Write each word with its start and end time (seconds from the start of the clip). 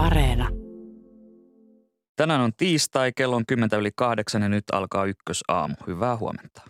Areena. 0.00 0.48
Tänään 2.16 2.40
on 2.40 2.52
tiistai, 2.56 3.12
kello 3.16 3.36
on 3.36 3.46
10 3.46 3.80
yli 3.80 3.90
kahdeksan 3.96 4.42
ja 4.42 4.48
nyt 4.48 4.64
alkaa 4.72 5.04
ykkösaamu. 5.04 5.74
Hyvää 5.86 6.16
huomenta. 6.16 6.62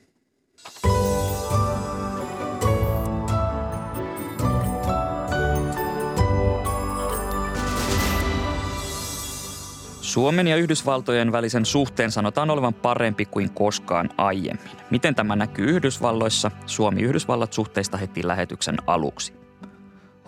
Suomen 10.01 10.47
ja 10.47 10.57
Yhdysvaltojen 10.57 11.33
välisen 11.33 11.67
suhteen 11.67 12.11
sanotaan 12.11 12.51
olevan 12.51 12.75
parempi 12.75 13.25
kuin 13.25 13.51
koskaan 13.51 14.11
aiemmin. 14.17 14.77
Miten 14.91 15.15
tämä 15.15 15.37
näkyy 15.37 15.67
Yhdysvalloissa? 15.67 16.51
Suomi-Yhdysvallat 16.67 17.53
suhteista 17.53 17.97
heti 17.97 18.27
lähetyksen 18.27 18.77
aluksi. 18.87 19.40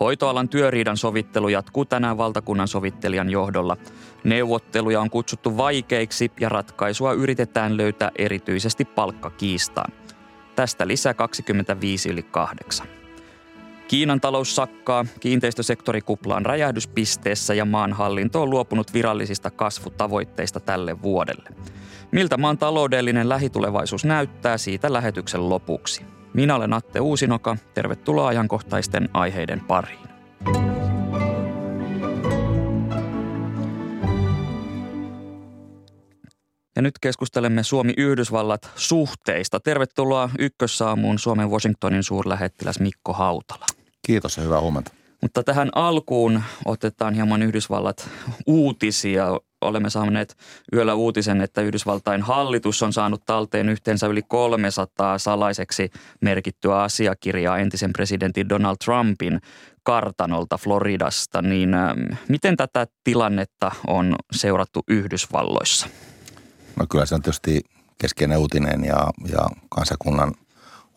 Hoitoalan 0.01 0.49
työriidan 0.49 0.97
sovittelu 0.97 1.49
jatkuu 1.49 1.85
tänään 1.85 2.19
valtakunnan 2.19 2.69
sovittelijan 2.69 3.31
johdolla. 3.31 3.77
Neuvotteluja 4.25 5.01
on 5.01 5.11
kutsuttu 5.11 5.57
vaikeiksi 5.57 6.33
ja 6.41 6.49
ratkaisua 6.49 7.13
yritetään 7.13 7.77
löytää 7.77 8.11
erityisesti 8.19 8.85
palkkakiistaan. 8.85 9.93
Tästä 10.57 10.89
lisää 10.89 11.15
25 11.15 12.09
yli 12.09 12.23
8. 12.23 12.87
Kiinan 13.89 14.21
talous 14.21 14.57
sakkaa, 14.57 15.07
kiinteistösektori 15.21 16.01
kuplaan 16.01 16.47
räjähdyspisteessä 16.47 17.55
ja 17.55 17.65
maan 17.65 17.93
hallinto 17.93 18.43
on 18.43 18.51
luopunut 18.51 18.95
virallisista 18.95 19.51
kasvutavoitteista 19.51 20.61
tälle 20.61 21.03
vuodelle. 21.03 21.51
Miltä 22.13 22.37
maan 22.37 22.59
taloudellinen 22.59 23.29
lähitulevaisuus 23.29 24.05
näyttää 24.05 24.59
siitä 24.59 24.93
lähetyksen 24.93 25.49
lopuksi. 25.49 26.03
Minä 26.35 26.55
olen 26.57 26.73
Atte 26.73 27.01
Uusinoka. 27.01 27.57
Tervetuloa 27.75 28.29
ajankohtaisten 28.29 29.09
aiheiden 29.13 29.61
pariin. 29.61 30.09
Ja 36.77 36.83
nyt 36.83 36.95
keskustelemme 37.01 37.63
Suomi-Yhdysvallat 37.63 38.71
suhteista. 38.77 39.61
Tervetuloa 39.61 40.31
Ykkössaamuun 40.39 41.19
Suomen 41.19 41.51
Washingtonin 41.51 42.03
suurlähettiläs 42.03 42.81
Mikko 42.81 43.13
Hautala. 43.13 43.67
Kiitos 44.07 44.37
ja 44.37 44.43
hyvää 44.43 44.61
huomenta. 44.61 44.93
Mutta 45.23 45.43
tähän 45.43 45.71
alkuun 45.75 46.43
otetaan 46.65 47.15
hieman 47.15 47.43
Yhdysvallat 47.43 48.09
uutisia. 48.47 49.27
Olemme 49.63 49.91
saaneet 49.91 50.37
yöllä 50.73 50.95
uutisen, 50.95 51.41
että 51.41 51.61
Yhdysvaltain 51.61 52.23
hallitus 52.23 52.83
on 52.83 52.93
saanut 52.93 53.23
talteen 53.27 53.69
yhteensä 53.69 54.07
yli 54.07 54.23
300 54.23 55.19
salaiseksi 55.19 55.91
merkittyä 56.21 56.83
asiakirjaa 56.83 57.59
entisen 57.59 57.93
presidentin 57.93 58.49
Donald 58.49 58.77
Trumpin 58.85 59.41
kartanolta 59.83 60.59
Floridasta. 60.59 61.43
Niin 61.43 61.75
ähm, 61.75 62.01
miten 62.29 62.57
tätä 62.57 62.87
tilannetta 63.05 63.71
on 63.87 64.17
seurattu 64.33 64.81
Yhdysvalloissa? 64.89 65.87
No 66.77 66.87
kyllä 66.91 67.07
se 67.07 67.15
on 67.15 67.23
tietysti 67.23 67.61
keskeinen 67.99 68.39
uutinen 68.39 68.85
ja, 68.85 69.11
ja 69.33 69.47
kansakunnan 69.69 70.35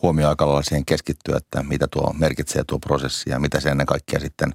huomio 0.02 0.30
aika 0.30 0.48
lailla 0.48 0.64
siihen 0.64 0.86
keskittyä, 0.86 1.38
että 1.38 1.64
mitä 1.64 1.88
tuo 1.88 2.14
merkitsee 2.14 2.64
tuo 2.68 2.80
prosessi 2.80 3.30
ja 3.30 3.40
mitä 3.40 3.60
se 3.60 3.70
ennen 3.70 3.86
kaikkea 3.86 4.20
sitten 4.20 4.52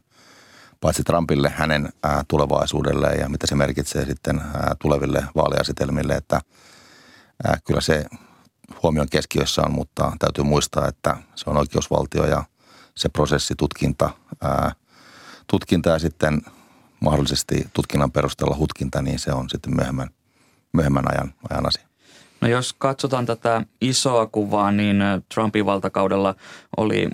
paitsi 0.80 1.02
Trumpille 1.02 1.48
hänen 1.48 1.92
tulevaisuudelleen 2.28 3.20
ja 3.20 3.28
mitä 3.28 3.46
se 3.46 3.54
merkitsee 3.54 4.04
sitten 4.04 4.42
tuleville 4.78 5.24
vaaliasetelmille, 5.36 6.14
että 6.14 6.40
kyllä 7.64 7.80
se 7.80 8.04
huomion 8.82 9.08
keskiössä 9.10 9.62
on, 9.62 9.72
mutta 9.72 10.12
täytyy 10.18 10.44
muistaa, 10.44 10.88
että 10.88 11.16
se 11.34 11.50
on 11.50 11.56
oikeusvaltio 11.56 12.26
ja 12.26 12.44
se 12.94 13.08
prosessi, 13.08 13.54
tutkinta, 13.54 14.10
tutkinta 15.46 15.90
ja 15.90 15.98
sitten 15.98 16.42
mahdollisesti 17.00 17.68
tutkinnan 17.72 18.12
perusteella 18.12 18.56
hutkinta, 18.56 19.02
niin 19.02 19.18
se 19.18 19.32
on 19.32 19.50
sitten 19.50 19.76
myöhemmän, 19.76 20.10
myöhemmän 20.72 21.04
ajan, 21.12 21.34
ajan 21.50 21.66
asia. 21.66 21.89
No 22.40 22.48
jos 22.48 22.72
katsotaan 22.78 23.26
tätä 23.26 23.62
isoa 23.80 24.26
kuvaa, 24.26 24.72
niin 24.72 25.02
Trumpin 25.34 25.66
valtakaudella 25.66 26.34
oli 26.76 27.10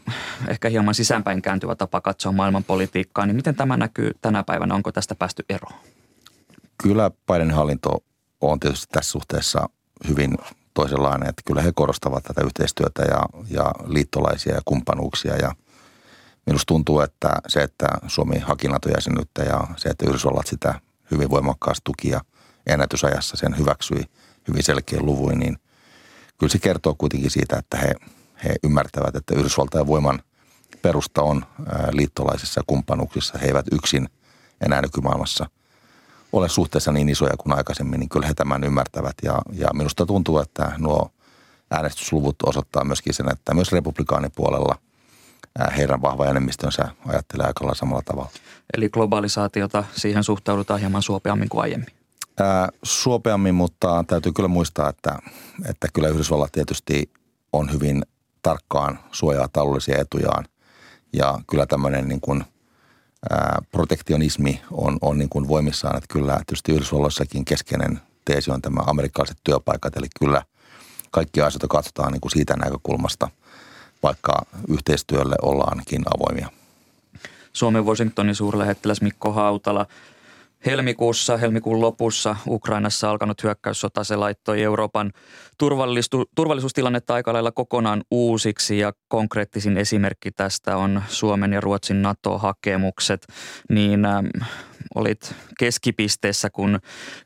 ehkä 0.48 0.68
hieman 0.68 0.94
sisäänpäin 0.94 1.42
kääntyvä 1.42 1.74
tapa 1.74 2.00
katsoa 2.00 2.32
maailmanpolitiikkaa. 2.32 3.26
Niin 3.26 3.36
miten 3.36 3.54
tämä 3.54 3.76
näkyy 3.76 4.10
tänä 4.20 4.42
päivänä? 4.42 4.74
Onko 4.74 4.92
tästä 4.92 5.14
päästy 5.14 5.44
eroon? 5.48 5.74
Kyllä 6.82 7.10
Bidenin 7.26 7.54
hallinto 7.54 8.04
on 8.40 8.60
tietysti 8.60 8.86
tässä 8.92 9.10
suhteessa 9.10 9.68
hyvin 10.08 10.38
toisenlainen, 10.74 11.28
että 11.28 11.42
kyllä 11.46 11.62
he 11.62 11.72
korostavat 11.74 12.24
tätä 12.24 12.40
yhteistyötä 12.44 13.02
ja, 13.02 13.26
ja 13.50 13.72
liittolaisia 13.86 14.54
ja 14.54 14.60
kumppanuuksia 14.64 15.36
ja 15.36 15.52
minusta 16.46 16.66
tuntuu, 16.66 17.00
että 17.00 17.30
se, 17.48 17.62
että 17.62 17.86
Suomi 18.06 18.38
haki 18.38 18.68
NATO-jäsenyyttä 18.68 19.42
ja 19.42 19.66
se, 19.76 19.88
että 19.88 20.06
Yhdysvallat 20.08 20.46
sitä 20.46 20.80
hyvin 21.10 21.30
voimakkaasti 21.30 21.80
tuki 21.84 22.08
ja 22.08 22.20
ennätysajassa 22.66 23.36
sen 23.36 23.58
hyväksyi– 23.58 24.04
hyvin 24.48 24.62
selkeä 24.62 25.00
luvuin, 25.00 25.38
niin 25.38 25.58
kyllä 26.38 26.50
se 26.50 26.58
kertoo 26.58 26.94
kuitenkin 26.98 27.30
siitä, 27.30 27.56
että 27.58 27.76
he, 27.76 27.94
he 28.44 28.54
ymmärtävät, 28.64 29.16
että 29.16 29.34
Yhdysvaltain 29.34 29.86
voiman 29.86 30.22
perusta 30.82 31.22
on 31.22 31.46
liittolaisissa 31.90 32.60
kumppanuuksissa. 32.66 33.38
He 33.38 33.46
eivät 33.46 33.66
yksin 33.72 34.08
enää 34.60 34.82
nykymaailmassa 34.82 35.46
ole 36.32 36.48
suhteessa 36.48 36.92
niin 36.92 37.08
isoja 37.08 37.36
kuin 37.36 37.56
aikaisemmin, 37.56 38.00
niin 38.00 38.08
kyllä 38.08 38.26
he 38.26 38.34
tämän 38.34 38.64
ymmärtävät. 38.64 39.14
Ja, 39.22 39.42
ja 39.52 39.68
minusta 39.74 40.06
tuntuu, 40.06 40.38
että 40.38 40.72
nuo 40.78 41.10
äänestysluvut 41.70 42.36
osoittaa 42.46 42.84
myöskin 42.84 43.14
sen, 43.14 43.32
että 43.32 43.54
myös 43.54 43.72
republikaanipuolella 43.72 44.78
heidän 45.76 46.02
vahva 46.02 46.26
enemmistönsä 46.26 46.88
ajattelee 47.06 47.46
aika 47.46 47.74
samalla 47.74 48.02
tavalla. 48.02 48.30
Eli 48.76 48.88
globalisaatiota 48.88 49.84
siihen 49.96 50.24
suhtaudutaan 50.24 50.80
hieman 50.80 51.02
suopeammin 51.02 51.48
kuin 51.48 51.62
aiemmin 51.62 51.95
ää, 52.40 52.68
suopeammin, 52.82 53.54
mutta 53.54 54.04
täytyy 54.06 54.32
kyllä 54.32 54.48
muistaa, 54.48 54.88
että, 54.88 55.18
että 55.68 55.88
kyllä 55.94 56.08
Yhdysvallat 56.08 56.52
tietysti 56.52 57.10
on 57.52 57.72
hyvin 57.72 58.02
tarkkaan 58.42 58.98
suojaa 59.12 59.48
taloudellisia 59.48 60.00
etujaan. 60.00 60.44
Ja 61.12 61.40
kyllä 61.50 61.66
tämmöinen 61.66 62.08
niin 62.08 62.20
kuin, 62.20 62.44
ää, 63.30 63.58
protektionismi 63.70 64.62
on, 64.70 64.98
on 65.00 65.18
niin 65.18 65.28
kuin 65.28 65.48
voimissaan, 65.48 65.96
että 65.96 66.12
kyllä 66.12 66.36
tietysti 66.36 66.72
Yhdysvalloissakin 66.72 67.44
keskeinen 67.44 68.00
teesi 68.24 68.50
on 68.50 68.62
tämä 68.62 68.80
amerikkalaiset 68.86 69.38
työpaikat, 69.44 69.96
eli 69.96 70.06
kyllä 70.18 70.42
kaikki 71.10 71.42
asioita 71.42 71.68
katsotaan 71.68 72.12
niin 72.12 72.20
kuin 72.20 72.32
siitä 72.32 72.56
näkökulmasta, 72.56 73.28
vaikka 74.02 74.46
yhteistyölle 74.68 75.36
ollaankin 75.42 76.02
avoimia. 76.16 76.50
Suomen 77.52 77.86
Washingtonin 77.86 78.34
suurlähettiläs 78.34 79.00
Mikko 79.00 79.32
Hautala– 79.32 79.86
Helmikuussa, 80.66 81.36
helmikuun 81.36 81.80
lopussa 81.80 82.36
Ukrainassa 82.46 83.10
alkanut 83.10 83.42
hyökkäyssota, 83.42 84.04
se 84.04 84.16
laittoi 84.16 84.62
Euroopan 84.62 85.12
turvallisuustilannetta 86.34 87.14
aika 87.14 87.32
lailla 87.32 87.52
kokonaan 87.52 88.02
uusiksi 88.10 88.78
ja 88.78 88.92
konkreettisin 89.08 89.76
esimerkki 89.76 90.30
tästä 90.30 90.76
on 90.76 91.02
Suomen 91.08 91.52
ja 91.52 91.60
Ruotsin 91.60 92.02
NATO-hakemukset. 92.02 93.26
Niin 93.70 94.04
äh, 94.04 94.22
olit 94.94 95.34
keskipisteessä, 95.58 96.50
kun, 96.50 96.78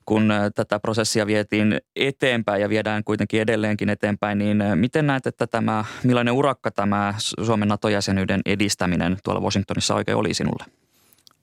kun 0.05 0.33
tätä 0.55 0.79
prosessia 0.79 1.27
vietiin 1.27 1.79
eteenpäin 1.97 2.63
ja 2.63 2.69
viedään 2.69 3.05
kuitenkin 3.05 3.41
edelleenkin 3.41 3.89
eteenpäin, 3.89 4.39
niin 4.39 4.63
miten 4.75 5.07
näet, 5.07 5.27
että 5.27 5.47
tämä, 5.47 5.85
millainen 6.05 6.35
urakka 6.35 6.71
tämä 6.71 7.15
Suomen 7.19 7.69
NATO-jäsenyyden 7.69 8.41
edistäminen 8.47 9.17
tuolla 9.25 9.41
Washingtonissa 9.41 9.95
oikein 9.95 10.17
oli 10.17 10.35
sinulle? 10.35 10.80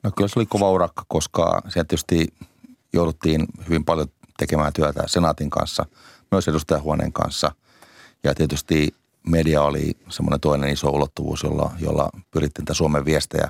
No 0.03 0.11
kyllä 0.15 0.27
se 0.27 0.39
oli 0.39 0.45
kova 0.45 0.71
urakka, 0.71 1.03
koska 1.07 1.61
sieltä 1.69 1.87
tietysti 1.87 2.27
jouduttiin 2.93 3.45
hyvin 3.65 3.85
paljon 3.85 4.07
tekemään 4.37 4.73
työtä 4.73 5.03
senaatin 5.05 5.49
kanssa, 5.49 5.85
myös 6.31 6.47
edustajahuoneen 6.47 7.13
kanssa. 7.13 7.51
Ja 8.23 8.35
tietysti 8.35 8.95
media 9.27 9.61
oli 9.61 9.91
semmoinen 10.09 10.39
toinen 10.39 10.69
iso 10.69 10.89
ulottuvuus, 10.89 11.43
jolla, 11.43 11.71
jolla 11.79 12.09
pyrittiin 12.31 12.65
tätä 12.65 12.73
Suomen 12.73 13.05
viestejä 13.05 13.49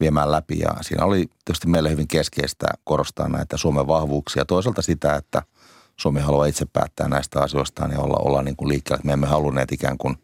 viemään 0.00 0.32
läpi. 0.32 0.58
Ja 0.58 0.70
siinä 0.80 1.04
oli 1.04 1.26
tietysti 1.44 1.68
meille 1.68 1.90
hyvin 1.90 2.08
keskeistä 2.08 2.66
korostaa 2.84 3.28
näitä 3.28 3.56
Suomen 3.56 3.86
vahvuuksia. 3.86 4.44
Toisaalta 4.44 4.82
sitä, 4.82 5.14
että 5.14 5.42
Suomi 5.96 6.20
haluaa 6.20 6.46
itse 6.46 6.66
päättää 6.72 7.08
näistä 7.08 7.40
asioista 7.40 7.88
ja 7.92 8.00
olla, 8.00 8.16
olla 8.18 8.42
niin 8.42 8.56
kuin 8.56 8.68
liikkeellä. 8.68 9.02
Me 9.04 9.12
emme 9.12 9.26
halunneet 9.26 9.72
ikään 9.72 9.98
kuin 9.98 10.16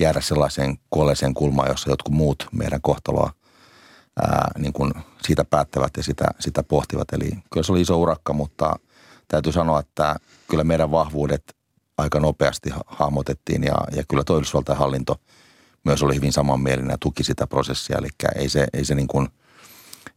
jäädä 0.00 0.20
sellaiseen 0.20 0.78
kuolleeseen 0.90 1.34
kulmaan, 1.34 1.68
jossa 1.68 1.90
jotkut 1.90 2.14
muut 2.14 2.46
meidän 2.52 2.80
kohtaloa 2.82 3.32
ää, 4.16 4.50
niin 4.58 4.72
kuin 4.72 4.92
siitä 5.22 5.44
päättävät 5.44 5.90
ja 5.96 6.02
sitä, 6.02 6.24
sitä 6.38 6.62
pohtivat. 6.62 7.12
Eli 7.12 7.30
kyllä 7.52 7.64
se 7.64 7.72
oli 7.72 7.80
iso 7.80 7.98
urakka, 7.98 8.32
mutta 8.32 8.76
täytyy 9.28 9.52
sanoa, 9.52 9.80
että 9.80 10.16
kyllä 10.48 10.64
meidän 10.64 10.90
vahvuudet 10.90 11.56
aika 11.98 12.20
nopeasti 12.20 12.70
hahmotettiin 12.86 13.62
ja, 13.64 13.74
ja 13.92 14.02
kyllä 14.08 14.24
tuo 14.24 14.42
hallinto 14.74 15.16
myös 15.84 16.02
oli 16.02 16.14
hyvin 16.14 16.32
samanmielinen 16.32 16.90
ja 16.90 16.98
tuki 17.00 17.24
sitä 17.24 17.46
prosessia. 17.46 17.98
Eli 17.98 18.08
ei 18.36 18.48
se, 18.48 18.66
ei 18.72 18.84
se 18.84 18.94
niin 18.94 19.08
kuin, 19.08 19.28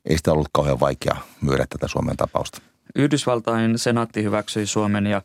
ei 0.05 0.17
sitä 0.17 0.31
ollut 0.31 0.49
kauhean 0.53 0.79
vaikea 0.79 1.17
myydä 1.41 1.65
tätä 1.69 1.87
Suomen 1.87 2.17
tapausta. 2.17 2.72
Yhdysvaltain 2.95 3.77
senaatti 3.77 4.23
hyväksyi 4.23 4.65
Suomen 4.67 5.07
ja 5.07 5.21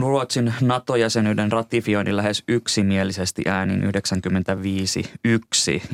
Ruotsin 0.00 0.54
NATO-jäsenyyden 0.60 1.52
ratifioinnin 1.52 2.16
lähes 2.16 2.44
yksimielisesti 2.48 3.42
äänin 3.46 3.82
95-1, 3.82 3.86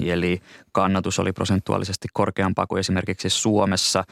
eli 0.04 0.40
kannatus 0.72 1.18
oli 1.18 1.32
prosentuaalisesti 1.32 2.08
korkeampaa 2.12 2.66
kuin 2.66 2.80
esimerkiksi 2.80 3.30
Suomessa. 3.30 4.04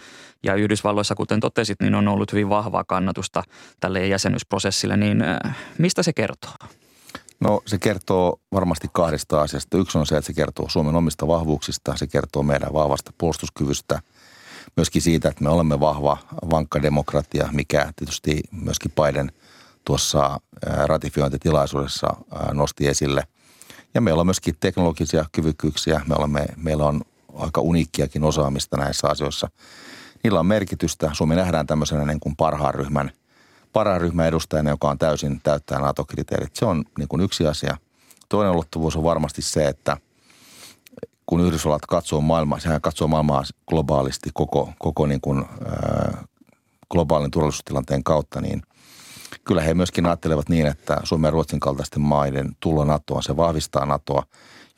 Ja 0.42 0.54
Yhdysvalloissa, 0.54 1.14
kuten 1.14 1.40
totesit, 1.40 1.80
niin 1.80 1.94
on 1.94 2.08
ollut 2.08 2.32
hyvin 2.32 2.48
vahvaa 2.48 2.84
kannatusta 2.84 3.42
tälle 3.80 4.06
jäsenyysprosessille, 4.06 4.96
niin 4.96 5.22
äh, 5.22 5.56
mistä 5.78 6.02
se 6.02 6.12
kertoo? 6.12 6.52
No 7.40 7.60
se 7.66 7.78
kertoo 7.78 8.40
varmasti 8.52 8.88
kahdesta 8.92 9.42
asiasta. 9.42 9.78
Yksi 9.78 9.98
on 9.98 10.06
se, 10.06 10.16
että 10.16 10.26
se 10.26 10.32
kertoo 10.32 10.68
Suomen 10.68 10.94
omista 10.94 11.26
vahvuuksista, 11.26 11.96
se 11.96 12.06
kertoo 12.06 12.42
meidän 12.42 12.72
vahvasta 12.72 13.12
puolustuskyvystä– 13.18 14.00
myöskin 14.76 15.02
siitä, 15.02 15.28
että 15.28 15.44
me 15.44 15.50
olemme 15.50 15.80
vahva, 15.80 16.18
vankka 16.50 16.82
demokratia, 16.82 17.48
mikä 17.52 17.92
tietysti 17.96 18.40
myöskin 18.50 18.92
Biden 18.92 19.32
tuossa 19.84 20.40
ratifiointitilaisuudessa 20.84 22.06
nosti 22.52 22.88
esille. 22.88 23.24
Ja 23.94 24.00
meillä 24.00 24.20
on 24.20 24.26
myöskin 24.26 24.56
teknologisia 24.60 25.24
kyvykkyyksiä, 25.32 26.00
me 26.06 26.14
olemme, 26.14 26.46
meillä 26.56 26.84
on 26.84 27.00
aika 27.34 27.60
uniikkiakin 27.60 28.24
osaamista 28.24 28.76
näissä 28.76 29.08
asioissa. 29.08 29.48
Niillä 30.24 30.40
on 30.40 30.46
merkitystä. 30.46 31.10
Suomi 31.12 31.36
nähdään 31.36 31.66
tämmöisenä 31.66 32.04
niin 32.04 32.20
kuin 32.20 32.36
parhaan 32.36 32.74
ryhmän, 32.74 33.10
parhaan 33.72 34.00
ryhmän 34.00 34.26
edustajana, 34.26 34.70
joka 34.70 34.90
on 34.90 34.98
täysin 34.98 35.40
täyttää 35.42 35.78
NATO-kriteerit. 35.78 36.56
Se 36.56 36.64
on 36.64 36.84
niin 36.98 37.08
kuin 37.08 37.22
yksi 37.22 37.46
asia. 37.46 37.76
Toinen 38.28 38.52
ulottuvuus 38.52 38.96
on 38.96 39.04
varmasti 39.04 39.42
se, 39.42 39.68
että– 39.68 39.96
kun 41.26 41.40
Yhdysvallat 41.40 41.86
katsoo 41.86 42.20
maailmaa, 42.20 42.58
sehän 42.58 42.80
katsoo 42.80 43.08
maailmaa 43.08 43.42
globaalisti 43.68 44.30
koko, 44.34 44.72
koko 44.78 45.06
niin 45.06 45.20
kuin, 45.20 45.44
ää, 45.66 46.24
globaalin 46.90 47.30
turvallisuustilanteen 47.30 48.04
kautta, 48.04 48.40
niin 48.40 48.62
kyllä 49.44 49.62
he 49.62 49.74
myöskin 49.74 50.06
ajattelevat 50.06 50.48
niin, 50.48 50.66
että 50.66 51.00
Suomen 51.04 51.28
ja 51.28 51.30
Ruotsin 51.30 51.60
kaltaisten 51.60 52.02
maiden 52.02 52.56
tulo 52.60 52.84
NATOon, 52.84 53.22
se 53.22 53.36
vahvistaa 53.36 53.86
NATOa, 53.86 54.22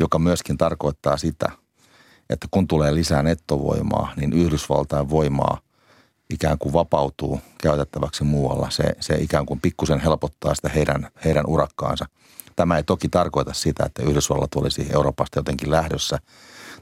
joka 0.00 0.18
myöskin 0.18 0.58
tarkoittaa 0.58 1.16
sitä, 1.16 1.52
että 2.30 2.48
kun 2.50 2.68
tulee 2.68 2.94
lisää 2.94 3.22
nettovoimaa, 3.22 4.12
niin 4.16 4.32
Yhdysvaltain 4.32 5.10
voimaa 5.10 5.58
ikään 6.30 6.58
kuin 6.58 6.72
vapautuu 6.72 7.40
käytettäväksi 7.62 8.24
muualla. 8.24 8.70
Se, 8.70 8.84
se 9.00 9.14
ikään 9.14 9.46
kuin 9.46 9.60
pikkusen 9.60 10.00
helpottaa 10.00 10.54
sitä 10.54 10.68
heidän, 10.68 11.10
heidän 11.24 11.44
urakkaansa– 11.46 12.06
Tämä 12.58 12.76
ei 12.76 12.82
toki 12.82 13.08
tarkoita 13.08 13.52
sitä, 13.52 13.84
että 13.86 14.02
Yhdysvallat 14.02 14.54
olisi 14.54 14.86
Euroopasta 14.92 15.38
jotenkin 15.38 15.70
lähdössä 15.70 16.18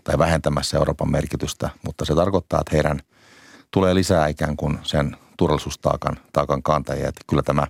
tai 0.05 0.19
vähentämässä 0.19 0.77
Euroopan 0.77 1.11
merkitystä, 1.11 1.71
mutta 1.83 2.05
se 2.05 2.15
tarkoittaa, 2.15 2.61
että 2.61 2.77
heidän 2.77 3.01
tulee 3.71 3.95
lisää 3.95 4.29
ikään 4.29 4.57
kuin 4.57 4.79
sen 4.83 5.17
turvallisuustaakan 5.37 6.17
taakan 6.33 6.63
kantajia. 6.63 7.09
Että 7.09 7.21
kyllä 7.27 7.43
tämä 7.43 7.67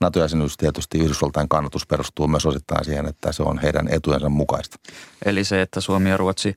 NATO-jäsenyys 0.00 0.56
tietysti 0.56 0.98
Yhdysvaltain 0.98 1.48
kannatus 1.48 1.86
perustuu 1.86 2.28
myös 2.28 2.46
osittain 2.46 2.84
siihen, 2.84 3.06
että 3.06 3.32
se 3.32 3.42
on 3.42 3.58
heidän 3.58 3.88
etujensa 3.88 4.28
mukaista. 4.28 4.76
Eli 5.24 5.44
se, 5.44 5.62
että 5.62 5.80
Suomi 5.80 6.10
ja 6.10 6.16
Ruotsi 6.16 6.56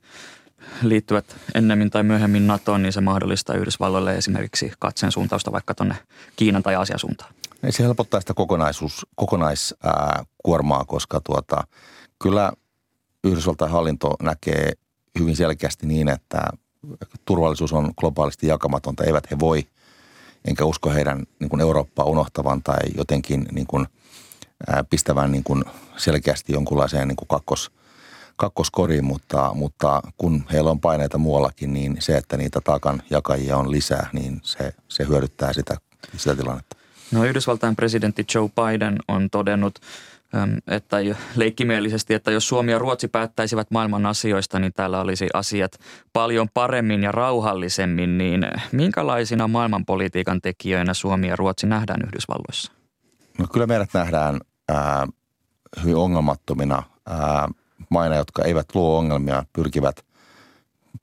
liittyvät 0.82 1.36
ennemmin 1.54 1.90
tai 1.90 2.02
myöhemmin 2.02 2.46
NATOon, 2.46 2.82
niin 2.82 2.92
se 2.92 3.00
mahdollistaa 3.00 3.56
Yhdysvalloille 3.56 4.16
esimerkiksi 4.16 4.72
katseen 4.78 5.12
suuntausta 5.12 5.52
vaikka 5.52 5.74
tuonne 5.74 5.96
Kiinan 6.36 6.62
tai 6.62 6.74
Aasian 6.74 6.98
suuntaan. 6.98 7.34
Se 7.70 7.82
helpottaa 7.82 8.20
sitä 8.20 8.34
kokonaisuus, 8.34 9.06
kokonaiskuormaa, 9.14 10.84
koska 10.84 11.20
tuota, 11.20 11.64
kyllä 12.22 12.52
Yhdysvaltain 13.24 13.70
hallinto 13.70 14.14
näkee 14.22 14.72
hyvin 15.18 15.36
selkeästi 15.36 15.86
niin, 15.86 16.08
että 16.08 16.48
turvallisuus 17.24 17.72
on 17.72 17.92
globaalisti 17.96 18.46
jakamatonta. 18.46 19.04
Eivät 19.04 19.30
he 19.30 19.38
voi, 19.38 19.66
enkä 20.44 20.64
usko 20.64 20.90
heidän 20.90 21.26
niin 21.40 21.50
kuin 21.50 21.60
Eurooppaa 21.60 22.04
unohtavan 22.04 22.62
tai 22.62 22.78
jotenkin 22.96 23.46
niin 23.52 23.66
kuin, 23.66 23.86
ää, 24.66 24.84
pistävän 24.84 25.32
niin 25.32 25.44
kuin 25.44 25.64
selkeästi 25.96 26.52
jonkunlaiseen 26.52 27.08
niin 27.08 27.16
kuin 27.16 27.28
kakkos, 27.28 27.70
kakkoskoriin, 28.36 29.04
mutta, 29.04 29.50
mutta 29.54 30.02
kun 30.16 30.44
heillä 30.52 30.70
on 30.70 30.80
paineita 30.80 31.18
muuallakin, 31.18 31.72
niin 31.72 31.96
se, 31.98 32.16
että 32.16 32.36
niitä 32.36 32.60
taakan 32.60 33.02
jakajia 33.10 33.56
on 33.56 33.70
lisää, 33.70 34.08
niin 34.12 34.40
se, 34.42 34.72
se 34.88 35.06
hyödyttää 35.08 35.52
sitä, 35.52 35.76
sitä 36.16 36.34
tilannetta. 36.36 36.76
No 37.12 37.24
Yhdysvaltain 37.24 37.76
presidentti 37.76 38.24
Joe 38.34 38.48
Biden 38.48 38.98
on 39.08 39.30
todennut, 39.30 39.78
että 40.66 40.96
leikkimielisesti, 41.36 42.14
että 42.14 42.30
jos 42.30 42.48
Suomi 42.48 42.72
ja 42.72 42.78
Ruotsi 42.78 43.08
päättäisivät 43.08 43.70
maailman 43.70 44.06
asioista, 44.06 44.58
niin 44.58 44.72
täällä 44.72 45.00
olisi 45.00 45.26
asiat 45.34 45.72
paljon 46.12 46.48
paremmin 46.54 47.02
ja 47.02 47.12
rauhallisemmin. 47.12 48.18
Niin 48.18 48.46
minkälaisina 48.72 49.48
maailmanpolitiikan 49.48 50.40
tekijöinä 50.40 50.94
Suomi 50.94 51.28
ja 51.28 51.36
Ruotsi 51.36 51.66
nähdään 51.66 52.00
Yhdysvalloissa? 52.06 52.72
No 53.38 53.46
kyllä 53.52 53.66
meidät 53.66 53.90
nähdään 53.94 54.40
ää, 54.68 55.06
hyvin 55.82 55.96
ongelmattomina 55.96 56.82
ää, 57.06 57.48
maina, 57.90 58.16
jotka 58.16 58.44
eivät 58.44 58.74
luo 58.74 58.98
ongelmia, 58.98 59.44
pyrkivät 59.52 60.04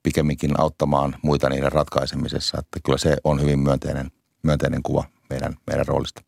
pikemminkin 0.02 0.60
auttamaan 0.60 1.16
muita 1.22 1.48
niiden 1.48 1.72
ratkaisemisessa. 1.72 2.58
Että 2.58 2.80
kyllä 2.84 2.98
se 2.98 3.16
on 3.24 3.40
hyvin 3.40 3.58
myönteinen, 3.58 4.10
myönteinen 4.42 4.82
kuva 4.82 5.04
meidän, 5.30 5.54
meidän 5.66 5.86
roolista. 5.86 6.22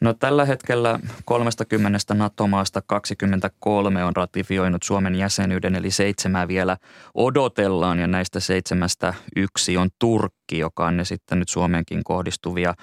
No 0.00 0.14
tällä 0.14 0.44
hetkellä 0.44 0.98
30 1.24 2.14
NATO-maasta 2.14 2.82
23 2.86 4.04
on 4.04 4.16
ratifioinut 4.16 4.82
Suomen 4.82 5.14
jäsenyyden, 5.14 5.74
eli 5.74 5.90
seitsemää 5.90 6.48
vielä 6.48 6.76
odotellaan 7.14 7.98
ja 7.98 8.06
näistä 8.06 8.40
seitsemästä 8.40 9.14
yksi 9.36 9.76
on 9.76 9.88
Turkki, 9.98 10.58
joka 10.58 10.86
on 10.86 11.00
esittänyt 11.00 11.48
Suomenkin 11.48 12.04
kohdistuvia 12.04 12.74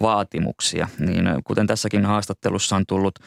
vaatimuksia. 0.00 0.88
Niin 0.98 1.24
kuten 1.44 1.66
tässäkin 1.66 2.04
haastattelussa 2.04 2.76
on 2.76 2.84
tullut 2.88 3.18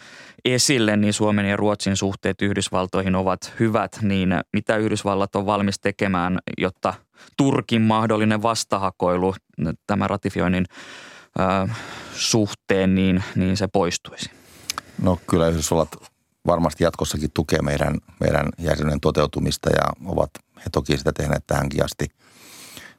esille, 0.45 0.98
niin 0.98 1.13
Suomen 1.13 1.45
ja 1.45 1.57
Ruotsin 1.57 1.95
suhteet 1.95 2.42
Yhdysvaltoihin 2.42 3.15
ovat 3.15 3.54
hyvät, 3.60 4.00
niin 4.01 4.30
mitä 4.54 4.77
Yhdysvallat 4.77 5.36
on 5.36 5.45
valmis 5.45 5.80
tekemään, 5.80 6.39
jotta 6.57 6.94
Turkin 7.38 7.81
mahdollinen 7.81 8.42
vastahakoilu 8.42 9.36
tämän 9.88 10.10
ratifioinnin 10.10 10.65
suhteen, 12.14 12.96
niin, 12.96 13.24
niin 13.36 13.58
se 13.58 13.68
poistuisi? 13.68 14.31
No 15.02 15.20
kyllä 15.28 15.48
Yhdysvallat 15.48 15.96
varmasti 16.48 16.84
jatkossakin 16.84 17.31
tukee 17.34 17.62
meidän, 17.62 17.96
meidän 18.20 18.46
jäsenen 18.58 19.00
toteutumista 19.00 19.70
ja 19.70 20.10
ovat 20.12 20.30
he 20.58 20.64
toki 20.72 20.98
sitä 20.98 21.12
tehneet 21.14 21.44
tähänkin 21.48 21.86
asti. 21.86 22.08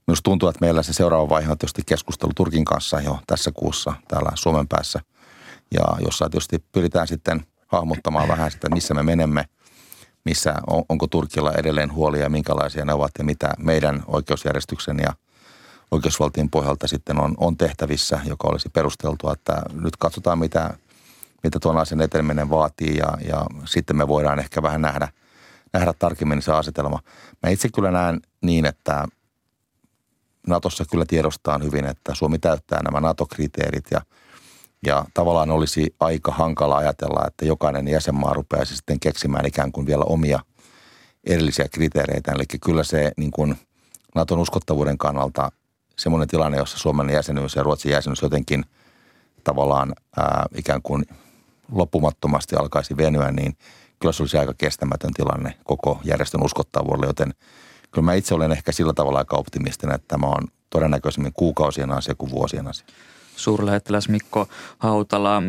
Minusta 0.07 0.25
tuntuu, 0.25 0.49
että 0.49 0.61
meillä 0.61 0.83
se 0.83 0.93
seuraava 0.93 1.29
vaihe 1.29 1.51
on 1.51 1.59
tietysti 1.59 1.83
keskustelu 1.87 2.33
Turkin 2.37 2.65
kanssa 2.65 3.01
jo 3.01 3.19
tässä 3.27 3.51
kuussa 3.55 3.93
täällä 4.09 4.31
Suomen 4.35 4.69
päässä. 4.69 5.01
Ja 5.75 5.85
jossa 6.05 6.29
tietysti 6.31 6.65
pyritään 6.73 7.09
sitten 7.09 7.47
hahmottamaan 7.67 8.29
vähän 8.29 8.51
sitä, 8.51 8.69
missä 8.69 8.95
me 8.95 9.03
menemme, 9.03 9.45
missä 10.25 10.55
on, 10.67 10.85
onko 10.89 11.07
Turkilla 11.07 11.53
edelleen 11.53 11.93
huolia, 11.93 12.29
minkälaisia 12.29 12.85
ne 12.85 12.93
ovat 12.95 13.11
ja 13.19 13.25
mitä 13.25 13.55
meidän 13.59 14.03
oikeusjärjestyksen 14.07 14.99
ja– 14.99 15.13
oikeusvaltion 15.91 16.51
pohjalta 16.51 16.89
sitten 16.89 17.21
on, 17.21 17.35
on 17.37 17.57
tehtävissä, 17.57 18.21
joka 18.25 18.49
olisi 18.49 18.69
perusteltua, 18.69 19.33
että 19.33 19.63
nyt 19.73 19.97
katsotaan 19.97 20.39
mitä, 20.39 20.75
mitä 21.43 21.59
tuon 21.61 21.79
asian 21.79 22.01
eteneminen 22.01 22.51
vaatii 22.51 22.97
ja, 22.97 23.09
ja 23.29 23.47
sitten 23.65 23.97
me 23.97 24.09
voidaan 24.09 24.39
ehkä 24.39 24.63
vähän 24.63 24.83
nähdä, 24.83 25.09
nähdä 25.73 25.93
tarkemmin 25.99 26.43
se 26.43 26.53
asetelma. 26.53 26.99
Mä 27.43 27.51
itse 27.51 27.69
kyllä 27.75 27.91
näen 27.91 28.21
niin, 28.43 28.67
että 28.67 29.09
Natossa 30.47 30.85
kyllä 30.91 31.05
tiedostaa 31.09 31.59
hyvin, 31.59 31.85
että 31.85 32.15
Suomi 32.15 32.39
täyttää 32.39 32.83
nämä 32.83 33.01
NATO-kriteerit 33.01 33.85
ja, 33.91 34.01
ja 34.87 35.05
tavallaan 35.15 35.51
olisi 35.51 35.95
aika 36.01 36.33
hankala 36.33 36.77
ajatella, 36.77 37.27
että 37.27 37.45
jokainen 37.45 37.89
jäsenmaa 37.89 38.35
rupeaisi 38.35 38.77
sitten 38.77 39.01
keksimään 39.01 39.47
ikään 39.47 39.73
kuin 39.73 39.87
vielä 39.87 40.05
omia 40.05 40.41
erillisiä 41.25 41.69
kriteereitä. 41.69 42.33
Eli 42.33 42.45
kyllä 42.65 42.85
se 42.85 43.13
niin 43.17 43.31
kuin 43.31 43.57
Naton 44.15 44.39
uskottavuuden 44.39 44.99
kannalta 44.99 45.53
semmoinen 46.01 46.29
tilanne, 46.29 46.59
jossa 46.59 46.79
Suomen 46.79 47.11
jäsenyys 47.11 47.55
ja 47.55 47.63
Ruotsin 47.63 47.93
jäsenyys 47.93 48.23
jotenkin 48.23 48.65
tavallaan 49.45 49.95
ää, 50.17 50.47
ikään 50.57 50.83
kuin 50.83 51.05
loppumattomasti 51.73 52.57
alkaisi 52.57 52.97
venyä, 52.97 53.31
niin 53.31 53.57
kyllä 53.99 54.13
se 54.13 54.23
olisi 54.23 54.39
aika 54.39 54.55
kestämätön 54.59 55.13
tilanne 55.15 55.55
koko 55.65 56.01
järjestön 56.05 56.45
uskottavuudelle, 56.45 57.07
joten 57.07 57.35
kyllä 57.91 58.05
mä 58.05 58.15
itse 58.15 58.35
olen 58.35 58.53
ehkä 58.53 58.73
sillä 58.73 58.93
tavalla 58.93 59.19
aika 59.19 59.37
optimistinen, 59.37 59.95
että 59.95 60.09
tämä 60.09 60.27
on 60.27 60.49
todennäköisemmin 60.71 61.33
kuukausien 61.33 61.93
asia 61.93 62.15
kuin 62.15 62.31
vuosien 62.31 62.69
asia. 62.69 62.87
Suurlähettiläs 63.41 64.09
Mikko 64.09 64.49
Hautala, 64.79 65.43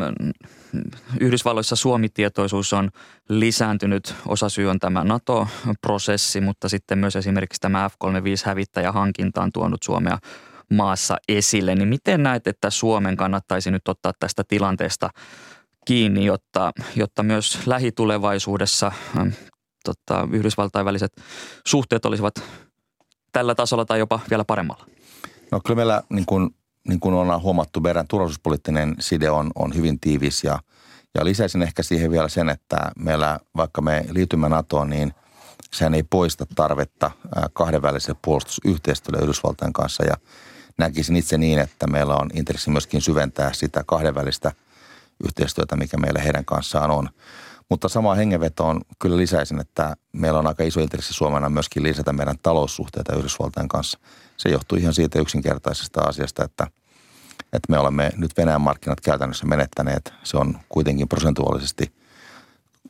Yhdysvalloissa 1.20 1.76
Suomi-tietoisuus 1.76 2.72
on 2.72 2.90
lisääntynyt. 3.28 4.14
Osa 4.26 4.48
syy 4.48 4.70
on 4.70 4.78
tämä 4.78 5.04
NATO-prosessi, 5.04 6.40
mutta 6.40 6.68
sitten 6.68 6.98
myös 6.98 7.16
esimerkiksi 7.16 7.60
tämä 7.60 7.88
F-35-hävittäjähankinta 7.88 9.42
on 9.42 9.52
tuonut 9.52 9.82
Suomea 9.82 10.18
maassa 10.70 11.16
esille. 11.28 11.74
Niin 11.74 11.88
miten 11.88 12.22
näet, 12.22 12.46
että 12.46 12.70
Suomen 12.70 13.16
kannattaisi 13.16 13.70
nyt 13.70 13.88
ottaa 13.88 14.12
tästä 14.20 14.42
tilanteesta 14.48 15.10
kiinni, 15.86 16.24
jotta, 16.24 16.72
jotta 16.96 17.22
myös 17.22 17.66
lähitulevaisuudessa 17.66 18.92
tota, 19.84 20.28
Yhdysvaltain 20.32 20.84
väliset 20.84 21.12
suhteet 21.66 22.04
olisivat 22.04 22.34
tällä 23.32 23.54
tasolla 23.54 23.84
tai 23.84 23.98
jopa 23.98 24.20
vielä 24.30 24.44
paremmalla? 24.44 24.86
No 25.50 25.60
kyllä 25.66 25.76
meillä 25.76 26.02
niin 26.10 26.26
kuin 26.26 26.54
niin 26.88 27.00
kuin 27.00 27.14
ollaan 27.14 27.42
huomattu, 27.42 27.80
meidän 27.80 28.08
turvallisuuspoliittinen 28.08 28.96
side 29.00 29.30
on, 29.30 29.50
on 29.54 29.74
hyvin 29.74 30.00
tiivis 30.00 30.44
ja, 30.44 30.58
ja 31.14 31.24
lisäisin 31.24 31.62
ehkä 31.62 31.82
siihen 31.82 32.10
vielä 32.10 32.28
sen, 32.28 32.48
että 32.48 32.76
meillä, 32.96 33.40
vaikka 33.56 33.82
me 33.82 34.04
liitymme 34.10 34.48
NATOon, 34.48 34.90
niin 34.90 35.14
sehän 35.72 35.94
ei 35.94 36.02
poista 36.02 36.46
tarvetta 36.54 37.10
kahdenväliselle 37.52 38.18
puolustusyhteistyölle 38.22 39.22
Yhdysvaltain 39.22 39.72
kanssa 39.72 40.04
ja 40.04 40.16
näkisin 40.78 41.16
itse 41.16 41.38
niin, 41.38 41.58
että 41.58 41.86
meillä 41.86 42.16
on 42.16 42.30
intressi 42.34 42.70
myöskin 42.70 43.00
syventää 43.00 43.52
sitä 43.52 43.84
kahdenvälistä 43.86 44.52
yhteistyötä, 45.24 45.76
mikä 45.76 45.96
meillä 45.96 46.20
heidän 46.20 46.44
kanssaan 46.44 46.90
on. 46.90 47.08
Mutta 47.68 47.88
sama 47.88 48.14
hengenvetoon 48.14 48.80
kyllä 48.98 49.16
lisäisin, 49.16 49.60
että 49.60 49.96
meillä 50.12 50.38
on 50.38 50.46
aika 50.46 50.64
iso 50.64 50.80
intressi 50.80 51.12
Suomena 51.12 51.48
myöskin 51.48 51.82
lisätä 51.82 52.12
meidän 52.12 52.36
taloussuhteita 52.42 53.16
Yhdysvaltain 53.16 53.68
kanssa. 53.68 53.98
Se 54.42 54.48
johtuu 54.48 54.78
ihan 54.78 54.94
siitä 54.94 55.20
yksinkertaisesta 55.20 56.00
asiasta, 56.00 56.44
että, 56.44 56.66
että 57.38 57.66
me 57.68 57.78
olemme 57.78 58.12
nyt 58.16 58.36
Venäjän 58.36 58.60
markkinat 58.60 59.00
käytännössä 59.00 59.46
menettäneet. 59.46 60.14
Se 60.24 60.36
on 60.36 60.58
kuitenkin 60.68 61.08
prosentuaalisesti, 61.08 61.92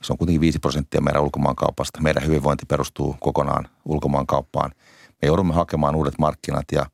se 0.03 0.13
on 0.13 0.19
kuitenkin 0.19 0.41
5 0.41 0.59
prosenttia 0.59 1.01
meidän 1.01 1.23
ulkomaankaupasta. 1.23 2.01
Meidän 2.01 2.27
hyvinvointi 2.27 2.67
perustuu 2.67 3.17
kokonaan 3.21 3.69
ulkomaankauppaan. 3.85 4.73
Me 5.23 5.27
joudumme 5.27 5.55
hakemaan 5.55 5.95
uudet 5.95 6.19
markkinat 6.19 6.65
ja 6.73 6.87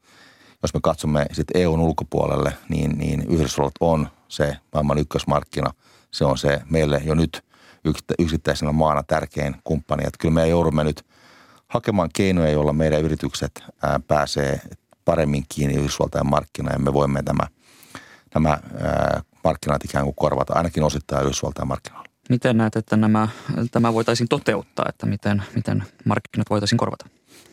jos 0.62 0.74
me 0.74 0.80
katsomme 0.82 1.26
sitten 1.32 1.62
EUn 1.62 1.80
ulkopuolelle, 1.80 2.52
niin, 2.68 2.98
niin 2.98 3.26
Yhdysvallat 3.28 3.74
on 3.80 4.08
se 4.28 4.56
maailman 4.74 4.98
ykkösmarkkina. 4.98 5.72
Se 6.10 6.24
on 6.24 6.38
se 6.38 6.60
meille 6.70 7.00
jo 7.04 7.14
nyt 7.14 7.44
yksittäisenä 8.18 8.72
maana 8.72 9.02
tärkein 9.02 9.56
kumppani. 9.64 10.02
Että 10.06 10.18
kyllä 10.18 10.34
me 10.34 10.48
joudumme 10.48 10.84
nyt 10.84 11.04
hakemaan 11.68 12.10
keinoja, 12.12 12.50
joilla 12.50 12.72
meidän 12.72 13.02
yritykset 13.02 13.64
pääsee 14.08 14.60
paremmin 15.04 15.44
kiinni 15.48 15.76
Yhdysvaltain 15.76 16.26
markkinaan 16.26 16.74
ja 16.74 16.84
me 16.84 16.92
voimme 16.92 17.22
tämä, 17.22 17.46
nämä 18.34 18.58
markkinat 19.44 19.84
ikään 19.84 20.04
kuin 20.04 20.14
korvata, 20.14 20.54
ainakin 20.54 20.82
osittain 20.82 21.24
Yhdysvaltain 21.24 21.68
markkinoilla. 21.68 22.08
Miten 22.28 22.56
näet, 22.56 22.76
että 22.76 22.96
nämä, 22.96 23.28
tämä 23.70 23.92
voitaisiin 23.92 24.28
toteuttaa, 24.28 24.86
että 24.88 25.06
miten, 25.06 25.42
miten 25.54 25.84
markkinat 26.04 26.50
voitaisiin 26.50 26.78
korvata? 26.78 27.06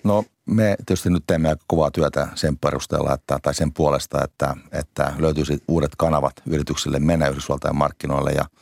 No 0.04 0.24
me 0.46 0.76
tietysti 0.86 1.10
nyt 1.10 1.24
teemme 1.28 1.50
aika 1.50 1.64
kovaa 1.68 1.92
työtä 1.92 2.28
sen 2.36 2.58
perusteella, 2.58 3.14
että, 3.14 3.40
tai 3.42 3.54
sen 3.54 3.74
puolesta, 3.74 4.24
että, 4.24 4.56
että 4.72 5.14
löytyisi 5.18 5.64
uudet 5.68 5.92
kanavat 5.98 6.34
yrityksille 6.46 7.00
mennä 7.00 7.28
Yhdysvaltain 7.28 7.76
markkinoille 7.76 8.32
ja– 8.32 8.46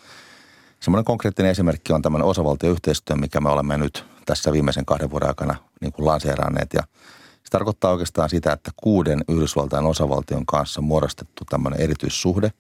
Semmoinen 0.84 1.06
konkreettinen 1.06 1.52
esimerkki 1.52 1.94
on 1.94 2.02
tämmöinen 2.02 2.28
osavaltioyhteistyö, 2.28 3.16
mikä 3.16 3.42
me 3.42 3.50
olemme 3.50 3.78
nyt 3.78 4.06
tässä 4.26 4.52
viimeisen 4.52 4.86
kahden 4.86 5.12
vuoden 5.12 5.28
aikana 5.28 5.56
niin 5.82 5.94
kuin 5.94 6.06
lanseeranneet. 6.06 6.74
Ja 6.74 6.82
se 7.44 7.50
tarkoittaa 7.52 7.92
oikeastaan 7.92 8.30
sitä, 8.30 8.52
että 8.52 8.72
kuuden 8.78 9.24
Yhdysvaltain 9.28 9.86
osavaltion 9.86 10.46
kanssa 10.46 10.82
muodostettu 10.82 11.44
tämmöinen 11.50 11.82
erityissuhde. 11.82 12.52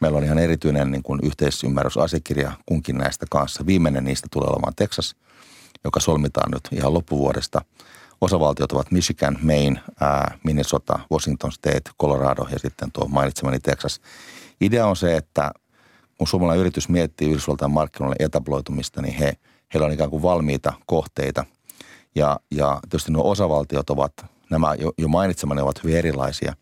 Meillä 0.00 0.18
on 0.18 0.24
ihan 0.24 0.38
erityinen 0.38 0.90
niin 0.90 1.02
kuin 1.02 1.20
yhteisymmärrysasiakirja 1.22 2.52
kunkin 2.66 2.98
näistä 2.98 3.26
kanssa. 3.30 3.66
Viimeinen 3.66 4.04
niistä 4.04 4.28
tulee 4.32 4.48
olemaan 4.48 4.74
Texas, 4.76 5.16
joka 5.84 6.00
solmitaan 6.00 6.50
nyt 6.50 6.68
ihan 6.72 6.94
loppuvuodesta. 6.94 7.64
Osavaltiot 8.20 8.72
ovat 8.72 8.90
Michigan, 8.90 9.38
Maine, 9.42 9.80
Minnesota, 10.44 10.98
Washington 11.12 11.52
State, 11.52 11.90
Colorado 12.00 12.46
ja 12.50 12.58
sitten 12.58 12.92
tuo 12.92 13.08
mainitsemani 13.08 13.60
Texas. 13.60 14.00
Idea 14.60 14.86
on 14.86 14.96
se, 14.96 15.16
että 15.16 15.52
kun 16.18 16.26
suomalainen 16.26 16.60
yritys 16.60 16.88
miettii 16.88 17.30
Yhdysvaltain 17.30 17.70
markkinoille 17.70 18.16
etabloitumista, 18.18 19.02
niin 19.02 19.14
he, 19.14 19.32
heillä 19.74 19.86
on 19.86 19.92
ikään 19.92 20.10
kuin 20.10 20.22
valmiita 20.22 20.72
kohteita. 20.86 21.44
Ja, 22.14 22.40
ja 22.50 22.80
tietysti 22.90 23.12
nuo 23.12 23.30
osavaltiot 23.30 23.90
ovat, 23.90 24.12
nämä 24.50 24.74
jo, 24.74 24.92
jo 24.98 25.08
mainitsemani 25.08 25.60
ovat 25.60 25.84
hyvin 25.84 25.96
erilaisia. 25.96 26.52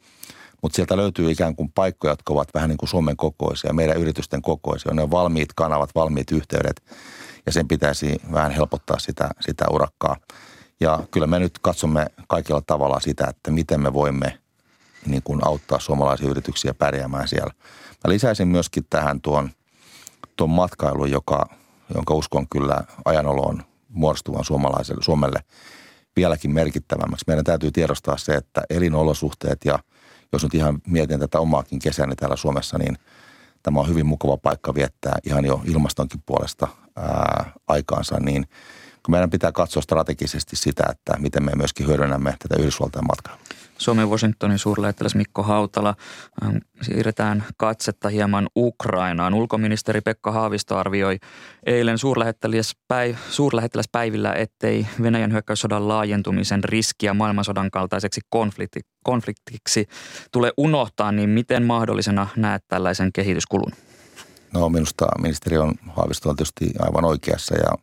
Mutta 0.63 0.77
sieltä 0.77 0.97
löytyy 0.97 1.31
ikään 1.31 1.57
kuin 1.57 1.73
paikkoja, 1.73 2.13
jotka 2.13 2.33
ovat 2.33 2.49
vähän 2.55 2.69
niin 2.69 2.79
kuin 2.79 2.89
Suomen 2.89 3.17
kokoisia, 3.17 3.73
meidän 3.73 3.97
yritysten 3.97 4.43
kokoisia. 4.43 4.95
Ne 4.95 5.03
on 5.03 5.11
valmiit 5.11 5.49
kanavat, 5.57 5.95
valmiit 5.95 6.33
yhteydet 6.33 6.83
ja 7.47 7.53
sen 7.53 7.69
pitäisi 7.69 8.17
vähän 8.33 8.51
helpottaa 8.51 8.99
sitä, 8.99 9.31
sitä 9.41 9.65
urakkaa. 9.71 10.17
Ja 10.81 11.01
kyllä 11.11 11.27
me 11.27 11.39
nyt 11.39 11.59
katsomme 11.59 12.07
kaikilla 12.29 12.63
tavalla 12.67 13.01
sitä, 13.01 13.27
että 13.27 13.51
miten 13.51 13.81
me 13.81 13.93
voimme 13.93 14.39
niin 15.07 15.23
kuin 15.23 15.47
auttaa 15.47 15.81
suomalaisia 15.81 16.29
yrityksiä 16.29 16.75
pärjäämään 16.75 17.29
siellä– 17.29 17.55
Mä 18.05 18.13
lisäisin 18.13 18.49
myöskin 18.49 18.87
tähän 18.91 19.21
tuon, 19.21 19.51
tuon 20.37 20.51
matkailun, 20.51 21.11
joka, 21.11 21.47
jonka 21.95 22.15
uskon 22.15 22.49
kyllä 22.49 22.81
ajanoloon 23.05 23.63
muodostuvan 23.89 24.45
suomalaiselle, 24.45 25.03
Suomelle 25.03 25.41
vieläkin 26.17 26.55
merkittävämmäksi. 26.55 27.25
Meidän 27.27 27.45
täytyy 27.45 27.71
tiedostaa 27.71 28.17
se, 28.17 28.35
että 28.35 28.63
elinolosuhteet 28.71 29.59
ja 29.65 29.79
jos 30.33 30.43
nyt 30.43 30.55
ihan 30.55 30.79
mietin 30.87 31.21
tätä 31.21 31.41
omaakin 31.41 31.79
kesäni 31.79 32.17
täällä 32.17 32.37
Suomessa, 32.37 32.79
niin 32.79 32.99
tämä 33.63 33.81
on 33.81 33.89
hyvin 33.89 34.07
mukava 34.07 34.37
paikka 34.37 34.75
viettää 34.75 35.19
ihan 35.27 35.45
jo 35.45 35.61
ilmastonkin 35.65 36.23
puolesta 36.27 36.69
ää, 36.97 37.53
aikaansa, 37.69 38.21
niin 38.21 38.47
meidän 39.09 39.31
pitää 39.31 39.53
katsoa 39.53 39.83
strategisesti 39.83 40.57
sitä, 40.57 40.85
että 40.91 41.19
miten 41.19 41.45
me 41.45 41.53
myöskin 41.55 41.87
hyödynnämme 41.87 42.37
tätä 42.39 42.63
Yhdysvaltain 42.63 43.07
matkailua. 43.07 43.43
Suomen 43.79 44.11
Washingtonin 44.11 44.59
suurlähettiläs 44.59 45.15
Mikko 45.15 45.43
Hautala. 45.43 45.95
Ähm, 46.43 46.57
siirretään 46.83 47.45
katsetta 47.57 48.09
hieman 48.09 48.49
Ukrainaan. 48.57 49.35
Ulkoministeri 49.35 50.01
Pekka 50.01 50.33
Haavisto 50.33 50.77
arvioi 50.77 51.19
eilen 51.67 51.99
suurlähettiläs, 51.99 52.73
päiv- 52.93 53.17
suurlähettiläspäivillä, 53.31 54.33
ettei 54.33 54.87
Venäjän 55.03 55.33
hyökkäyssodan 55.33 55.89
laajentumisen 55.89 56.65
riskiä 56.65 57.15
maailmansodan 57.15 57.71
kaltaiseksi 57.71 58.21
konflikti, 58.29 58.81
konfliktiksi 59.05 59.89
tule 60.33 60.53
unohtaa, 60.57 61.13
niin 61.13 61.31
miten 61.31 61.63
mahdollisena 61.63 62.29
näet 62.37 62.65
tällaisen 62.69 63.13
kehityskulun? 63.13 63.73
No 64.53 64.69
minusta 64.69 65.07
ministeri 65.23 65.59
on 65.59 65.75
Haavisto 65.89 66.31
on 66.31 66.37
tietysti 66.37 66.71
aivan 66.79 67.05
oikeassa 67.05 67.55
ja, 67.55 67.79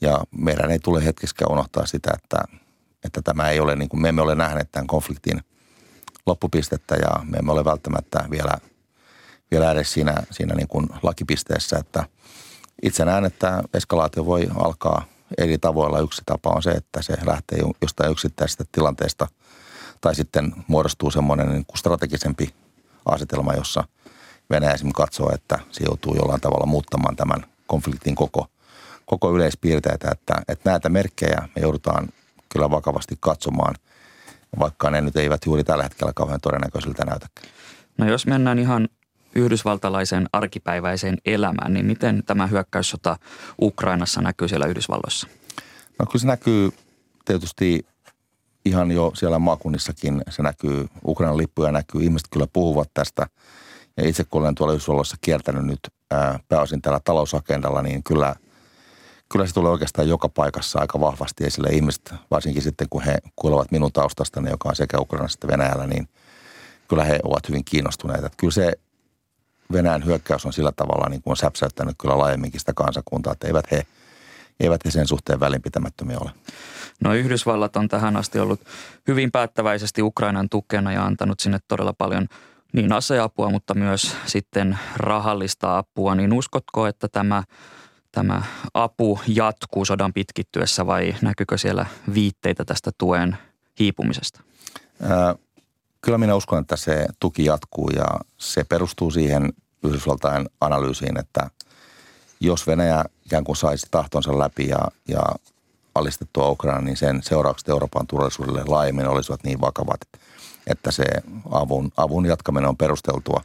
ja 0.00 0.20
meidän 0.30 0.70
ei 0.70 0.78
tule 0.78 1.04
hetkeskään 1.04 1.52
unohtaa 1.52 1.86
sitä, 1.86 2.10
että– 2.14 2.38
että 3.04 3.22
tämä 3.22 3.50
ei 3.50 3.60
ole, 3.60 3.76
niin 3.76 3.88
kuin 3.88 4.02
me 4.02 4.08
emme 4.08 4.22
ole 4.22 4.34
nähneet 4.34 4.72
tämän 4.72 4.86
konfliktin 4.86 5.40
loppupistettä 6.26 6.94
ja 6.94 7.24
me 7.24 7.38
emme 7.38 7.52
ole 7.52 7.64
välttämättä 7.64 8.24
vielä, 8.30 8.52
vielä 9.50 9.70
edes 9.70 9.92
siinä, 9.92 10.14
siinä 10.30 10.54
niin 10.54 10.68
kuin 10.68 10.88
lakipisteessä, 11.02 11.78
että 11.78 12.04
itse 12.82 13.04
näen, 13.04 13.24
että 13.24 13.62
eskalaatio 13.74 14.26
voi 14.26 14.48
alkaa 14.54 15.04
eri 15.38 15.58
tavoilla. 15.58 16.00
Yksi 16.00 16.22
tapa 16.26 16.50
on 16.50 16.62
se, 16.62 16.70
että 16.70 17.02
se 17.02 17.16
lähtee 17.26 17.58
jostain 17.82 18.10
yksittäisestä 18.10 18.64
tilanteesta 18.72 19.26
tai 20.00 20.14
sitten 20.14 20.52
muodostuu 20.66 21.10
semmoinen 21.10 21.48
niin 21.48 21.66
kuin 21.66 21.78
strategisempi 21.78 22.54
asetelma, 23.06 23.54
jossa 23.54 23.84
Venäjä 24.50 24.72
esimerkiksi 24.72 25.02
katsoo, 25.02 25.34
että 25.34 25.58
se 25.70 25.84
joutuu 25.84 26.16
jollain 26.16 26.40
tavalla 26.40 26.66
muuttamaan 26.66 27.16
tämän 27.16 27.46
konfliktin 27.66 28.14
koko, 28.14 28.46
koko 29.06 29.34
yleispiirteitä, 29.34 30.10
että, 30.10 30.34
että 30.48 30.70
näitä 30.70 30.88
merkkejä 30.88 31.48
me 31.56 31.62
joudutaan 31.62 32.08
kyllä 32.48 32.70
vakavasti 32.70 33.14
katsomaan, 33.20 33.74
vaikka 34.58 34.90
ne 34.90 35.00
nyt 35.00 35.16
eivät 35.16 35.46
juuri 35.46 35.64
tällä 35.64 35.82
hetkellä 35.82 36.12
kauhean 36.12 36.40
todennäköisiltä 36.40 37.04
näytäkään. 37.04 37.48
No 37.98 38.08
jos 38.08 38.26
mennään 38.26 38.58
ihan 38.58 38.88
yhdysvaltalaisen 39.34 40.28
arkipäiväiseen 40.32 41.18
elämään, 41.26 41.74
niin 41.74 41.86
miten 41.86 42.22
tämä 42.26 42.46
hyökkäyssota 42.46 43.16
Ukrainassa 43.62 44.20
näkyy 44.20 44.48
siellä 44.48 44.66
Yhdysvalloissa? 44.66 45.26
No 45.98 46.06
kyllä 46.06 46.20
se 46.20 46.26
näkyy 46.26 46.70
tietysti 47.24 47.86
ihan 48.64 48.90
jo 48.90 49.12
siellä 49.14 49.38
maakunnissakin. 49.38 50.22
Se 50.30 50.42
näkyy, 50.42 50.86
Ukrainan 51.04 51.36
lippuja 51.36 51.72
näkyy, 51.72 52.02
ihmiset 52.02 52.28
kyllä 52.30 52.46
puhuvat 52.52 52.90
tästä. 52.94 53.26
Ja 53.96 54.08
itse 54.08 54.24
kun 54.24 54.42
olen 54.42 54.54
tuolla 54.54 54.72
Yhdysvalloissa 54.72 55.16
kiertänyt 55.20 55.64
nyt 55.64 55.80
ää, 56.10 56.40
pääosin 56.48 56.82
tällä 56.82 57.00
talousagendalla, 57.04 57.82
niin 57.82 58.02
kyllä– 58.02 58.34
kyllä 59.32 59.46
se 59.46 59.54
tulee 59.54 59.72
oikeastaan 59.72 60.08
joka 60.08 60.28
paikassa 60.28 60.78
aika 60.78 61.00
vahvasti 61.00 61.44
esille. 61.44 61.68
Ihmiset, 61.68 62.14
varsinkin 62.30 62.62
sitten 62.62 62.86
kun 62.90 63.02
he 63.02 63.18
kuulevat 63.36 63.70
minun 63.70 63.92
taustastani, 63.92 64.50
joka 64.50 64.68
on 64.68 64.76
sekä 64.76 64.98
Ukrainassa 64.98 65.36
että 65.36 65.48
Venäjällä, 65.48 65.86
niin 65.86 66.08
kyllä 66.88 67.04
he 67.04 67.20
ovat 67.24 67.48
hyvin 67.48 67.64
kiinnostuneita. 67.64 68.26
Että 68.26 68.36
kyllä 68.36 68.52
se 68.52 68.72
Venäjän 69.72 70.04
hyökkäys 70.04 70.46
on 70.46 70.52
sillä 70.52 70.72
tavalla 70.72 71.08
niin 71.08 71.22
kuin 71.22 71.32
on 71.32 71.36
säpsäyttänyt 71.36 71.94
kyllä 71.98 72.18
laajemminkin 72.18 72.60
sitä 72.60 72.72
kansakuntaa, 72.74 73.32
että 73.32 73.46
eivät 73.46 73.70
he, 73.70 73.86
eivät 74.60 74.84
he 74.84 74.90
sen 74.90 75.08
suhteen 75.08 75.40
välinpitämättömiä 75.40 76.18
ole. 76.20 76.30
No 77.00 77.14
Yhdysvallat 77.14 77.76
on 77.76 77.88
tähän 77.88 78.16
asti 78.16 78.38
ollut 78.38 78.60
hyvin 79.08 79.30
päättäväisesti 79.32 80.02
Ukrainan 80.02 80.48
tukena 80.48 80.92
ja 80.92 81.04
antanut 81.04 81.40
sinne 81.40 81.58
todella 81.68 81.92
paljon 81.92 82.26
niin 82.72 82.92
aseapua, 82.92 83.50
mutta 83.50 83.74
myös 83.74 84.16
sitten 84.26 84.78
rahallista 84.96 85.78
apua. 85.78 86.14
Niin 86.14 86.32
uskotko, 86.32 86.86
että 86.86 87.08
tämä 87.08 87.42
tämä 88.18 88.42
apu 88.74 89.20
jatkuu 89.26 89.84
sodan 89.84 90.12
pitkittyessä 90.12 90.86
vai 90.86 91.14
näkyykö 91.22 91.58
siellä 91.58 91.86
viitteitä 92.14 92.64
tästä 92.64 92.90
tuen 92.98 93.38
hiipumisesta? 93.80 94.40
Kyllä 96.00 96.18
minä 96.18 96.34
uskon, 96.34 96.60
että 96.60 96.76
se 96.76 97.06
tuki 97.20 97.44
jatkuu 97.44 97.90
ja 97.90 98.06
se 98.38 98.64
perustuu 98.64 99.10
siihen 99.10 99.52
Yhdysvaltain 99.84 100.48
analyysiin, 100.60 101.18
että 101.18 101.50
jos 102.40 102.66
Venäjä 102.66 103.04
ikään 103.26 103.44
kuin 103.44 103.56
saisi 103.56 103.86
tahtonsa 103.90 104.38
läpi 104.38 104.68
ja, 104.68 104.80
ja 105.08 105.22
alistettua 105.94 106.50
Ukraina, 106.50 106.80
niin 106.80 106.96
sen 106.96 107.22
seuraukset 107.22 107.68
Euroopan 107.68 108.06
turvallisuudelle 108.06 108.62
laajemmin 108.66 109.08
olisivat 109.08 109.44
niin 109.44 109.60
vakavat, 109.60 110.00
että 110.66 110.90
se 110.90 111.04
avun, 111.50 111.92
avun 111.96 112.26
jatkaminen 112.26 112.68
on 112.68 112.76
perusteltua. 112.76 113.42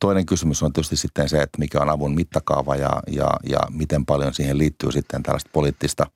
Toinen 0.00 0.26
kysymys 0.26 0.62
on 0.62 0.72
tietysti 0.72 0.96
sitten 0.96 1.28
se, 1.28 1.42
että 1.42 1.58
mikä 1.58 1.80
on 1.80 1.90
avun 1.90 2.14
mittakaava 2.14 2.76
ja, 2.76 3.02
ja, 3.10 3.30
ja 3.48 3.58
miten 3.70 4.06
paljon 4.06 4.34
siihen 4.34 4.58
liittyy 4.58 4.92
sitten 4.92 5.22
tällaista 5.22 5.50
poliittista 5.52 6.06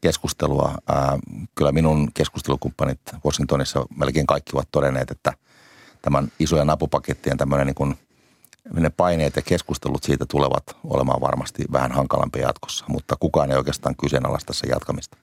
keskustelua. 0.00 0.74
Ää, 0.88 1.18
kyllä 1.54 1.72
minun 1.72 2.10
keskustelukumppanit 2.14 3.00
Washingtonissa 3.24 3.86
melkein 3.96 4.26
kaikki 4.26 4.50
ovat 4.54 4.68
todenneet, 4.72 5.10
että 5.10 5.32
tämän 6.02 6.32
isojen 6.38 6.70
apupakettien 6.70 7.36
tämmöinen 7.36 7.66
niin 7.66 7.74
kuin– 7.74 7.96
ne 8.72 8.90
paineet 8.90 9.36
ja 9.36 9.42
keskustelut 9.42 10.02
siitä 10.02 10.26
tulevat 10.26 10.76
olemaan 10.84 11.20
varmasti 11.20 11.64
vähän 11.72 11.92
hankalampia 11.92 12.42
jatkossa, 12.42 12.84
mutta 12.88 13.16
kukaan 13.20 13.50
ei 13.50 13.56
oikeastaan 13.56 13.96
kyseenalaista 13.96 14.52
sen 14.52 14.70
jatkamista. 14.70 15.16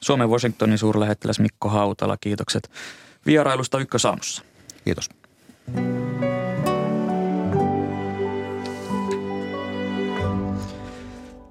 Suomen 0.00 0.30
Washingtonin 0.30 0.78
suurlähettiläs 0.78 1.40
Mikko 1.40 1.68
Hautala, 1.68 2.16
kiitokset 2.16 2.70
vierailusta 3.26 3.78
Ykkösaamussa. 3.78 4.42
Kiitos. 4.84 5.08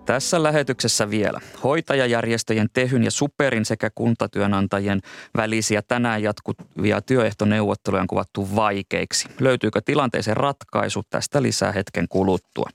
Tässä 0.05 0.43
lähetyksessä 0.43 1.09
vielä 1.09 1.39
hoitajajärjestöjen 1.63 2.67
Tehyn 2.73 3.03
ja 3.03 3.11
Superin 3.11 3.65
sekä 3.65 3.89
kuntatyönantajien 3.95 5.01
välisiä 5.37 5.81
tänään 5.81 6.23
jatkuvia 6.23 7.01
työehtoneuvotteluja 7.01 8.01
on 8.01 8.07
kuvattu 8.07 8.55
vaikeiksi. 8.55 9.27
Löytyykö 9.39 9.81
tilanteeseen 9.85 10.37
ratkaisu 10.37 11.03
tästä 11.09 11.41
lisää 11.41 11.71
hetken 11.71 12.07
kuluttua? 12.07 12.69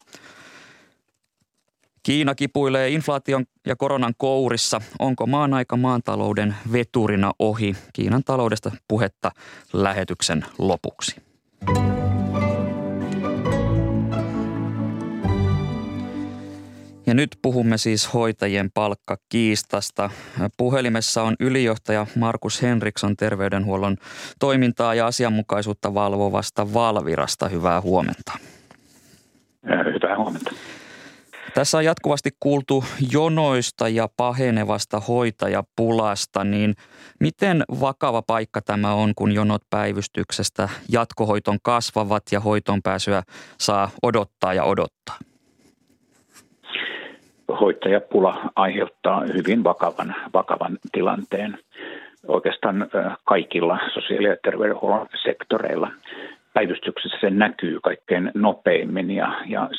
Kiina 2.03 2.35
kipuilee 2.35 2.89
inflaation 2.89 3.45
ja 3.67 3.77
koronan 3.77 4.15
kourissa. 4.17 4.81
Onko 4.99 5.27
maan 5.27 5.55
aika 5.55 5.77
maantalouden 5.77 6.57
veturina 6.73 7.33
ohi? 7.39 7.77
Kiinan 7.93 8.25
taloudesta 8.25 8.71
puhetta 8.89 9.31
lähetyksen 9.73 10.47
lopuksi. 10.59 11.28
Ja 17.09 17.15
nyt 17.15 17.39
puhumme 17.43 17.79
siis 17.79 18.15
hoitajien 18.15 18.71
palkkakiistasta. 18.75 20.11
Puhelimessa 20.57 21.23
on 21.23 21.37
ylijohtaja 21.41 22.07
Markus 22.17 22.63
Henriksson 22.63 23.17
terveydenhuollon 23.17 23.97
toimintaa 24.39 24.95
ja 24.95 25.07
asianmukaisuutta 25.07 25.95
valvovasta 25.95 26.75
Valvirasta. 26.75 27.49
Hyvää 27.49 27.81
huomenta. 27.81 28.33
Hyvää 29.95 30.17
huomenta. 30.17 30.51
Tässä 31.55 31.79
on 31.79 31.85
jatkuvasti 31.85 32.31
kuultu 32.41 32.85
jonoista 33.13 33.89
ja 33.89 34.09
pahenevasta 34.17 35.01
hoitajapulasta, 35.01 36.45
niin 36.45 36.75
miten 37.21 37.65
vakava 37.81 38.23
paikka 38.23 38.61
tämä 38.61 38.95
on, 38.95 39.13
kun 39.17 39.33
jonot 39.33 39.63
päivystyksestä 39.71 40.69
jatkohoiton 40.89 41.59
kasvavat 41.63 42.23
ja 42.33 42.41
hoitoon 42.41 42.83
pääsyä 42.83 43.23
saa 43.61 43.91
odottaa 44.03 44.55
ja 44.55 44.65
odottaa? 44.65 45.19
Hoitajapula 47.61 48.51
aiheuttaa 48.57 49.25
hyvin 49.35 49.65
vakavan, 49.65 50.15
vakavan 50.35 50.79
tilanteen 50.93 51.59
oikeastaan 52.27 52.91
kaikilla 53.25 53.79
sosiaali- 53.95 54.29
ja 54.29 54.37
terveydenhuollon 54.45 55.07
sektoreilla. 55.23 55.91
Päivystyksessä 56.55 57.19
se 57.21 57.31
näkyy 57.31 57.81
kaikkein 57.83 58.31
nopeimmin 58.35 59.11
ja, 59.11 59.45
ja 59.47 59.71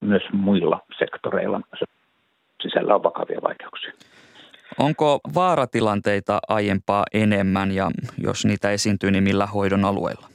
myös 0.00 0.22
muilla 0.32 0.80
sektoreilla 0.98 1.60
sisällä 2.62 2.94
on 2.94 3.02
vakavia 3.02 3.40
vaikeuksia. 3.42 3.92
Onko 4.78 5.20
vaaratilanteita 5.34 6.38
aiempaa 6.48 7.04
enemmän 7.14 7.72
ja 7.72 7.90
jos 8.18 8.44
niitä 8.44 8.70
esiintyy, 8.70 9.10
niin 9.10 9.24
millä 9.24 9.46
hoidon 9.46 9.84
alueilla? 9.84 10.33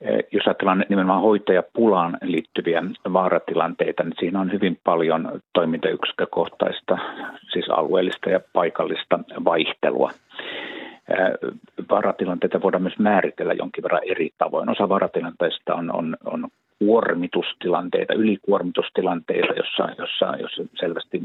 Eh, 0.00 0.24
jos 0.32 0.46
ajatellaan 0.46 0.84
nimenomaan 0.88 1.22
hoitajapulaan 1.22 2.18
liittyviä 2.22 2.82
vaaratilanteita, 3.12 4.02
niin 4.02 4.14
siinä 4.18 4.40
on 4.40 4.52
hyvin 4.52 4.78
paljon 4.84 5.40
toimintayksikkökohtaista, 5.52 6.98
siis 7.52 7.70
alueellista 7.70 8.30
ja 8.30 8.40
paikallista 8.52 9.18
vaihtelua. 9.44 10.10
Eh, 11.08 11.50
vaaratilanteita 11.90 12.62
voidaan 12.62 12.82
myös 12.82 12.98
määritellä 12.98 13.52
jonkin 13.52 13.82
verran 13.82 14.02
eri 14.10 14.30
tavoin. 14.38 14.68
Osa 14.68 14.88
vaaratilanteista 14.88 15.74
on, 15.74 15.94
on, 15.94 16.16
on 16.24 16.48
kuormitustilanteita, 16.78 18.14
ylikuormitustilanteita, 18.14 19.52
jossa, 19.52 19.88
jossa, 19.98 20.36
jossa 20.40 20.62
selvästi 20.74 21.22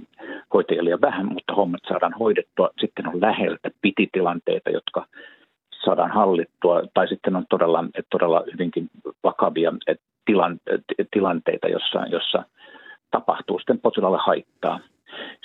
hoitajia 0.54 0.84
liian 0.84 1.02
vähän, 1.02 1.26
mutta 1.26 1.54
hommat 1.54 1.82
saadaan 1.88 2.14
hoidettua. 2.14 2.70
Sitten 2.80 3.08
on 3.08 3.22
läheltä 3.22 3.70
pititilanteita, 3.82 4.70
jotka 4.70 5.06
saadaan 5.86 6.12
hallittua, 6.12 6.82
tai 6.94 7.08
sitten 7.08 7.36
on 7.36 7.46
todella, 7.50 7.84
todella 8.10 8.44
hyvinkin 8.54 8.90
vakavia 9.24 9.74
tilanteita, 11.12 11.68
jossa, 11.68 12.06
jossa 12.10 12.44
tapahtuu 13.12 13.60
sitten 13.60 13.80
potilaalle 13.80 14.20
haittaa. 14.26 14.80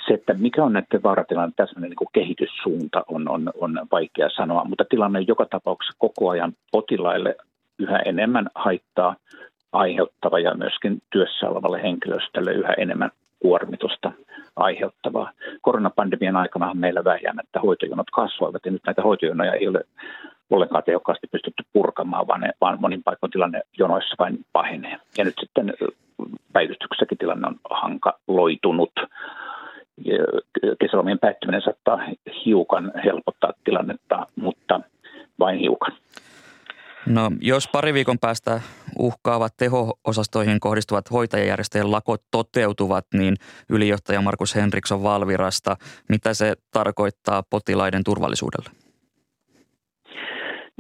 Se, 0.07 0.14
että 0.14 0.35
mikä 0.35 0.64
on 0.64 0.72
näiden 0.72 1.03
vaaratilanne 1.03 1.53
täsmällinen 1.57 1.96
niin 2.00 2.09
kehityssuunta 2.12 3.05
on, 3.09 3.29
on, 3.29 3.50
on 3.61 3.87
vaikea 3.92 4.31
sanoa, 4.37 4.64
mutta 4.64 4.85
tilanne 4.90 5.18
on 5.18 5.26
joka 5.26 5.46
tapauksessa 5.46 5.96
koko 5.98 6.31
ajan 6.31 6.53
potilaille 6.72 7.37
yhä 7.79 7.98
enemmän 7.98 8.48
haittaa 8.55 9.16
aiheuttava 9.72 10.38
ja 10.38 10.55
myöskin 10.55 11.03
työssä 11.12 11.48
olevalle 11.48 11.83
henkilöstölle 11.83 12.53
yhä 12.53 12.72
enemmän 12.79 13.11
kuormitusta 13.38 14.12
aiheuttavaa. 14.57 15.33
Koronapandemian 15.61 16.37
aikana 16.37 16.74
meillä 16.74 17.05
väijäämättä 17.05 17.61
hoitojonot 17.61 18.11
kasvoivat 18.12 18.64
ja 18.64 18.72
nyt 18.72 18.83
näitä 18.87 19.03
hoitojonoja 19.03 19.53
ei 19.53 19.68
ole 19.68 19.85
ollenkaan 20.51 20.83
tehokkaasti 20.85 21.27
pystytty 21.27 21.63
purkamaan, 21.73 22.27
vaan, 22.27 22.41
ne, 22.41 22.51
vaan 22.61 22.81
monin 22.81 23.03
paikoin 23.03 23.31
tilanne 23.31 23.63
jonoissa 23.79 24.17
vain 24.19 24.39
pahenee. 24.53 24.97
Ja 25.19 25.25
nyt 25.25 25.35
sitten 25.41 25.75
päivystyksessäkin 26.53 27.19
tilanne 27.19 27.47
on 27.47 27.57
hankaloitunut. 27.71 28.93
Kesälomien 30.81 31.19
päättyminen 31.19 31.63
saattaa 31.63 31.99
hiukan 32.45 32.93
helpottaa 33.05 33.53
tilannetta, 33.65 34.27
mutta 34.37 34.81
vain 35.39 35.59
hiukan. 35.59 35.93
No, 37.07 37.31
jos 37.41 37.69
pari 37.69 37.95
viikon 37.95 38.19
päästä 38.19 38.61
uhkaavat 38.99 39.53
teho-osastoihin 39.57 40.61
kohdistuvat 40.61 41.11
hoitajajärjestöjen 41.11 41.93
lakot 41.93 42.23
toteutuvat, 42.31 43.07
niin 43.15 43.37
ylijohtaja 43.69 44.21
Markus 44.21 44.55
Henriksson 44.55 45.03
Valvirasta, 45.03 45.77
mitä 46.09 46.35
se 46.35 46.55
tarkoittaa 46.71 47.43
potilaiden 47.51 48.05
turvallisuudelle? 48.05 48.89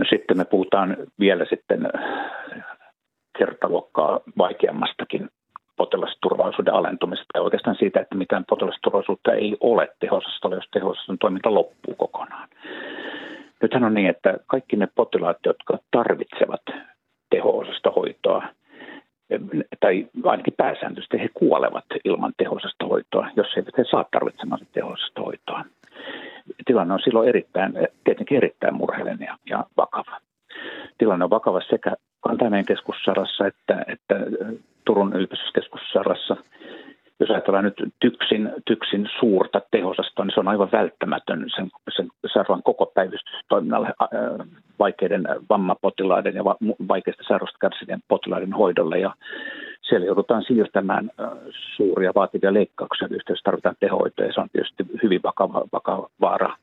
No 0.00 0.06
sitten 0.10 0.36
me 0.36 0.44
puhutaan 0.44 0.96
vielä 1.18 1.44
sitten 1.44 1.88
kertaluokkaa 3.38 4.20
vaikeammastakin 4.38 5.28
potilasturvallisuuden 5.76 6.74
alentumisesta 6.74 7.38
ja 7.38 7.42
oikeastaan 7.42 7.76
siitä, 7.76 8.00
että 8.00 8.14
mitään 8.14 8.44
potilasturvallisuutta 8.48 9.32
ei 9.32 9.56
ole 9.60 9.88
tehosastolla, 9.98 10.56
jos 10.56 10.68
tehosaston 10.72 11.18
toiminta 11.18 11.54
loppuu 11.54 11.94
kokonaan. 11.94 12.48
Nythän 13.62 13.84
on 13.84 13.94
niin, 13.94 14.10
että 14.10 14.38
kaikki 14.46 14.76
ne 14.76 14.88
potilaat, 14.94 15.38
jotka 15.46 15.78
tarvitsevat 15.90 16.62
teho 17.30 17.64
hoitoa, 17.96 18.42
tai 19.80 20.06
ainakin 20.24 20.54
pääsääntöisesti 20.56 21.20
he 21.20 21.28
kuolevat 21.34 21.84
ilman 22.04 22.32
tehosasta 22.36 22.86
hoitoa, 22.86 23.28
jos 23.36 23.46
eivät 23.56 23.78
he 23.78 23.84
saa 23.90 24.04
tarvitsemansa 24.12 24.64
tehosasta 24.72 25.22
hoitoa. 25.22 25.64
Tilanne 26.66 26.94
on 26.94 27.00
silloin 27.04 27.28
erittäin, 27.28 27.72
tietenkin 28.04 28.36
erittäin 28.36 28.74
murheellinen 28.74 29.26
ja, 29.26 29.36
ja. 29.50 29.64
Tilanne 31.10 31.24
on 31.24 31.30
vakava 31.30 31.60
sekä 31.70 31.96
Kantaimeen 32.20 32.66
keskussairaalassa 32.66 33.46
että, 33.46 33.84
että 33.86 34.14
Turun 34.84 35.12
yliopistoskeskussairaalassa– 35.16 36.36
jos 37.20 37.30
ajatellaan 37.30 37.64
nyt 37.64 37.82
tyksin, 38.00 38.50
tyksin 38.64 39.08
suurta 39.20 39.60
tehosastoa, 39.70 40.24
niin 40.24 40.34
se 40.34 40.40
on 40.40 40.48
aivan 40.48 40.68
välttämätön 40.72 41.46
sen, 41.56 41.70
sen 41.96 42.08
sairaalan 42.32 42.62
koko 42.62 42.86
päivystystoiminnalle 42.86 43.88
vaikeiden 44.78 45.28
vammapotilaiden 45.50 46.34
ja 46.34 46.44
vaikeista 46.88 47.22
sairausta 47.28 47.58
kärsivien 47.60 48.02
potilaiden 48.08 48.52
hoidolle. 48.52 48.98
Ja 48.98 49.14
siellä 49.82 50.06
joudutaan 50.06 50.44
siirtämään 50.46 51.10
suuria 51.76 52.12
vaativia 52.14 52.54
leikkauksia, 52.54 53.08
yhteydessä 53.10 53.44
tarvitaan 53.44 53.76
tehoitoja 53.80 54.28
ja 54.28 54.32
se 54.34 54.40
on 54.40 54.50
tietysti 54.52 54.84
hyvin 55.02 55.20
vakava, 55.22 55.64
vakava 55.72 56.08
vaara 56.20 56.56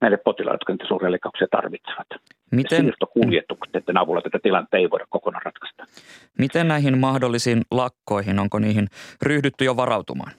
näille 0.00 0.16
potilaille, 0.16 0.54
jotka 0.54 0.72
niitä 0.72 0.88
suuria 0.88 1.10
leikkauksia 1.10 1.46
tarvitsevat. 1.50 2.06
Miten, 2.52 2.80
siirtokuljetuksen 2.80 3.96
avulla 3.96 4.22
tätä 4.22 4.38
tilannetta 4.42 4.76
ei 4.76 4.90
voida 4.90 5.04
kokonaan 5.08 5.42
ratkaista. 5.44 5.84
Miten 6.38 6.68
näihin 6.68 6.98
mahdollisiin 6.98 7.62
lakkoihin, 7.70 8.38
onko 8.38 8.58
niihin 8.58 8.86
ryhdytty 9.22 9.64
jo 9.64 9.76
varautumaan? 9.76 10.32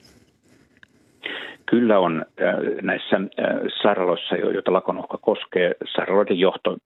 Kyllä 1.66 1.98
on 1.98 2.26
näissä 2.82 3.20
sairaaloissa, 3.82 4.36
joita 4.36 4.72
lakon 4.72 4.98
uhka 4.98 5.18
koskee, 5.18 5.74
sairaaloiden 5.96 6.38
johto 6.38 6.76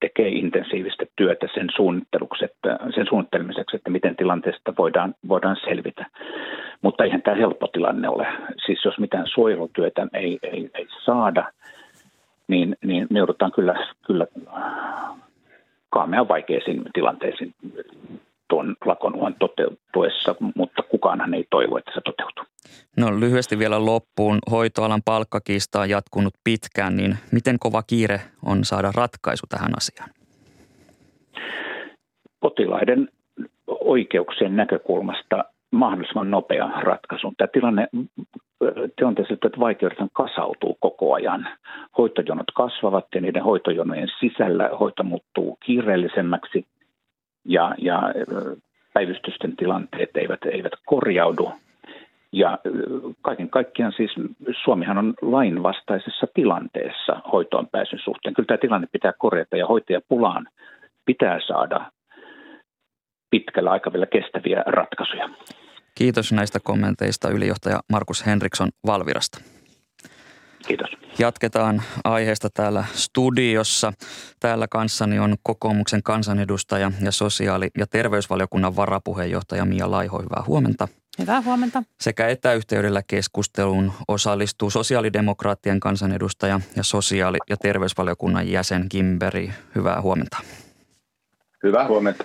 tekee 0.00 0.28
intensiivistä 0.28 1.04
työtä 1.16 1.46
sen, 1.54 1.68
että, 2.44 2.78
sen 2.94 3.06
suunnittelemiseksi, 3.08 3.76
että 3.76 3.90
miten 3.90 4.16
tilanteesta 4.16 4.74
voidaan, 4.78 5.14
voidaan 5.28 5.56
selvitä. 5.64 6.06
Mutta 6.82 7.04
eihän 7.04 7.22
tämä 7.22 7.36
helppo 7.36 7.66
tilanne 7.66 8.08
ole. 8.08 8.26
Siis 8.66 8.84
jos 8.84 8.98
mitään 8.98 9.26
suojelutyötä 9.26 10.06
ei, 10.12 10.38
ei, 10.42 10.70
ei 10.74 10.86
saada, 11.04 11.52
niin, 12.52 12.76
niin 12.84 13.06
me 13.10 13.18
joudutaan 13.18 13.52
kyllä, 13.52 13.74
kyllä 14.06 14.26
kaamean 15.90 16.28
vaikeisiin 16.28 16.82
tilanteisiin 16.92 17.54
tuon 18.48 18.76
lakon 18.84 19.14
uhan 19.14 19.34
toteutuessa, 19.34 20.34
mutta 20.54 20.82
kukaanhan 20.82 21.34
ei 21.34 21.46
toivo, 21.50 21.78
että 21.78 21.90
se 21.94 22.00
toteutuu. 22.04 22.44
No 22.96 23.20
lyhyesti 23.20 23.58
vielä 23.58 23.84
loppuun. 23.84 24.38
Hoitoalan 24.50 25.02
palkkakiista 25.04 25.80
on 25.80 25.90
jatkunut 25.90 26.34
pitkään, 26.44 26.96
niin 26.96 27.16
miten 27.32 27.58
kova 27.58 27.82
kiire 27.82 28.20
on 28.44 28.64
saada 28.64 28.92
ratkaisu 28.96 29.46
tähän 29.48 29.72
asiaan? 29.76 30.10
Potilaiden 32.40 33.08
oikeuksien 33.66 34.56
näkökulmasta 34.56 35.44
mahdollisimman 35.72 36.30
nopea 36.30 36.70
ratkaisu. 36.80 37.32
Tämä 37.36 37.48
tilanne 37.52 37.88
tilanteessa, 38.96 39.34
että 39.34 39.60
vaikeudet 39.60 39.98
kasautuu 40.12 40.76
koko 40.80 41.14
ajan. 41.14 41.48
Hoitojonot 41.98 42.46
kasvavat 42.54 43.06
ja 43.14 43.20
niiden 43.20 43.42
hoitojonojen 43.42 44.08
sisällä 44.20 44.70
hoito 44.80 45.02
muuttuu 45.04 45.58
kiireellisemmäksi 45.64 46.66
ja, 47.44 47.74
ja 47.78 48.02
päivystysten 48.94 49.56
tilanteet 49.56 50.16
eivät, 50.16 50.40
eivät 50.44 50.72
korjaudu. 50.86 51.52
Ja 52.32 52.58
kaiken 53.22 53.50
kaikkiaan 53.50 53.92
siis 53.92 54.10
Suomihan 54.64 54.98
on 54.98 55.14
lainvastaisessa 55.22 56.26
tilanteessa 56.34 57.20
hoitoon 57.32 57.68
pääsyn 57.68 57.98
suhteen. 57.98 58.34
Kyllä 58.34 58.46
tämä 58.46 58.58
tilanne 58.58 58.88
pitää 58.92 59.12
korjata 59.18 59.56
ja 59.56 59.66
hoitajapulaan 59.66 60.46
pitää 61.04 61.38
saada 61.46 61.90
pitkällä 63.32 63.70
aikavälillä 63.70 64.06
kestäviä 64.06 64.62
ratkaisuja. 64.66 65.28
Kiitos 65.94 66.32
näistä 66.32 66.60
kommenteista 66.60 67.30
ylijohtaja 67.30 67.80
Markus 67.88 68.26
Henriksson 68.26 68.68
Valvirasta. 68.86 69.40
Kiitos. 70.66 70.90
Jatketaan 71.18 71.82
aiheesta 72.04 72.48
täällä 72.54 72.84
studiossa. 72.92 73.92
Täällä 74.40 74.66
kanssani 74.68 75.18
on 75.18 75.36
kokoomuksen 75.42 76.02
kansanedustaja 76.02 76.92
ja 77.04 77.12
sosiaali- 77.12 77.70
ja 77.78 77.86
terveysvaliokunnan 77.86 78.76
varapuheenjohtaja 78.76 79.64
Mia 79.64 79.90
Laiho. 79.90 80.18
Hyvää 80.18 80.42
huomenta. 80.46 80.88
Hyvää 81.18 81.42
huomenta. 81.42 81.82
Sekä 82.00 82.28
etäyhteydellä 82.28 83.02
keskusteluun 83.06 83.92
osallistuu 84.08 84.70
sosiaalidemokraattien 84.70 85.80
kansanedustaja 85.80 86.60
ja 86.76 86.82
sosiaali- 86.82 87.38
ja 87.50 87.56
terveysvaliokunnan 87.56 88.48
jäsen 88.48 88.86
Gimberi. 88.90 89.50
Hyvää 89.74 90.00
huomenta. 90.00 90.36
Hyvää 91.62 91.88
huomenta. 91.88 92.24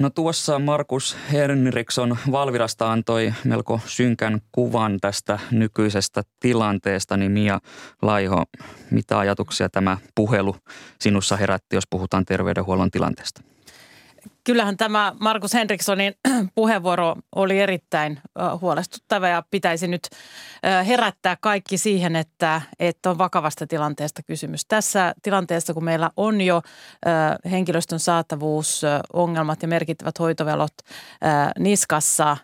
No 0.00 0.10
tuossa 0.10 0.58
Markus 0.58 1.16
Henriksson 1.32 2.16
Valvirasta 2.32 2.92
antoi 2.92 3.34
melko 3.44 3.80
synkän 3.86 4.40
kuvan 4.52 4.98
tästä 5.00 5.38
nykyisestä 5.50 6.22
tilanteesta, 6.40 7.16
niin 7.16 7.32
Mia 7.32 7.60
Laiho, 8.02 8.44
mitä 8.90 9.18
ajatuksia 9.18 9.68
tämä 9.68 9.98
puhelu 10.14 10.56
sinussa 11.00 11.36
herätti, 11.36 11.76
jos 11.76 11.84
puhutaan 11.90 12.24
terveydenhuollon 12.24 12.90
tilanteesta? 12.90 13.42
Kyllähän 14.44 14.76
tämä 14.76 15.12
Markus 15.20 15.54
Henrikssonin 15.54 16.14
puheenvuoro 16.54 17.16
oli 17.36 17.60
erittäin 17.60 18.20
huolestuttava 18.60 19.28
ja 19.28 19.42
pitäisi 19.50 19.88
nyt 19.88 20.08
herättää 20.86 21.36
kaikki 21.40 21.78
siihen, 21.78 22.16
että, 22.16 22.62
että 22.78 23.10
on 23.10 23.18
vakavasta 23.18 23.66
tilanteesta 23.66 24.22
kysymys. 24.22 24.64
Tässä 24.66 25.14
tilanteessa, 25.22 25.74
kun 25.74 25.84
meillä 25.84 26.10
on 26.16 26.40
jo 26.40 26.62
henkilöstön 27.50 28.00
saatavuusongelmat 28.00 29.62
ja 29.62 29.68
merkittävät 29.68 30.18
hoitovelot 30.18 30.74
niskassa 31.58 32.36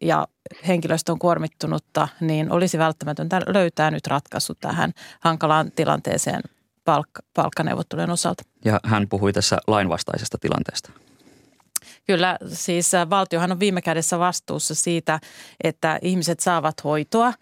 ja 0.00 0.28
henkilöstö 0.66 1.12
on 1.12 1.18
kuormittunutta, 1.18 2.08
niin 2.20 2.52
olisi 2.52 2.78
välttämätöntä 2.78 3.40
löytää 3.46 3.90
nyt 3.90 4.06
ratkaisu 4.06 4.54
tähän 4.54 4.92
hankalaan 5.20 5.72
tilanteeseen 5.72 6.40
palk- 6.90 7.26
palkkaneuvottelujen 7.34 8.10
osalta. 8.10 8.42
Ja 8.64 8.80
hän 8.84 9.08
puhui 9.08 9.32
tässä 9.32 9.58
lainvastaisesta 9.66 10.38
tilanteesta. 10.38 10.90
Kyllä, 12.06 12.38
siis 12.46 12.94
äh, 12.94 13.10
valtiohan 13.10 13.52
on 13.52 13.60
viime 13.60 13.82
kädessä 13.82 14.18
vastuussa 14.18 14.74
siitä, 14.74 15.20
että 15.64 15.98
ihmiset 16.02 16.40
saavat 16.40 16.84
hoitoa 16.84 17.26
äh, 17.26 17.34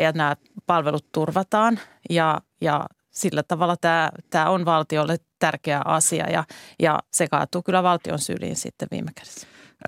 ja 0.00 0.12
nämä 0.12 0.36
palvelut 0.66 1.06
turvataan 1.12 1.78
ja, 2.10 2.40
ja 2.60 2.86
sillä 3.10 3.42
tavalla 3.42 3.76
tämä, 3.76 4.10
tämä 4.30 4.50
on 4.50 4.64
valtiolle 4.64 5.16
tärkeä 5.38 5.82
asia 5.84 6.30
ja, 6.30 6.44
ja 6.78 6.98
se 7.12 7.28
kaatuu 7.28 7.62
kyllä 7.62 7.82
valtion 7.82 8.18
syliin 8.18 8.56
sitten 8.56 8.88
viime 8.90 9.10
kädessä. 9.14 9.46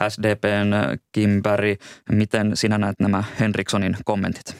SDPn 0.08 0.72
äh, 0.72 0.98
Kimberg, 1.12 1.80
miten 2.12 2.56
sinä 2.56 2.78
näet 2.78 3.00
nämä 3.00 3.24
Henrikssonin 3.40 3.96
kommentit? 4.04 4.56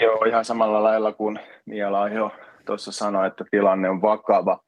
Joo, 0.00 0.24
ihan 0.24 0.44
samalla 0.44 0.82
lailla 0.82 1.12
kuin 1.12 1.38
Mia 1.66 1.92
Laiho 1.92 2.32
tuossa 2.66 2.92
sanoi, 2.92 3.26
että 3.26 3.44
tilanne 3.50 3.88
on 3.88 4.02
vakava 4.02 4.60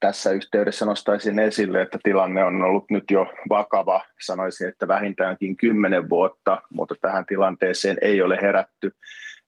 tässä 0.00 0.30
yhteydessä 0.30 0.84
nostaisin 0.84 1.38
esille, 1.38 1.82
että 1.82 1.98
tilanne 2.02 2.44
on 2.44 2.62
ollut 2.62 2.90
nyt 2.90 3.04
jo 3.10 3.32
vakava, 3.48 4.04
sanoisin, 4.20 4.68
että 4.68 4.88
vähintäänkin 4.88 5.56
kymmenen 5.56 6.10
vuotta, 6.10 6.62
mutta 6.70 6.94
tähän 7.00 7.26
tilanteeseen 7.26 7.96
ei 8.00 8.22
ole 8.22 8.38
herätty. 8.42 8.92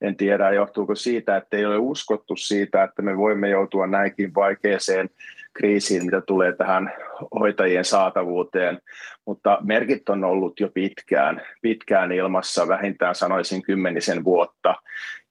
En 0.01 0.17
tiedä, 0.17 0.53
johtuuko 0.53 0.95
siitä, 0.95 1.37
että 1.37 1.57
ei 1.57 1.65
ole 1.65 1.77
uskottu 1.77 2.37
siitä, 2.37 2.83
että 2.83 3.03
me 3.03 3.17
voimme 3.17 3.49
joutua 3.49 3.87
näinkin 3.87 4.35
vaikeeseen 4.35 5.11
kriisiin, 5.55 6.05
mitä 6.05 6.21
tulee 6.21 6.53
tähän 6.53 6.93
hoitajien 7.41 7.85
saatavuuteen, 7.85 8.79
mutta 9.27 9.59
merkit 9.63 10.09
on 10.09 10.25
ollut 10.25 10.61
jo 10.61 10.69
pitkään, 10.69 11.43
pitkään 11.63 12.13
ilmassa, 12.13 12.69
vähintään 12.69 13.15
sanoisin 13.15 13.63
kymmenisen 13.63 14.25
vuotta. 14.25 14.75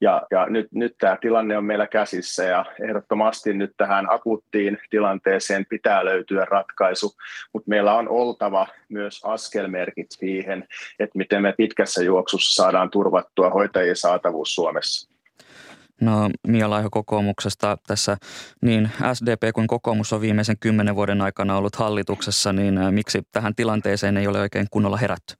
Ja, 0.00 0.22
ja 0.30 0.46
nyt, 0.46 0.66
nyt 0.72 0.94
tämä 0.98 1.18
tilanne 1.20 1.58
on 1.58 1.64
meillä 1.64 1.86
käsissä 1.86 2.44
ja 2.44 2.64
ehdottomasti 2.82 3.52
nyt 3.52 3.72
tähän 3.76 4.06
akuuttiin 4.10 4.78
tilanteeseen 4.90 5.66
pitää 5.68 6.04
löytyä 6.04 6.46
ratkaisu, 6.50 7.12
mutta 7.52 7.68
meillä 7.68 7.94
on 7.94 8.08
oltava 8.08 8.66
myös 8.88 9.24
askelmerkit 9.24 10.10
siihen, 10.10 10.68
että 10.98 11.18
miten 11.18 11.42
me 11.42 11.54
pitkässä 11.56 12.02
juoksussa 12.02 12.62
saadaan 12.62 12.90
turvattua 12.90 13.50
hoitajien 13.50 13.96
saatavuus 13.96 14.54
Suomessa. 14.54 15.13
No 16.04 16.30
Mia 16.46 16.70
Laiho 16.70 16.90
kokoomuksesta 16.90 17.78
tässä 17.86 18.16
niin 18.62 18.90
SDP 19.12 19.54
kuin 19.54 19.66
kokoomus 19.66 20.12
on 20.12 20.20
viimeisen 20.20 20.58
kymmenen 20.60 20.96
vuoden 20.96 21.20
aikana 21.20 21.56
ollut 21.56 21.76
hallituksessa, 21.76 22.52
niin 22.52 22.74
miksi 22.90 23.22
tähän 23.32 23.54
tilanteeseen 23.54 24.16
ei 24.16 24.26
ole 24.26 24.40
oikein 24.40 24.66
kunnolla 24.70 24.96
herätty? 24.96 25.34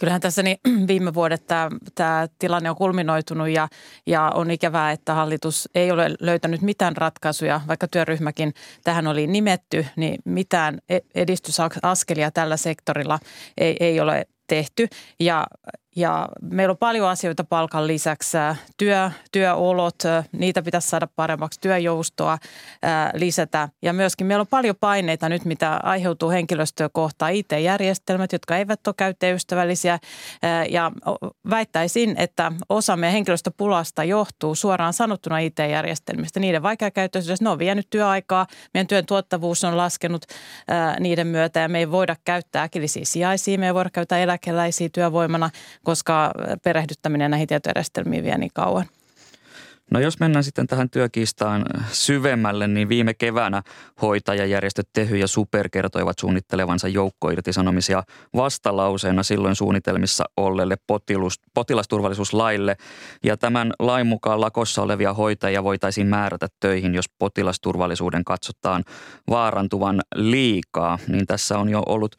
Kyllähän 0.00 0.20
tässä 0.20 0.42
niin 0.42 0.58
viime 0.88 1.14
vuodet 1.14 1.46
tämä, 1.46 1.68
tämä 1.94 2.26
tilanne 2.38 2.70
on 2.70 2.76
kulminoitunut 2.76 3.48
ja, 3.48 3.68
ja 4.06 4.32
on 4.34 4.50
ikävää, 4.50 4.92
että 4.92 5.14
hallitus 5.14 5.68
ei 5.74 5.90
ole 5.90 6.10
löytänyt 6.20 6.62
mitään 6.62 6.96
ratkaisuja, 6.96 7.60
vaikka 7.68 7.88
työryhmäkin 7.88 8.54
tähän 8.84 9.06
oli 9.06 9.26
nimetty, 9.26 9.86
niin 9.96 10.18
mitään 10.24 10.78
e-, 10.88 10.98
edistysaskelia 11.14 12.30
tällä 12.30 12.56
sektorilla 12.56 13.18
ei, 13.58 13.76
ei 13.80 14.00
ole 14.00 14.26
tehty. 14.46 14.88
Ja 15.20 15.46
ja 15.98 16.28
meillä 16.42 16.72
on 16.72 16.78
paljon 16.78 17.08
asioita 17.08 17.44
palkan 17.44 17.86
lisäksi. 17.86 18.38
Työ, 18.76 19.10
työolot, 19.32 20.02
niitä 20.32 20.62
pitäisi 20.62 20.88
saada 20.88 21.08
paremmaksi, 21.16 21.60
työjoustoa 21.60 22.38
ää, 22.82 23.10
lisätä. 23.14 23.68
Ja 23.82 23.92
myöskin 23.92 24.26
meillä 24.26 24.40
on 24.40 24.46
paljon 24.46 24.74
paineita 24.80 25.28
nyt, 25.28 25.44
mitä 25.44 25.80
aiheutuu 25.82 26.30
henkilöstöä 26.30 26.88
kohtaan. 26.92 27.32
IT-järjestelmät, 27.32 28.32
jotka 28.32 28.56
eivät 28.56 28.86
ole 28.86 28.94
käyttäjäystävällisiä. 28.98 29.98
Ää, 30.42 30.64
ja 30.64 30.92
väittäisin, 31.50 32.14
että 32.18 32.52
osa 32.68 32.96
meidän 32.96 33.12
henkilöstöpulasta 33.12 34.04
johtuu 34.04 34.54
suoraan 34.54 34.92
sanottuna 34.92 35.38
IT-järjestelmistä. 35.38 36.40
Niiden 36.40 36.62
vaikeakäyttöisyydessä 36.62 37.44
ne 37.44 37.50
on 37.50 37.58
vienyt 37.58 37.86
työaikaa. 37.90 38.46
Meidän 38.74 38.86
työn 38.86 39.06
tuottavuus 39.06 39.64
on 39.64 39.76
laskenut 39.76 40.24
ää, 40.68 41.00
niiden 41.00 41.26
myötä 41.26 41.60
ja 41.60 41.68
me 41.68 41.78
ei 41.78 41.90
voida 41.90 42.16
käyttää 42.24 42.62
äkillisiä 42.62 43.04
sijaisia. 43.04 43.58
Me 43.58 43.66
ei 43.66 43.74
voida 43.74 43.90
käyttää 43.90 44.18
eläkeläisiä 44.18 44.88
työvoimana 44.92 45.50
koska 45.88 46.30
perehdyttäminen 46.62 47.30
näihin 47.30 47.48
tietojärjestelmiin 47.48 48.24
vie 48.24 48.38
niin 48.38 48.50
kauan. 48.54 48.84
No 49.90 50.00
jos 50.00 50.20
mennään 50.20 50.44
sitten 50.44 50.66
tähän 50.66 50.90
työkiistaan 50.90 51.64
syvemmälle, 51.92 52.68
niin 52.68 52.88
viime 52.88 53.14
keväänä 53.14 53.62
hoitajajärjestöt 54.02 54.88
Tehy 54.92 55.16
ja 55.16 55.26
Super 55.26 55.68
kertoivat 55.68 56.18
suunnittelevansa 56.18 56.88
joukkoirtisanomisia 56.88 58.02
vastalauseena 58.36 59.22
silloin 59.22 59.56
suunnitelmissa 59.56 60.24
olleelle 60.36 60.76
potilus, 60.86 61.40
potilasturvallisuuslaille. 61.54 62.76
Ja 63.24 63.36
tämän 63.36 63.72
lain 63.78 64.06
mukaan 64.06 64.40
lakossa 64.40 64.82
olevia 64.82 65.14
hoitajia 65.14 65.64
voitaisiin 65.64 66.06
määrätä 66.06 66.46
töihin, 66.60 66.94
jos 66.94 67.08
potilasturvallisuuden 67.18 68.24
katsotaan 68.24 68.84
vaarantuvan 69.30 70.00
liikaa. 70.14 70.98
Niin 71.08 71.26
tässä 71.26 71.58
on 71.58 71.68
jo 71.68 71.82
ollut 71.86 72.16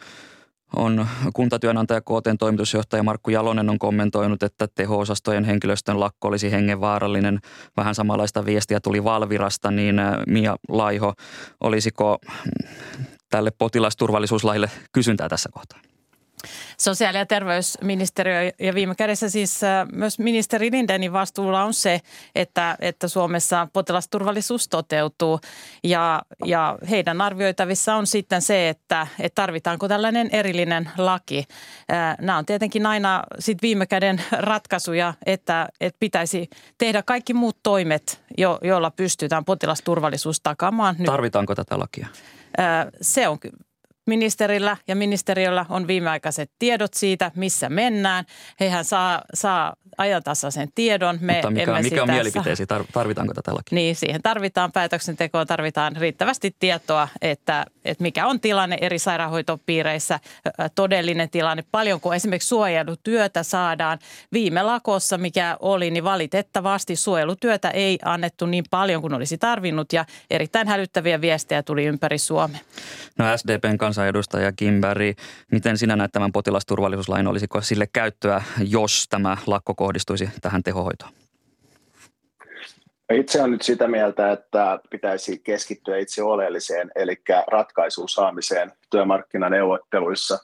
on 0.76 1.08
kuntatyönantaja 1.34 2.02
KTn 2.02 2.38
toimitusjohtaja 2.40 3.04
Markku 3.04 3.30
Jalonen 3.30 3.70
on 3.70 3.80
kommentoinut, 3.80 4.44
että 4.44 4.68
teho-osastojen 4.76 5.44
henkilöstön 5.44 6.00
lakko 6.00 6.28
olisi 6.28 6.52
hengenvaarallinen. 6.52 7.40
Vähän 7.78 7.96
samanlaista 7.96 8.46
viestiä 8.46 8.80
tuli 8.80 9.04
Valvirasta, 9.04 9.72
niin 9.72 10.00
äh, 10.00 10.14
Mia 10.28 10.56
Laiho, 10.70 11.14
olisiko 11.62 12.18
tälle 13.30 13.52
potilasturvallisuuslaille 13.52 14.72
kysyntää 14.92 15.30
tässä 15.30 15.50
kohtaa? 15.54 15.80
Sosiaali- 16.78 17.18
ja 17.18 17.26
terveysministeriö 17.26 18.52
ja 18.60 18.74
viime 18.76 18.96
kädessä 18.96 19.30
siis 19.30 19.64
äh, 19.64 19.88
myös 19.92 20.20
ministeri 20.20 20.72
Lindenin 20.72 21.14
vastuulla 21.14 21.64
on 21.64 21.74
se, 21.74 22.02
että, 22.36 22.78
että 22.80 23.08
Suomessa 23.08 23.68
potilasturvallisuus 23.74 24.68
toteutuu 24.68 25.40
ja, 25.84 26.22
ja 26.46 26.78
heidän 26.90 27.22
arvioitavissa 27.22 27.96
on 27.96 28.08
sitten 28.08 28.42
se, 28.42 28.70
että, 28.70 29.08
että 29.20 29.42
tarvitaanko 29.42 29.88
tällainen 29.88 30.30
erillinen 30.32 30.90
laki. 30.98 31.44
Äh, 31.92 32.18
nämä 32.22 32.38
on 32.38 32.46
tietenkin 32.46 32.86
aina 32.86 33.24
sit 33.40 33.62
viime 33.62 33.86
käden 33.86 34.22
ratkaisuja, 34.32 35.14
että, 35.26 35.68
että 35.82 35.98
pitäisi 36.00 36.50
tehdä 36.78 37.04
kaikki 37.04 37.34
muut 37.34 37.58
toimet, 37.64 38.22
jo, 38.38 38.60
joilla 38.62 38.92
pystytään 38.92 39.46
potilasturvallisuus 39.46 40.42
takaamaan. 40.42 40.96
Tarvitaanko 41.06 41.56
tätä 41.56 41.80
lakia? 41.80 42.08
Äh, 42.60 42.88
se 43.02 43.28
on 43.28 43.40
ministerillä 44.08 44.78
ja 44.88 44.96
ministeriöllä 44.96 45.66
on 45.70 45.88
viimeaikaiset 45.88 46.52
tiedot 46.60 46.94
siitä, 46.94 47.32
missä 47.36 47.70
mennään. 47.70 48.26
Hehän 48.60 48.86
saa, 48.86 49.22
saa 49.34 49.76
ajantasaisen 49.98 50.70
tiedon. 50.76 51.18
Me 51.22 51.34
Mutta 51.34 51.52
mikä, 51.52 51.64
emme 51.64 51.82
mikä 51.82 52.04
on 52.04 52.12
mielipiteesi? 52.12 52.66
Tarvitaanko 52.94 53.34
tätä 53.34 53.52
lakia? 53.52 53.76
Niin, 53.76 53.96
siihen 53.96 54.22
tarvitaan 54.22 54.72
päätöksentekoa, 54.72 55.46
tarvitaan 55.46 55.96
riittävästi 55.96 56.56
tietoa, 56.60 57.08
että, 57.22 57.66
että 57.86 58.02
mikä 58.02 58.28
on 58.28 58.40
tilanne 58.40 58.78
eri 58.82 59.00
sairaanhoitopiireissä, 59.00 60.20
todellinen 60.76 61.30
tilanne. 61.30 61.64
Paljonko 61.72 62.14
esimerkiksi 62.14 62.48
suojelutyötä 62.48 63.44
saadaan. 63.44 64.00
Viime 64.34 64.64
lakossa, 64.64 65.18
mikä 65.18 65.58
oli, 65.60 65.92
niin 65.92 66.04
valitettavasti 66.04 66.96
suojelutyötä 66.96 67.70
ei 67.70 68.00
annettu 68.06 68.46
niin 68.46 68.66
paljon 68.70 69.02
kuin 69.02 69.14
olisi 69.14 69.38
tarvinnut 69.38 69.94
ja 69.94 70.06
erittäin 70.30 70.68
hälyttäviä 70.68 71.22
viestejä 71.22 71.64
tuli 71.64 71.86
ympäri 71.86 72.18
Suomea. 72.18 72.60
No 73.18 73.38
SDPn 73.38 73.78
kansanedustaja 74.00 74.52
Kimberg, 74.52 75.18
miten 75.52 75.78
sinä 75.78 75.96
näet 75.96 76.12
tämän 76.12 76.32
potilasturvallisuuslain? 76.32 77.28
Olisiko 77.28 77.62
sille 77.62 77.88
käyttöä, 77.94 78.42
jos 78.68 79.08
tämä 79.10 79.38
lakko 79.48 79.76
kohdistuisi 79.76 80.30
tähän 80.42 80.64
tehohoitoon? 80.64 81.12
Itse 83.14 83.42
on 83.42 83.52
nyt 83.52 83.62
sitä 83.62 83.88
mieltä, 83.88 84.32
että 84.32 84.80
pitäisi 84.90 85.40
keskittyä 85.40 85.98
itse 85.98 86.24
oleelliseen, 86.24 86.92
eli 86.96 87.22
ratkaisuun 87.48 88.10
saamiseen 88.10 88.72
työmarkkinaneuvotteluissa. 88.92 90.38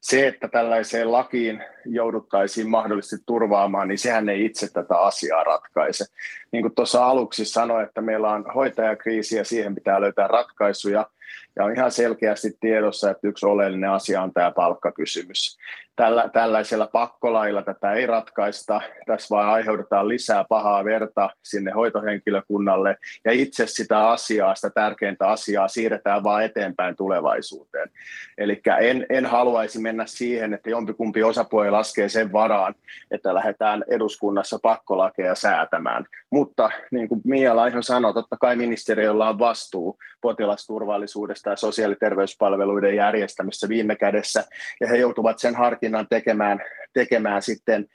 Se, 0.00 0.26
että 0.26 0.48
tällaiseen 0.48 1.12
lakiin 1.12 1.64
jouduttaisiin 1.84 2.70
mahdollisesti 2.70 3.24
turvaamaan, 3.26 3.88
niin 3.88 3.98
sehän 3.98 4.28
ei 4.28 4.44
itse 4.44 4.72
tätä 4.72 4.98
asiaa 4.98 5.44
ratkaise. 5.44 6.04
Niin 6.52 6.62
kuin 6.62 6.74
tuossa 6.74 7.06
aluksi 7.06 7.44
sanoin, 7.44 7.86
että 7.86 8.00
meillä 8.00 8.30
on 8.30 8.44
hoitajakriisi 8.54 9.36
ja 9.36 9.44
siihen 9.44 9.74
pitää 9.74 10.00
löytää 10.00 10.28
ratkaisuja– 10.28 11.06
ja 11.56 11.64
on 11.64 11.72
ihan 11.76 11.90
selkeästi 11.90 12.50
tiedossa, 12.60 13.10
että 13.10 13.28
yksi 13.28 13.46
oleellinen 13.46 13.90
asia 13.90 14.22
on 14.22 14.32
tämä 14.32 14.50
palkkakysymys. 14.50 15.58
Tällä, 15.96 16.30
tällaisella 16.32 16.86
pakkolailla 16.86 17.62
tätä 17.62 17.92
ei 17.92 18.06
ratkaista. 18.06 18.80
Tässä 19.06 19.34
vaan 19.34 19.48
aiheutetaan 19.48 20.08
lisää 20.08 20.44
pahaa 20.48 20.84
verta 20.84 21.30
sinne 21.42 21.70
hoitohenkilökunnalle 21.70 22.96
ja 23.24 23.32
itse 23.32 23.66
sitä 23.66 24.08
asiaa, 24.08 24.54
sitä 24.54 24.70
tärkeintä 24.70 25.28
asiaa 25.28 25.68
siirretään 25.68 26.22
vaan 26.22 26.44
eteenpäin 26.44 26.96
tulevaisuuteen. 26.96 27.90
Eli 28.38 28.60
en, 28.80 29.06
en 29.08 29.26
haluaisi 29.26 29.78
mennä 29.78 30.06
siihen, 30.06 30.54
että 30.54 30.70
jompikumpi 30.70 31.22
osapuoli 31.22 31.70
laskee 31.70 32.08
sen 32.08 32.32
varaan, 32.32 32.74
että 33.10 33.34
lähdetään 33.34 33.84
eduskunnassa 33.88 34.58
pakkolakeja 34.62 35.34
säätämään. 35.34 36.06
Mutta 36.30 36.70
niin 36.90 37.08
kuin 37.08 37.20
Mia 37.24 37.56
Laiho 37.56 37.82
sanoi, 37.82 38.14
totta 38.14 38.36
kai 38.40 38.56
ministeriöllä 38.56 39.28
on 39.28 39.38
vastuu 39.38 39.98
potilasturvallisuudesta 40.20 41.49
ja 41.50 41.56
sosiaali- 41.56 41.92
ja 41.92 41.98
terveyspalveluiden 42.00 42.96
järjestämistä 42.96 43.68
viime 43.68 43.96
kädessä, 43.96 44.44
ja 44.80 44.88
he 44.88 44.96
joutuvat 44.96 45.38
sen 45.38 45.54
harkinnan 45.54 46.06
tekemään, 46.10 46.60
tekemään 46.92 47.42
sitten 47.42 47.86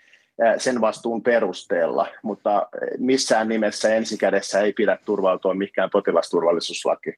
sen 0.58 0.82
vastuun 0.82 1.24
perusteella, 1.24 2.08
mutta 2.24 2.68
missään 2.98 3.50
nimessä 3.50 3.96
ensikädessä 3.96 4.60
ei 4.60 4.74
pidä 4.74 4.98
turvautua 5.06 5.54
mikään 5.54 5.89
potilasturvallisuuslaki. 5.89 7.13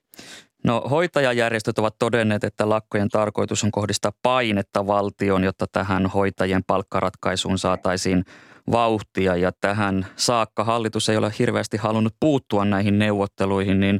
No 0.64 0.82
hoitajajärjestöt 0.90 1.80
ovat 1.80 1.96
todenneet, 2.00 2.44
että 2.44 2.70
lakkojen 2.70 3.10
tarkoitus 3.10 3.64
on 3.64 3.72
kohdistaa 3.72 4.12
painetta 4.22 4.88
valtion, 4.88 5.44
jotta 5.44 5.66
tähän 5.72 6.06
hoitajien 6.06 6.64
palkkaratkaisuun 6.68 7.58
saataisiin 7.58 8.24
vauhtia 8.72 9.36
ja 9.36 9.52
tähän 9.62 10.06
saakka 10.16 10.64
hallitus 10.64 11.10
ei 11.10 11.18
ole 11.18 11.32
hirveästi 11.40 11.78
halunnut 11.78 12.14
puuttua 12.20 12.66
näihin 12.66 13.00
neuvotteluihin, 13.00 13.80
niin 13.80 14.00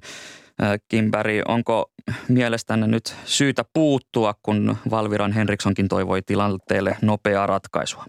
Kimberi, 0.88 1.42
onko 1.48 1.92
mielestänne 2.28 2.88
nyt 2.88 3.16
syytä 3.26 3.66
puuttua, 3.74 4.34
kun 4.44 4.78
Valviran 4.90 5.32
Henrikssonkin 5.32 5.88
toivoi 5.88 6.22
tilanteelle 6.22 6.98
nopeaa 7.02 7.48
ratkaisua? 7.48 8.06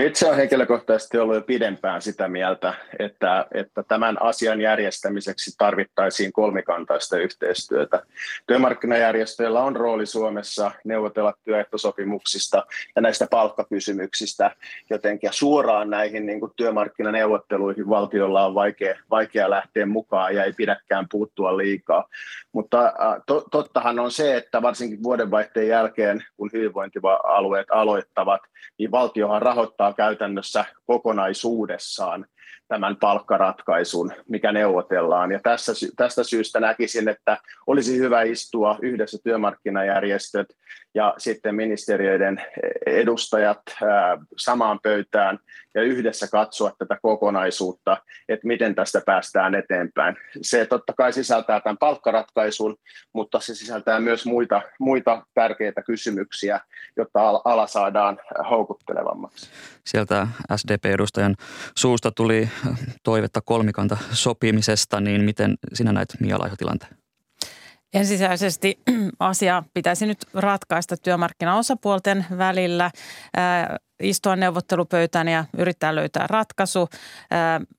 Itse 0.00 0.26
olen 0.26 0.38
henkilökohtaisesti 0.38 1.18
ollut 1.18 1.34
jo 1.34 1.42
pidempään 1.42 2.02
sitä 2.02 2.28
mieltä, 2.28 2.74
että, 2.98 3.46
että 3.54 3.82
tämän 3.82 4.22
asian 4.22 4.60
järjestämiseksi 4.60 5.54
tarvittaisiin 5.58 6.32
kolmikantaista 6.32 7.18
yhteistyötä. 7.18 8.02
Työmarkkinajärjestöillä 8.46 9.62
on 9.62 9.76
rooli 9.76 10.06
Suomessa 10.06 10.70
neuvotella 10.84 11.34
työehtosopimuksista 11.44 12.66
ja 12.96 13.02
näistä 13.02 13.26
palkkakysymyksistä 13.30 14.50
jotenkin 14.90 15.32
suoraan 15.32 15.90
näihin 15.90 16.26
niin 16.26 16.40
kuin 16.40 16.52
työmarkkinaneuvotteluihin 16.56 17.88
valtiolla 17.88 18.46
on 18.46 18.54
vaikea, 18.54 18.98
vaikea 19.10 19.50
lähteä 19.50 19.86
mukaan 19.86 20.34
ja 20.34 20.44
ei 20.44 20.52
pidäkään 20.52 21.06
puuttua 21.10 21.56
liikaa. 21.56 22.08
Mutta 22.52 22.92
to, 23.26 23.44
tottahan 23.50 23.98
on 23.98 24.10
se, 24.10 24.36
että 24.36 24.62
varsinkin 24.62 25.02
vuodenvaihteen 25.02 25.68
jälkeen, 25.68 26.24
kun 26.36 26.50
hyvinvointialueet 26.52 27.66
aloittavat, 27.70 28.40
niin 28.78 28.90
valtiohan 28.90 29.42
rahoittaa 29.42 29.85
käytännössä 29.94 30.64
kokonaisuudessaan 30.86 32.26
tämän 32.68 32.96
palkkaratkaisun, 32.96 34.12
mikä 34.28 34.52
neuvotellaan. 34.52 35.32
Ja 35.32 35.40
tässä, 35.42 35.72
tästä 35.96 36.24
syystä 36.24 36.60
näkisin, 36.60 37.08
että 37.08 37.38
olisi 37.66 37.98
hyvä 37.98 38.22
istua 38.22 38.78
yhdessä 38.82 39.18
työmarkkinajärjestöt 39.24 40.48
ja 40.94 41.14
sitten 41.18 41.54
ministeriöiden 41.54 42.42
edustajat 42.86 43.62
samaan 44.36 44.80
pöytään 44.82 45.38
ja 45.76 45.82
yhdessä 45.82 46.28
katsoa 46.28 46.72
tätä 46.78 46.98
kokonaisuutta, 47.02 47.96
että 48.28 48.46
miten 48.46 48.74
tästä 48.74 49.02
päästään 49.06 49.54
eteenpäin. 49.54 50.16
Se 50.42 50.66
totta 50.66 50.92
kai 50.92 51.12
sisältää 51.12 51.60
tämän 51.60 51.78
palkkaratkaisun, 51.78 52.76
mutta 53.12 53.40
se 53.40 53.54
sisältää 53.54 54.00
myös 54.00 54.26
muita, 54.26 54.62
muita 54.80 55.26
tärkeitä 55.34 55.82
kysymyksiä, 55.82 56.60
jotta 56.96 57.28
ala 57.44 57.66
saadaan 57.66 58.18
houkuttelevammaksi. 58.50 59.50
Sieltä 59.86 60.26
SDP-edustajan 60.56 61.34
suusta 61.76 62.10
tuli 62.10 62.48
toivetta 63.02 63.40
kolmikanta 63.40 63.96
sopimisesta, 64.10 65.00
niin 65.00 65.24
miten 65.24 65.54
sinä 65.74 65.92
näet 65.92 66.08
Mia? 66.20 66.36
Ensisijaisesti 67.94 68.78
asia 69.18 69.62
pitäisi 69.74 70.06
nyt 70.06 70.18
ratkaista 70.34 70.96
työmarkkinaosapuolten 70.96 72.26
välillä 72.38 72.90
istua 74.00 74.36
neuvottelupöytään 74.36 75.28
ja 75.28 75.44
yrittää 75.58 75.94
löytää 75.94 76.26
ratkaisu. 76.26 76.88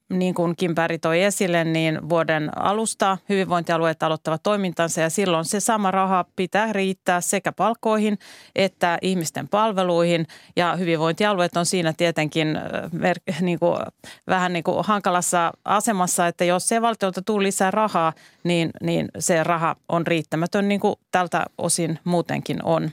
Niin 0.10 0.34
kuin 0.34 0.56
Kim 0.56 0.75
Berg 0.75 1.01
toi 1.01 1.23
esille, 1.23 1.63
niin 1.63 2.10
vuoden 2.10 2.58
alusta 2.58 3.17
hyvinvointialueet 3.30 4.03
aloittavat 4.03 4.43
toimintansa 4.43 5.01
ja 5.01 5.10
silloin 5.10 5.45
se 5.45 5.60
sama 5.60 5.91
raha 5.91 6.25
pitää 6.36 6.73
riittää 6.73 7.21
sekä 7.21 7.51
palkkoihin 7.51 8.19
että 8.56 8.97
ihmisten 9.01 9.47
palveluihin. 9.47 10.27
Ja 10.56 10.75
hyvinvointialueet 10.75 11.58
on 11.58 11.65
siinä 11.65 11.93
tietenkin 11.93 12.60
niin 13.41 13.60
kuin, 13.60 13.80
vähän 14.27 14.53
niin 14.53 14.63
kuin 14.63 14.86
hankalassa 14.86 15.51
asemassa, 15.65 16.27
että 16.27 16.45
jos 16.45 16.67
se 16.67 16.82
valtiolta 16.82 17.21
tulee 17.21 17.43
lisää 17.43 17.71
rahaa, 17.71 18.13
niin, 18.43 18.69
niin 18.82 19.08
se 19.19 19.43
raha 19.43 19.75
on 19.89 20.08
riittämätön 20.08 20.67
niin 20.67 20.80
kuin 20.80 20.95
tältä 21.12 21.45
osin 21.58 21.99
muutenkin 22.03 22.63
on. 22.63 22.91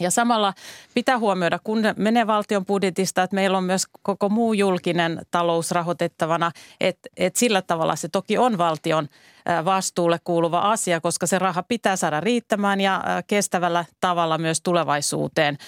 Ja 0.00 0.10
samalla 0.10 0.54
pitää 0.94 1.18
huomioida, 1.18 1.58
kun 1.64 1.82
menee 1.96 2.26
valtion 2.26 2.66
budjetista, 2.66 3.22
että 3.22 3.34
meillä 3.34 3.58
on 3.58 3.64
myös 3.64 3.84
koko 4.02 4.28
muu 4.28 4.52
julkinen 4.52 5.20
talous 5.30 5.70
rahoitettavana, 5.70 6.50
että, 6.80 7.08
että 7.16 7.38
sillä 7.38 7.62
tavalla 7.62 7.96
se 7.96 8.08
toki 8.08 8.38
on 8.38 8.58
valtion 8.58 9.08
vastuulle 9.64 10.18
kuuluva 10.24 10.58
asia, 10.58 11.00
koska 11.00 11.26
se 11.26 11.38
raha 11.38 11.62
pitää 11.62 11.96
saada 11.96 12.20
riittämään 12.20 12.80
ja 12.80 13.04
kestävällä 13.26 13.84
tavalla 14.00 14.38
myös 14.38 14.60
tulevaisuuteen 14.60 15.58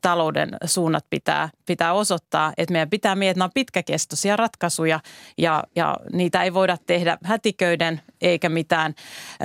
talouden 0.00 0.56
suunnat 0.64 1.04
pitää, 1.10 1.48
pitää 1.66 1.92
osoittaa. 1.92 2.52
Että 2.56 2.72
meidän 2.72 2.90
pitää 2.90 3.14
miettiä, 3.14 3.30
että 3.30 3.38
nämä 3.38 3.44
on 3.44 3.50
pitkäkestoisia 3.54 4.36
ratkaisuja 4.36 5.00
ja, 5.38 5.64
ja 5.76 5.96
niitä 6.12 6.42
ei 6.42 6.54
voida 6.54 6.76
tehdä 6.86 7.18
hätiköiden 7.24 8.00
eikä 8.20 8.48
mitään 8.48 8.94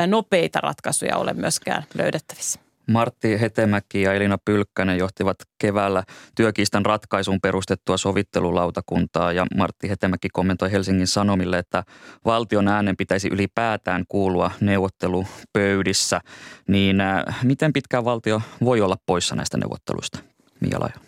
nopeita 0.08 0.60
ratkaisuja 0.60 1.18
ole 1.18 1.34
myöskään 1.34 1.84
löydettävissä. 1.98 2.67
Martti 2.88 3.42
Hetemäki 3.42 4.02
ja 4.02 4.14
Elina 4.14 4.38
Pylkkänen 4.46 4.98
johtivat 4.98 5.38
keväällä 5.58 6.04
työkiistan 6.36 6.86
ratkaisuun 6.86 7.42
perustettua 7.42 7.98
sovittelulautakuntaa 7.98 9.32
ja 9.32 9.46
Martti 9.58 9.90
Hetemäki 9.90 10.30
kommentoi 10.34 10.72
Helsingin 10.72 11.08
Sanomille, 11.08 11.58
että 11.58 11.84
valtion 12.26 12.68
äänen 12.68 12.98
pitäisi 12.98 13.28
ylipäätään 13.28 14.04
kuulua 14.08 14.52
neuvottelupöydissä. 14.60 16.22
Niin 16.68 17.02
äh, 17.02 17.24
miten 17.44 17.74
pitkään 17.74 18.06
valtio 18.06 18.42
voi 18.64 18.82
olla 18.82 18.96
poissa 19.06 19.36
näistä 19.36 19.58
neuvotteluista? 19.58 20.20
Mia 20.60 20.80
Laiho. 20.80 21.00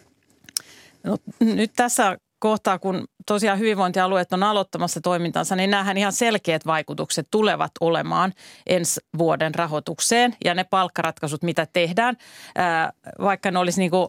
No, 1.04 1.18
nyt 1.40 1.72
tässä 1.76 2.18
kohtaa, 2.40 2.80
kun 2.80 3.08
tosiaan 3.26 3.60
hyvinvointialueet 3.60 4.34
on 4.34 4.44
aloittamassa 4.44 5.02
toimintansa, 5.02 5.56
niin 5.56 5.70
näähän 5.70 5.98
ihan 5.98 6.14
selkeät 6.14 6.66
vaikutukset 6.66 7.28
tulevat 7.32 7.72
olemaan 7.82 8.34
ensi 8.68 9.00
vuoden 9.18 9.56
rahoitukseen 9.56 10.36
ja 10.46 10.54
ne 10.54 10.64
palkkaratkaisut, 10.64 11.44
mitä 11.44 11.68
tehdään, 11.74 12.18
vaikka 13.22 13.52
ne 13.52 13.60
olisi 13.60 13.80
niin 13.80 13.92
kuin 13.92 14.08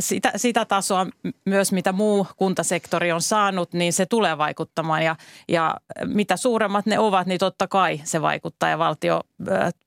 sitä, 0.00 0.32
sitä 0.36 0.64
tasoa 0.64 1.06
myös, 1.44 1.72
mitä 1.72 1.92
muu 1.92 2.26
kuntasektori 2.36 3.12
on 3.12 3.22
saanut, 3.22 3.72
niin 3.72 3.92
se 3.92 4.06
tulee 4.06 4.38
vaikuttamaan. 4.38 5.02
Ja, 5.02 5.16
ja 5.48 5.76
mitä 6.04 6.36
suuremmat 6.36 6.86
ne 6.86 6.98
ovat, 6.98 7.26
niin 7.26 7.38
totta 7.38 7.68
kai 7.68 8.00
se 8.04 8.22
vaikuttaa 8.22 8.68
ja 8.68 8.78
valtio 8.78 9.20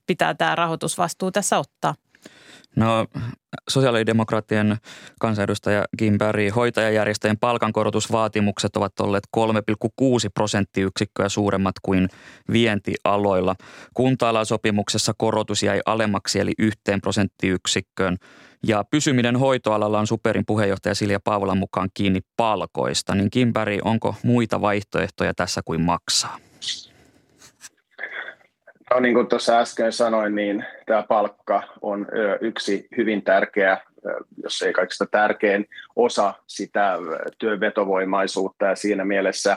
pitää 0.06 0.34
tämä 0.34 0.54
rahoitusvastuu 0.54 1.30
tässä 1.30 1.58
ottaa. 1.58 1.94
No 2.76 3.06
sosiaalidemokraattien 3.68 4.76
kansanedustaja 5.20 5.84
Kim 5.98 6.18
Berry, 6.18 6.48
hoitajajärjestöjen 6.48 7.38
palkankorotusvaatimukset 7.38 8.76
ovat 8.76 9.00
olleet 9.00 9.24
3,6 9.36 10.02
prosenttiyksikköä 10.34 11.28
suuremmat 11.28 11.74
kuin 11.82 12.08
vientialoilla. 12.52 13.54
kunta 13.94 14.44
sopimuksessa 14.44 15.12
korotus 15.18 15.62
jäi 15.62 15.80
alemmaksi 15.86 16.40
eli 16.40 16.52
yhteen 16.58 17.00
prosenttiyksikköön. 17.00 18.16
Ja 18.66 18.84
pysyminen 18.90 19.36
hoitoalalla 19.36 19.98
on 19.98 20.06
Superin 20.06 20.46
puheenjohtaja 20.46 20.94
Silja 20.94 21.20
Paavolan 21.20 21.58
mukaan 21.58 21.88
kiinni 21.94 22.20
palkoista. 22.36 23.14
Niin 23.14 23.30
Kim 23.30 23.52
Berry, 23.52 23.78
onko 23.84 24.14
muita 24.22 24.60
vaihtoehtoja 24.60 25.34
tässä 25.34 25.60
kuin 25.64 25.80
maksaa? 25.80 26.49
No 28.94 29.00
niin 29.00 29.14
kuin 29.14 29.26
tuossa 29.26 29.58
äsken 29.58 29.92
sanoin, 29.92 30.34
niin 30.34 30.64
tämä 30.86 31.02
palkka 31.02 31.62
on 31.82 32.06
yksi 32.40 32.88
hyvin 32.96 33.22
tärkeä, 33.22 33.78
jos 34.42 34.62
ei 34.62 34.72
kaikista 34.72 35.06
tärkein 35.06 35.66
osa 35.96 36.34
sitä 36.46 36.98
työn 37.38 37.60
vetovoimaisuutta 37.60 38.66
ja 38.66 38.76
siinä 38.76 39.04
mielessä 39.04 39.56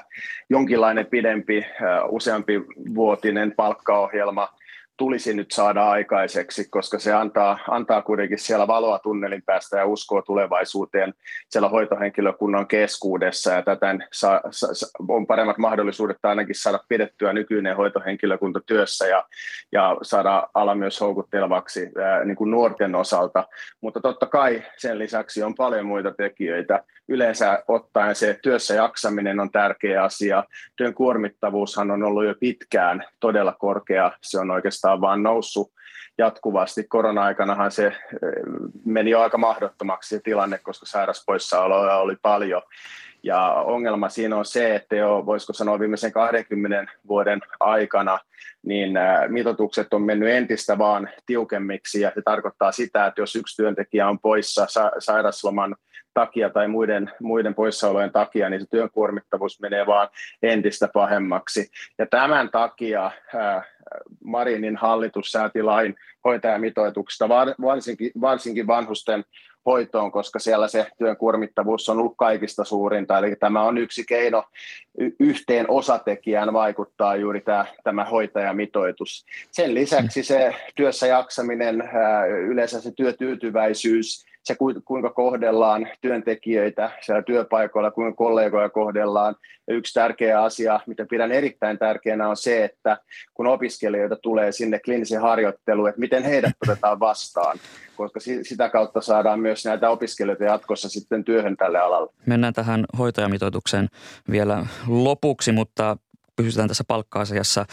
jonkinlainen 0.50 1.06
pidempi, 1.06 1.66
useampi 2.10 2.62
vuotinen 2.96 3.54
palkkaohjelma– 3.56 4.50
tulisi 4.98 5.34
nyt 5.34 5.52
saada 5.52 5.90
aikaiseksi, 5.90 6.70
koska 6.70 7.00
se 7.00 7.14
antaa, 7.14 7.60
antaa 7.70 8.02
kuitenkin 8.02 8.40
siellä 8.40 8.68
valoa 8.68 9.00
tunnelin 9.00 9.44
päästä 9.46 9.78
ja 9.78 9.86
uskoa 9.86 10.22
tulevaisuuteen 10.22 11.14
siellä 11.50 11.70
hoitohenkilökunnan 11.70 12.68
keskuudessa 12.68 13.52
ja 13.52 13.62
täten 13.62 14.04
sa, 14.12 14.42
sa, 14.52 14.88
on 15.08 15.28
paremmat 15.28 15.58
mahdollisuudet 15.58 16.18
ainakin 16.24 16.56
saada 16.56 16.80
pidettyä 16.88 17.34
nykyinen 17.34 17.76
hoitohenkilökunta 17.76 18.60
työssä 18.66 19.08
ja, 19.08 19.24
ja 19.72 19.98
saada 20.02 20.48
ala 20.54 20.76
myös 20.76 21.02
houkuttelevaksi 21.02 21.92
ää, 22.04 22.26
niin 22.26 22.36
kuin 22.36 22.52
nuorten 22.52 22.96
osalta. 22.96 23.48
Mutta 23.82 24.00
totta 24.02 24.26
kai 24.26 24.64
sen 24.78 25.00
lisäksi 25.00 25.44
on 25.44 25.56
paljon 25.56 25.86
muita 25.86 26.12
tekijöitä. 26.12 26.84
Yleensä 27.08 27.64
ottaen 27.68 28.16
se 28.16 28.40
työssä 28.42 28.74
jaksaminen 28.74 29.40
on 29.40 29.52
tärkeä 29.52 30.04
asia. 30.04 30.44
Työn 30.76 30.94
kuormittavuushan 30.94 31.92
on 31.92 32.04
ollut 32.04 32.26
jo 32.26 32.36
pitkään 32.40 33.06
todella 33.20 33.56
korkea. 33.60 34.12
Se 34.22 34.40
on 34.40 34.52
oikeastaan 34.52 34.83
oikeastaan 34.84 35.02
vaan 35.02 35.24
noussut 35.24 35.72
jatkuvasti. 36.18 36.84
Korona-aikanahan 36.84 37.72
se 37.72 37.88
eh, 37.88 37.96
meni 38.86 39.10
jo 39.10 39.22
aika 39.22 39.38
mahdottomaksi 39.38 40.16
se 40.16 40.22
tilanne, 40.24 40.58
koska 40.58 40.86
sairaspoissaoloja 40.86 41.98
oli 41.98 42.16
paljon. 42.22 42.62
Ja 43.24 43.54
ongelma 43.54 44.10
siinä 44.10 44.36
on 44.36 44.46
se, 44.46 44.76
että 44.76 44.96
jo 44.96 45.24
voisiko 45.26 45.54
sanoa 45.54 45.80
viimeisen 45.80 46.12
20 46.12 46.92
vuoden 47.08 47.42
aikana, 47.60 48.20
niin 48.66 48.98
eh, 48.98 49.30
mitoitukset 49.30 49.94
on 49.94 50.02
mennyt 50.02 50.30
entistä 50.30 50.78
vaan 50.78 51.10
tiukemmiksi 51.26 52.02
ja 52.02 52.12
se 52.16 52.22
tarkoittaa 52.22 52.72
sitä, 52.72 53.06
että 53.06 53.22
jos 53.22 53.36
yksi 53.36 53.56
työntekijä 53.56 54.10
on 54.10 54.20
poissa 54.20 54.68
sairasloman 55.00 55.76
takia 56.14 56.50
tai 56.50 56.68
muiden, 56.68 57.12
muiden 57.22 57.56
poissaolojen 57.56 58.12
takia, 58.12 58.50
niin 58.50 58.62
se 58.62 58.68
työn 58.72 58.90
kuormittavuus 58.90 59.62
menee 59.62 59.86
vaan 59.86 60.10
entistä 60.44 60.88
pahemmaksi. 60.94 61.72
Ja 61.98 62.06
tämän 62.06 62.50
takia 62.50 63.12
Marinin 64.24 64.76
hallitus 64.76 65.32
sääti 65.32 65.64
lain 65.64 65.96
hoitajamitoituksesta, 66.24 67.30
varsinkin, 67.62 68.12
varsinkin 68.22 68.68
vanhusten 68.68 69.26
hoitoon, 69.66 70.12
koska 70.12 70.40
siellä 70.40 70.68
se 70.68 70.88
työn 70.98 71.18
kuormittavuus 71.18 71.90
on 71.90 72.00
ollut 72.00 72.18
kaikista 72.18 72.64
suurinta. 72.64 73.18
Eli 73.18 73.36
tämä 73.36 73.64
on 73.64 73.78
yksi 73.78 74.06
keino 74.06 74.44
yhteen 75.20 75.70
osatekijään 75.70 76.54
vaikuttaa 76.54 77.16
juuri 77.16 77.42
tämä, 77.42 77.66
tämä 77.84 78.06
hoitajamitoitus. 78.06 79.26
Sen 79.52 79.74
lisäksi 79.74 80.24
se 80.24 80.56
työssä 80.76 81.08
jaksaminen, 81.08 81.84
yleensä 82.48 82.82
se 82.82 82.92
työtyytyväisyys, 82.92 84.26
se 84.44 84.56
kuinka 84.86 85.10
kohdellaan 85.10 85.88
työntekijöitä 86.02 86.92
siellä 87.02 87.22
työpaikoilla, 87.22 87.92
kuinka 87.92 88.16
kollegoja 88.16 88.70
kohdellaan. 88.70 89.36
Ja 89.68 89.76
yksi 89.76 89.94
tärkeä 89.94 90.42
asia, 90.42 90.80
mitä 90.88 91.06
pidän 91.10 91.32
erittäin 91.32 91.78
tärkeänä, 91.78 92.30
on 92.30 92.38
se, 92.38 92.64
että 92.64 92.98
kun 93.34 93.48
opiskelijoita 93.48 94.16
tulee 94.16 94.52
sinne 94.52 94.80
kliinisen 94.80 95.22
harjoitteluun, 95.22 95.90
että 95.90 96.00
miten 96.00 96.24
heidät 96.24 96.54
otetaan 96.68 97.00
vastaan, 97.00 97.58
koska 97.96 98.20
sitä 98.42 98.70
kautta 98.70 99.02
saadaan 99.02 99.40
myös 99.40 99.66
näitä 99.66 99.90
opiskelijoita 99.90 100.44
jatkossa 100.44 100.90
sitten 100.90 101.24
työhön 101.24 101.58
tälle 101.58 101.80
alalle. 101.80 102.14
Mennään 102.26 102.54
tähän 102.54 102.86
hoitajamitoitukseen 102.98 103.88
vielä 104.32 104.66
lopuksi, 104.88 105.52
mutta 105.52 105.98
pysytään 106.36 106.68
tässä 106.68 106.84
palkka-asiassa. 106.88 107.66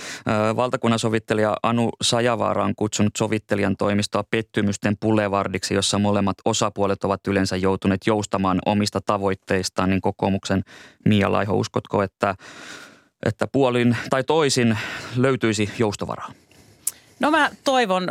Valtakunnan 0.56 0.98
sovittelija 0.98 1.56
Anu 1.62 1.90
Sajavaara 2.02 2.64
on 2.64 2.74
kutsunut 2.76 3.16
sovittelijan 3.18 3.76
toimistoa 3.76 4.24
pettymysten 4.30 4.96
pulevardiksi, 5.00 5.74
jossa 5.74 5.98
molemmat 5.98 6.36
osapuolet 6.44 7.04
ovat 7.04 7.26
yleensä 7.26 7.56
joutuneet 7.56 8.00
joustamaan 8.06 8.58
omista 8.66 9.00
tavoitteistaan. 9.00 9.90
Niin 9.90 10.00
kokoomuksen 10.00 10.62
Mia 11.04 11.32
Laiho, 11.32 11.56
uskotko, 11.56 12.02
että, 12.02 12.34
että 13.26 13.46
puolin 13.46 13.96
tai 14.10 14.24
toisin 14.24 14.78
löytyisi 15.16 15.70
joustovaraa? 15.78 16.32
No 17.20 17.30
mä 17.30 17.50
toivon, 17.64 18.06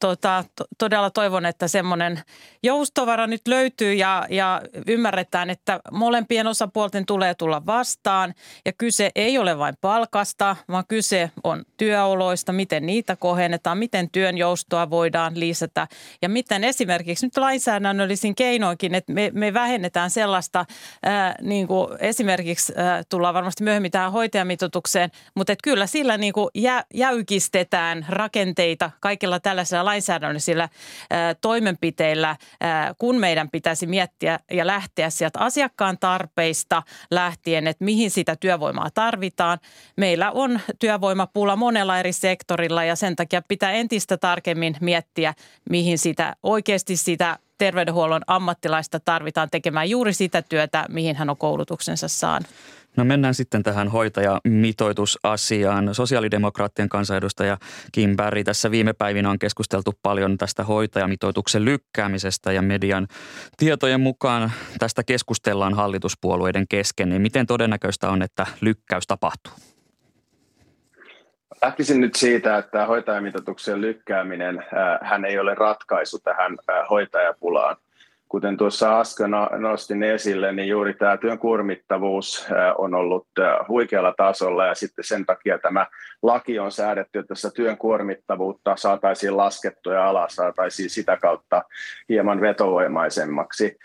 tota, 0.00 0.44
todella 0.78 1.10
toivon, 1.10 1.46
että 1.46 1.68
semmoinen 1.68 2.22
joustovara 2.62 3.26
nyt 3.26 3.48
löytyy 3.48 3.94
ja, 3.94 4.26
ja 4.30 4.62
ymmärretään, 4.86 5.50
että 5.50 5.80
molempien 5.92 6.46
osapuolten 6.46 7.06
tulee 7.06 7.34
tulla 7.34 7.66
vastaan. 7.66 8.34
Ja 8.66 8.72
kyse 8.72 9.10
ei 9.14 9.38
ole 9.38 9.58
vain 9.58 9.74
palkasta, 9.80 10.56
vaan 10.68 10.84
kyse 10.88 11.30
on 11.44 11.64
työoloista, 11.78 12.52
miten 12.52 12.86
niitä 12.86 13.16
kohennetaan, 13.16 13.78
miten 13.78 14.10
työn 14.10 14.38
joustoa 14.38 14.90
voidaan 14.90 15.40
lisätä 15.40 15.88
ja 16.22 16.28
miten 16.28 16.64
esimerkiksi 16.64 17.26
nyt 17.26 17.36
lainsäädännöllisin 17.36 18.34
keinoinkin, 18.34 18.94
että 18.94 19.12
me, 19.12 19.30
me 19.34 19.54
vähennetään 19.54 20.10
sellaista, 20.10 20.66
ää, 21.02 21.34
niin 21.42 21.68
kuin 21.68 21.88
esimerkiksi 22.00 22.72
ää, 22.76 23.02
tullaan 23.08 23.34
varmasti 23.34 23.64
myöhemmin 23.64 23.90
tähän 23.90 24.12
hoitajamitoitukseen, 24.12 25.10
mutta 25.34 25.52
että 25.52 25.64
kyllä 25.64 25.86
sillä 25.86 26.18
niin 26.18 26.32
kuin 26.32 26.48
jä, 26.54 26.84
jäykistetään 26.94 28.06
rakenteita 28.08 28.90
kaikilla 29.00 29.40
tällaisilla 29.40 29.84
lainsäädännöllisillä 29.84 30.68
toimenpiteillä, 31.40 32.36
kun 32.98 33.16
meidän 33.16 33.50
pitäisi 33.50 33.86
miettiä 33.86 34.38
ja 34.50 34.66
lähteä 34.66 35.10
sieltä 35.10 35.38
asiakkaan 35.38 35.98
tarpeista 35.98 36.82
lähtien, 37.10 37.66
että 37.66 37.84
mihin 37.84 38.10
sitä 38.10 38.36
työvoimaa 38.36 38.90
tarvitaan. 38.94 39.58
Meillä 39.96 40.30
on 40.30 40.60
työvoimapula 40.78 41.56
monella 41.68 41.98
eri 41.98 42.12
sektorilla 42.12 42.84
ja 42.84 42.96
sen 42.96 43.16
takia 43.16 43.42
pitää 43.48 43.72
entistä 43.72 44.16
tarkemmin 44.16 44.76
miettiä, 44.80 45.34
mihin 45.70 45.98
sitä 45.98 46.36
oikeasti 46.42 46.96
sitä 46.96 47.38
terveydenhuollon 47.58 48.22
ammattilaista 48.26 49.00
tarvitaan 49.00 49.48
tekemään 49.50 49.90
juuri 49.90 50.12
sitä 50.12 50.42
työtä, 50.42 50.86
mihin 50.88 51.16
hän 51.16 51.30
on 51.30 51.36
koulutuksensa 51.36 52.08
saanut. 52.08 52.48
No 52.96 53.04
mennään 53.04 53.34
sitten 53.34 53.62
tähän 53.62 53.88
hoitajamitoitusasiaan. 53.88 55.94
Sosiaalidemokraattien 55.94 56.88
kansanedustaja 56.88 57.58
Kim 57.92 58.16
Berg, 58.16 58.44
tässä 58.44 58.70
viime 58.70 58.92
päivinä 58.92 59.30
on 59.30 59.38
keskusteltu 59.38 59.94
paljon 60.02 60.38
tästä 60.38 60.64
hoitajamitoituksen 60.64 61.64
lykkäämisestä 61.64 62.52
ja 62.52 62.62
median 62.62 63.06
tietojen 63.56 64.00
mukaan 64.00 64.52
tästä 64.78 65.04
keskustellaan 65.04 65.74
hallituspuolueiden 65.74 66.68
kesken. 66.68 67.08
Niin 67.08 67.22
miten 67.22 67.46
todennäköistä 67.46 68.10
on, 68.10 68.22
että 68.22 68.46
lykkäys 68.60 69.06
tapahtuu? 69.06 69.52
Lähtisin 71.62 72.00
nyt 72.00 72.14
siitä, 72.14 72.58
että 72.58 72.86
hoitajamitoituksen 72.86 73.80
lykkääminen, 73.80 74.64
hän 75.02 75.24
ei 75.24 75.38
ole 75.38 75.54
ratkaisu 75.54 76.18
tähän 76.18 76.56
hoitajapulaan. 76.90 77.76
Kuten 78.28 78.56
tuossa 78.56 79.00
äsken 79.00 79.30
nostin 79.58 80.02
esille, 80.02 80.52
niin 80.52 80.68
juuri 80.68 80.94
tämä 80.94 81.16
työn 81.16 81.38
kuormittavuus 81.38 82.46
on 82.78 82.94
ollut 82.94 83.26
huikealla 83.68 84.14
tasolla 84.16 84.66
ja 84.66 84.74
sitten 84.74 85.04
sen 85.04 85.26
takia 85.26 85.58
tämä 85.58 85.86
laki 86.22 86.58
on 86.58 86.72
säädetty, 86.72 87.18
että 87.18 87.28
tässä 87.28 87.50
työn 87.50 87.76
kuormittavuutta 87.78 88.76
saataisiin 88.76 89.36
laskettua 89.36 89.94
ja 89.94 90.08
alas, 90.08 90.36
saataisiin 90.36 90.90
sitä 90.90 91.16
kautta 91.16 91.62
hieman 92.08 92.40
vetovoimaisemmaksi 92.40 93.78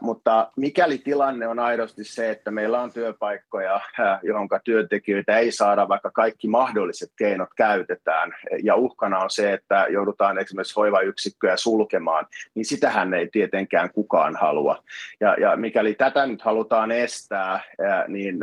mutta 0.00 0.50
mikäli 0.56 0.98
tilanne 0.98 1.48
on 1.48 1.58
aidosti 1.58 2.04
se, 2.04 2.30
että 2.30 2.50
meillä 2.50 2.80
on 2.80 2.92
työpaikkoja, 2.92 3.80
johon 4.22 4.48
työntekijöitä 4.64 5.38
ei 5.38 5.52
saada, 5.52 5.88
vaikka 5.88 6.10
kaikki 6.10 6.48
mahdolliset 6.48 7.10
keinot 7.18 7.48
käytetään, 7.56 8.32
ja 8.62 8.76
uhkana 8.76 9.18
on 9.18 9.30
se, 9.30 9.52
että 9.52 9.86
joudutaan 9.90 10.38
esimerkiksi 10.38 10.76
hoivayksikköjä 10.76 11.56
sulkemaan, 11.56 12.26
niin 12.54 12.64
sitähän 12.64 13.14
ei 13.14 13.28
tietenkään 13.32 13.90
kukaan 13.92 14.36
halua. 14.36 14.82
Ja, 15.20 15.36
ja 15.40 15.56
mikäli 15.56 15.94
tätä 15.94 16.26
nyt 16.26 16.42
halutaan 16.42 16.92
estää, 16.92 17.60
niin 18.08 18.38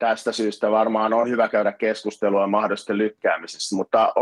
tästä 0.00 0.32
syystä 0.32 0.70
varmaan 0.70 1.12
on 1.12 1.30
hyvä 1.30 1.48
käydä 1.48 1.72
keskustelua 1.72 2.46
mahdollisten 2.46 2.98
lykkäämisessä, 2.98 3.76
mutta 3.76 4.12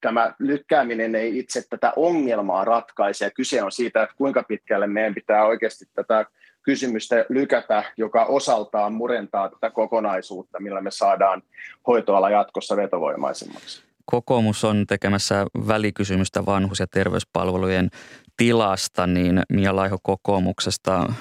tämä 0.00 0.34
lykkääminen 0.38 1.14
ei 1.14 1.38
itse 1.38 1.62
tätä 1.70 1.92
ongelmaa 1.96 2.64
ratkaise. 2.64 3.30
Kyse 3.30 3.62
on 3.62 3.72
siitä, 3.72 4.02
että 4.02 4.16
kuinka 4.16 4.42
pitkälle 4.42 4.86
meidän 4.86 5.14
pitää 5.14 5.44
oikeasti 5.44 5.84
tätä 5.94 6.26
kysymystä 6.62 7.24
lykätä, 7.28 7.84
joka 7.96 8.24
osaltaan 8.24 8.92
murentaa 8.92 9.48
tätä 9.48 9.70
kokonaisuutta, 9.70 10.60
millä 10.60 10.80
me 10.80 10.90
saadaan 10.90 11.42
hoitoala 11.86 12.30
jatkossa 12.30 12.76
vetovoimaisemmaksi. 12.76 13.82
Kokoomus 14.04 14.64
on 14.64 14.86
tekemässä 14.86 15.46
välikysymystä 15.68 16.46
vanhus- 16.46 16.80
ja 16.80 16.86
terveyspalvelujen 16.86 17.90
tilasta, 18.36 19.06
niin 19.06 19.42
Mia 19.52 19.76
Laiho 19.76 19.98
kokoomuksesta, 20.02 21.12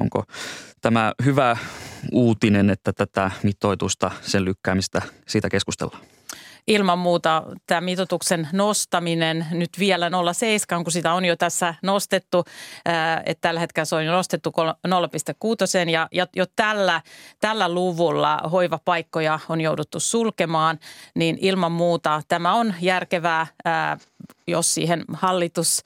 onko 0.00 0.24
tämä 0.80 1.12
hyvä 1.24 1.56
uutinen, 2.12 2.70
että 2.70 2.92
tätä 2.92 3.30
mitoitusta, 3.42 4.10
sen 4.20 4.44
lykkäämistä, 4.44 5.02
siitä 5.26 5.48
keskustellaan? 5.50 6.02
ilman 6.68 6.98
muuta 6.98 7.42
tämä 7.66 7.80
mitoituksen 7.80 8.48
nostaminen 8.52 9.46
nyt 9.50 9.70
vielä 9.78 10.08
0,7, 10.08 10.82
kun 10.82 10.92
sitä 10.92 11.12
on 11.12 11.24
jo 11.24 11.36
tässä 11.36 11.74
nostettu, 11.82 12.44
että 13.26 13.40
tällä 13.40 13.60
hetkellä 13.60 13.84
se 13.84 13.96
on 13.96 14.04
jo 14.04 14.12
nostettu 14.12 14.52
0,6 14.88 15.90
ja, 15.90 16.08
ja 16.12 16.26
jo 16.36 16.44
tällä, 16.56 17.02
tällä 17.40 17.68
luvulla 17.68 18.40
hoivapaikkoja 18.52 19.38
on 19.48 19.60
jouduttu 19.60 20.00
sulkemaan, 20.00 20.78
niin 21.14 21.38
ilman 21.40 21.72
muuta 21.72 22.22
tämä 22.28 22.54
on 22.54 22.74
järkevää 22.80 23.46
jos 24.48 24.74
siihen 24.74 25.04
hallitus 25.12 25.82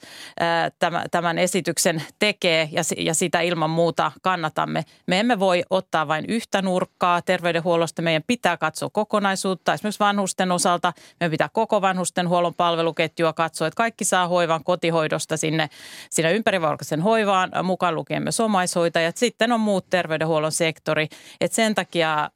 tämän 1.11 1.37
esityksen 1.37 2.03
tekee 2.19 2.69
ja 2.97 3.13
sitä 3.13 3.41
ilman 3.41 3.69
muuta 3.69 4.11
kannatamme. 4.21 4.83
Me 5.07 5.19
emme 5.19 5.39
voi 5.39 5.63
ottaa 5.69 6.07
vain 6.07 6.25
yhtä 6.27 6.61
nurkkaa 6.61 7.21
terveydenhuollosta. 7.21 8.01
Meidän 8.01 8.23
pitää 8.27 8.57
katsoa 8.57 8.89
kokonaisuutta. 8.89 9.73
Esimerkiksi 9.73 9.99
vanhusten 9.99 10.51
osalta 10.51 10.93
meidän 11.19 11.31
pitää 11.31 11.49
koko 11.53 11.81
vanhustenhuollon 11.81 12.53
palveluketjua 12.53 13.33
katsoa, 13.33 13.67
että 13.67 13.77
kaikki 13.77 14.05
saa 14.05 14.27
hoivan 14.27 14.63
kotihoidosta 14.63 15.37
sinne, 15.37 15.69
sinne 16.09 16.33
ympärivuorokaisen 16.33 17.01
hoivaan, 17.01 17.51
mukaan 17.63 17.95
lukien 17.95 18.23
myös 18.23 18.39
omaishoitajat. 18.39 19.17
Sitten 19.17 19.51
on 19.51 19.59
muut 19.59 19.89
terveydenhuollon 19.89 20.51
sektori. 20.51 21.07
Et 21.41 21.51
sen 21.51 21.75
takia 21.75 22.29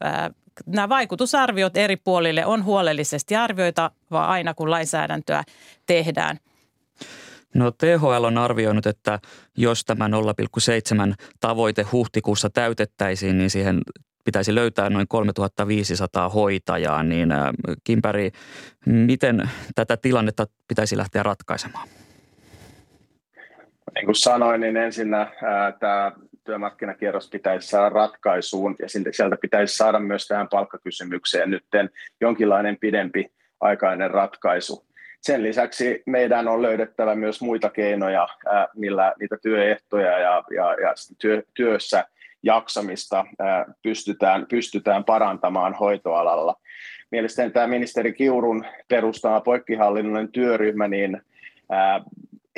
nämä 0.66 0.90
vaikutusarviot 0.90 1.78
eri 1.78 1.96
puolille 1.96 2.46
on 2.46 2.64
huolellisesti 2.64 3.36
arvioita, 3.36 3.92
vaan 4.12 4.30
aina 4.30 4.54
kun 4.54 4.72
lainsäädäntöä 4.72 5.44
tehdään. 5.86 6.38
No 7.56 7.72
THL 7.72 8.24
on 8.24 8.38
arvioinut, 8.38 8.86
että 8.86 9.20
jos 9.58 9.86
tämä 9.86 10.08
0,7 10.08 11.14
tavoite 11.40 11.84
huhtikuussa 11.84 12.50
täytettäisiin, 12.50 13.38
niin 13.38 13.50
siihen 13.50 13.82
pitäisi 14.26 14.56
löytää 14.56 14.90
noin 14.90 15.08
3500 15.08 16.30
hoitajaa. 16.30 17.04
Niin 17.04 17.32
äh, 17.32 17.50
Kimpäri, 17.84 18.32
miten 18.86 19.50
tätä 19.76 19.98
tilannetta 19.98 20.46
pitäisi 20.68 20.98
lähteä 20.98 21.24
ratkaisemaan? 21.24 21.88
Niin 23.96 24.06
kuin 24.06 24.16
sanoin, 24.16 24.62
niin 24.62 24.78
ensin 24.78 25.08
tämä 25.80 26.12
työmarkkinakierros 26.48 27.30
pitäisi 27.30 27.68
saada 27.68 27.90
ratkaisuun 27.90 28.76
ja 28.80 28.90
sieltä 28.90 29.38
pitäisi 29.42 29.78
saada 29.78 30.00
myös 30.00 30.28
tähän 30.28 30.48
palkkakysymykseen 30.50 31.50
nyt 31.50 31.64
jonkinlainen 32.22 32.78
pidempi 32.78 33.32
aikainen 33.60 34.12
ratkaisu. 34.12 34.88
Sen 35.22 35.44
lisäksi 35.44 36.04
meidän 36.06 36.48
on 36.48 36.62
löydettävä 36.62 37.16
myös 37.16 37.42
muita 37.42 37.70
keinoja, 37.70 38.28
millä 38.76 39.14
niitä 39.20 39.38
työehtoja 39.42 40.20
ja, 40.20 40.44
ja, 40.56 40.74
ja 40.74 40.94
työ, 41.22 41.44
työssä 41.54 42.06
jaksamista 42.44 43.26
pystytään, 43.84 44.46
pystytään 44.50 45.04
parantamaan 45.04 45.74
hoitoalalla. 45.74 46.56
Mielestäni 47.12 47.52
tämä 47.52 47.68
ministeri 47.68 48.14
Kiurun 48.14 48.66
perustama 48.88 49.42
poikkihallinnollinen 49.42 50.32
työryhmä, 50.32 50.88
niin 50.88 51.22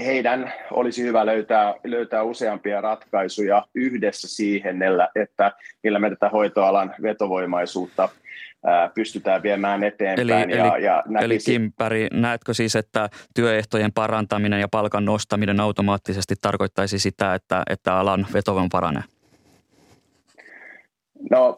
heidän 0.05 0.53
olisi 0.71 1.03
hyvä 1.03 1.25
löytää, 1.25 1.73
löytää 1.83 2.23
useampia 2.23 2.81
ratkaisuja 2.81 3.65
yhdessä 3.75 4.27
siihen, 4.27 4.79
että 5.15 5.51
millä 5.83 5.99
me 5.99 6.09
tätä 6.09 6.29
hoitoalan 6.29 6.95
vetovoimaisuutta 7.01 8.09
pystytään 8.93 9.43
viemään 9.43 9.83
eteenpäin. 9.83 10.31
Eli, 10.31 10.57
ja, 10.57 10.75
eli, 10.75 10.83
ja 10.83 11.03
näkisi... 11.07 11.25
eli 11.25 11.39
Kimpäri, 11.59 12.07
näetkö 12.13 12.53
siis, 12.53 12.75
että 12.75 13.09
työehtojen 13.35 13.93
parantaminen 13.93 14.59
ja 14.59 14.67
palkan 14.67 15.05
nostaminen 15.05 15.59
automaattisesti 15.59 16.35
tarkoittaisi 16.41 16.99
sitä, 16.99 17.33
että, 17.33 17.63
että 17.69 17.97
alan 17.97 18.27
vetovoima 18.33 18.67
paranee? 18.71 19.03
No 21.31 21.57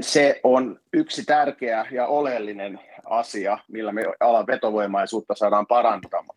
se 0.00 0.40
on 0.44 0.80
yksi 0.92 1.24
tärkeä 1.24 1.86
ja 1.90 2.06
oleellinen 2.06 2.80
asia, 3.04 3.58
millä 3.68 3.92
me 3.92 4.04
alan 4.20 4.46
vetovoimaisuutta 4.46 5.34
saadaan 5.34 5.66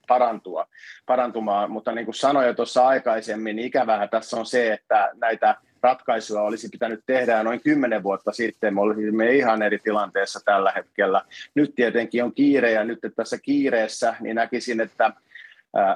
parantua, 0.08 0.68
parantumaan. 1.06 1.72
Mutta 1.72 1.92
niin 1.92 2.06
kuin 2.06 2.16
sanoin 2.16 2.48
jo 2.48 2.54
tuossa 2.54 2.88
aikaisemmin, 2.88 3.56
niin 3.56 3.68
ikävää 3.68 4.08
tässä 4.08 4.38
on 4.38 4.46
se, 4.46 4.74
että 4.74 5.12
näitä 5.16 5.56
ratkaisuja 5.84 6.42
olisi 6.42 6.70
pitänyt 6.70 7.04
tehdä 7.06 7.44
noin 7.44 7.62
kymmenen 7.62 8.04
vuotta 8.04 8.32
sitten. 8.32 8.74
Me 8.74 8.82
olisimme 8.82 9.32
ihan 9.32 9.62
eri 9.62 9.80
tilanteessa 9.80 10.40
tällä 10.46 10.72
hetkellä. 10.76 11.22
Nyt 11.56 11.76
tietenkin 11.76 12.24
on 12.24 12.34
kiire 12.34 12.72
ja 12.72 12.84
nyt 12.84 13.00
tässä 13.16 13.38
kiireessä 13.38 14.16
niin 14.20 14.36
näkisin, 14.36 14.82
että 14.82 15.14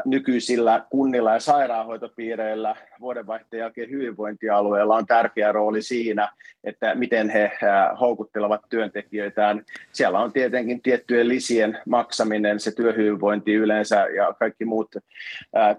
nykyisillä 0.05 0.86
kunnilla 0.89 1.34
ja 1.34 1.39
sairaanhoitopiireillä 1.39 2.76
vuodenvaihteen 2.99 3.59
jälkeen 3.59 3.89
hyvinvointialueella 3.89 4.95
on 4.95 5.05
tärkeä 5.05 5.51
rooli 5.51 5.82
siinä, 5.82 6.32
että 6.63 6.95
miten 6.95 7.30
he 7.30 7.51
houkuttelevat 7.99 8.61
työntekijöitään. 8.69 9.65
Siellä 9.91 10.19
on 10.19 10.34
tietenkin 10.34 10.82
tiettyjen 10.82 11.28
lisien 11.28 11.78
maksaminen, 11.89 12.59
se 12.59 12.71
työhyvinvointi 12.71 13.53
yleensä 13.53 14.07
ja 14.15 14.34
kaikki 14.39 14.65
muut 14.65 14.95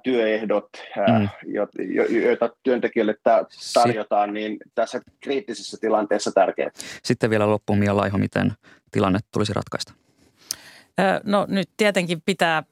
työehdot, 0.02 0.68
mm. 0.96 1.28
joita 2.22 2.50
työntekijöille 2.62 3.16
tarjotaan, 3.74 4.34
niin 4.34 4.56
tässä 4.74 5.00
kriittisessä 5.20 5.76
tilanteessa 5.80 6.32
tärkeää. 6.32 6.70
Sitten 7.02 7.30
vielä 7.30 7.50
loppuun 7.50 7.78
Mia 7.78 7.96
Laiho, 7.96 8.18
miten 8.18 8.52
tilanne 8.92 9.18
tulisi 9.32 9.52
ratkaista? 9.52 9.92
No 11.24 11.46
nyt 11.48 11.68
tietenkin 11.76 12.22
pitää 12.26 12.62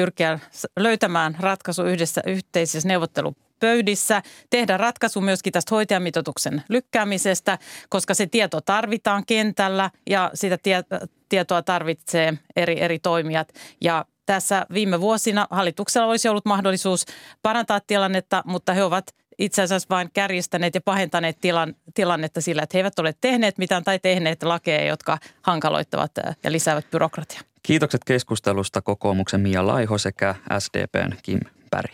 pyrkiä 0.00 0.38
löytämään 0.76 1.36
ratkaisu 1.40 1.84
yhdessä 1.84 2.20
yhteisissä 2.26 2.88
neuvottelupöydissä, 2.88 4.22
tehdä 4.50 4.76
ratkaisu 4.76 5.20
myöskin 5.20 5.52
tästä 5.52 5.74
hoitajamitoituksen 5.74 6.62
lykkäämisestä, 6.68 7.58
koska 7.88 8.14
se 8.14 8.26
tieto 8.26 8.60
tarvitaan 8.60 9.26
kentällä 9.26 9.90
ja 10.10 10.30
sitä 10.34 10.58
tie, 10.62 10.84
tietoa 11.28 11.62
tarvitsee 11.62 12.34
eri, 12.56 12.80
eri 12.80 12.98
toimijat. 12.98 13.52
Ja 13.80 14.04
tässä 14.26 14.66
viime 14.72 15.00
vuosina 15.00 15.46
hallituksella 15.50 16.06
olisi 16.06 16.28
ollut 16.28 16.44
mahdollisuus 16.44 17.04
parantaa 17.42 17.80
tilannetta, 17.86 18.42
mutta 18.46 18.72
he 18.72 18.84
ovat 18.84 19.04
itse 19.40 19.62
asiassa 19.62 19.86
vain 19.90 20.10
kärjistäneet 20.12 20.74
ja 20.74 20.80
pahentaneet 20.80 21.36
tilan, 21.40 21.74
tilannetta 21.94 22.40
sillä, 22.40 22.62
että 22.62 22.76
he 22.76 22.80
eivät 22.80 22.98
ole 22.98 23.14
tehneet 23.20 23.58
mitään 23.58 23.84
tai 23.84 23.98
tehneet 23.98 24.42
lakeja, 24.42 24.86
jotka 24.86 25.18
hankaloittavat 25.42 26.12
ja 26.44 26.52
lisäävät 26.52 26.90
byrokratiaa. 26.90 27.42
Kiitokset 27.62 28.04
keskustelusta 28.04 28.82
kokoomuksen 28.82 29.40
Mia 29.40 29.66
Laiho 29.66 29.98
sekä 29.98 30.34
SDPn 30.58 31.12
Kim 31.22 31.40
Päri. 31.70 31.92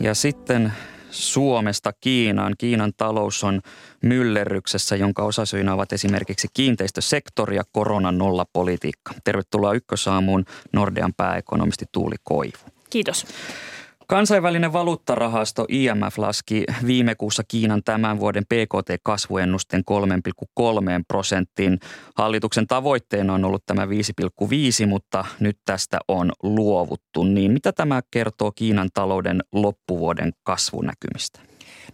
Ja 0.00 0.14
sitten 0.14 0.72
Suomesta 1.10 1.92
Kiinaan. 2.00 2.54
Kiinan 2.58 2.92
talous 2.96 3.44
on 3.44 3.60
myllerryksessä, 4.02 4.96
jonka 4.96 5.22
osasyinä 5.22 5.74
ovat 5.74 5.92
esimerkiksi 5.92 6.48
kiinteistösektori 6.54 7.56
ja 7.56 7.62
koronan 7.72 8.18
nollapolitiikka. 8.18 9.14
Tervetuloa 9.24 9.72
Ykkösaamuun 9.72 10.44
Nordean 10.72 11.14
pääekonomisti 11.16 11.84
Tuuli 11.92 12.16
Koivu. 12.24 12.58
Kiitos. 12.90 13.26
Kansainvälinen 14.10 14.72
valuuttarahasto 14.72 15.66
IMF 15.68 16.18
laski 16.18 16.64
viime 16.86 17.14
kuussa 17.14 17.42
Kiinan 17.48 17.82
tämän 17.84 18.20
vuoden 18.20 18.44
PKT-kasvuennusteen 18.44 19.82
3,3 19.90 20.66
prosenttiin. 21.08 21.78
Hallituksen 22.16 22.66
tavoitteena 22.66 23.34
on 23.34 23.44
ollut 23.44 23.66
tämä 23.66 23.84
5,5, 23.84 24.86
mutta 24.86 25.24
nyt 25.40 25.58
tästä 25.64 25.98
on 26.08 26.32
luovuttu. 26.42 27.24
Niin 27.24 27.52
mitä 27.52 27.72
tämä 27.72 28.00
kertoo 28.10 28.52
Kiinan 28.52 28.88
talouden 28.94 29.40
loppuvuoden 29.52 30.32
kasvunäkymistä? 30.42 31.40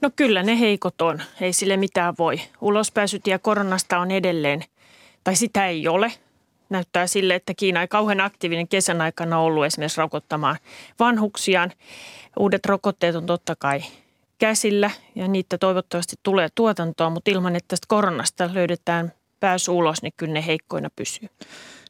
No 0.00 0.10
kyllä 0.16 0.42
ne 0.42 0.60
heikot 0.60 1.00
on, 1.00 1.22
ei 1.40 1.52
sille 1.52 1.76
mitään 1.76 2.14
voi. 2.18 2.40
Ulospääsytie 2.60 3.38
koronasta 3.38 3.98
on 3.98 4.10
edelleen, 4.10 4.64
tai 5.24 5.36
sitä 5.36 5.66
ei 5.66 5.88
ole. 5.88 6.12
Näyttää 6.68 7.06
sille, 7.06 7.34
että 7.34 7.54
Kiina 7.56 7.80
ei 7.80 7.88
kauhean 7.88 8.20
aktiivinen 8.20 8.68
kesän 8.68 9.00
aikana 9.00 9.38
ollut 9.38 9.64
esimerkiksi 9.64 10.00
rokottamaan 10.00 10.56
vanhuksiaan. 10.98 11.72
Uudet 12.38 12.66
rokotteet 12.66 13.16
on 13.16 13.26
totta 13.26 13.56
kai 13.58 13.82
käsillä 14.38 14.90
ja 15.14 15.28
niitä 15.28 15.58
toivottavasti 15.58 16.16
tulee 16.22 16.48
tuotantoon, 16.54 17.12
mutta 17.12 17.30
ilman, 17.30 17.56
että 17.56 17.68
tästä 17.68 17.86
koronasta 17.88 18.50
löydetään 18.54 19.12
pääsy 19.40 19.70
ulos, 19.70 20.02
niin 20.02 20.12
kyllä 20.16 20.32
ne 20.32 20.46
heikkoina 20.46 20.90
pysyy. 20.96 21.28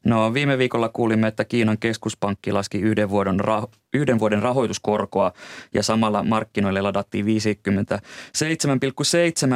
No 0.06 0.34
viime 0.34 0.58
viikolla 0.58 0.88
kuulimme, 0.88 1.28
että 1.28 1.44
Kiinan 1.44 1.78
keskuspankki 1.78 2.52
laski 2.52 2.80
yhden 2.80 3.10
vuoden, 3.10 3.40
rah- 3.40 3.68
yhden 3.94 4.18
vuoden 4.18 4.42
rahoituskorkoa 4.42 5.32
ja 5.74 5.82
samalla 5.82 6.22
markkinoille 6.22 6.80
ladattiin 6.80 7.26
57,7 7.26 7.30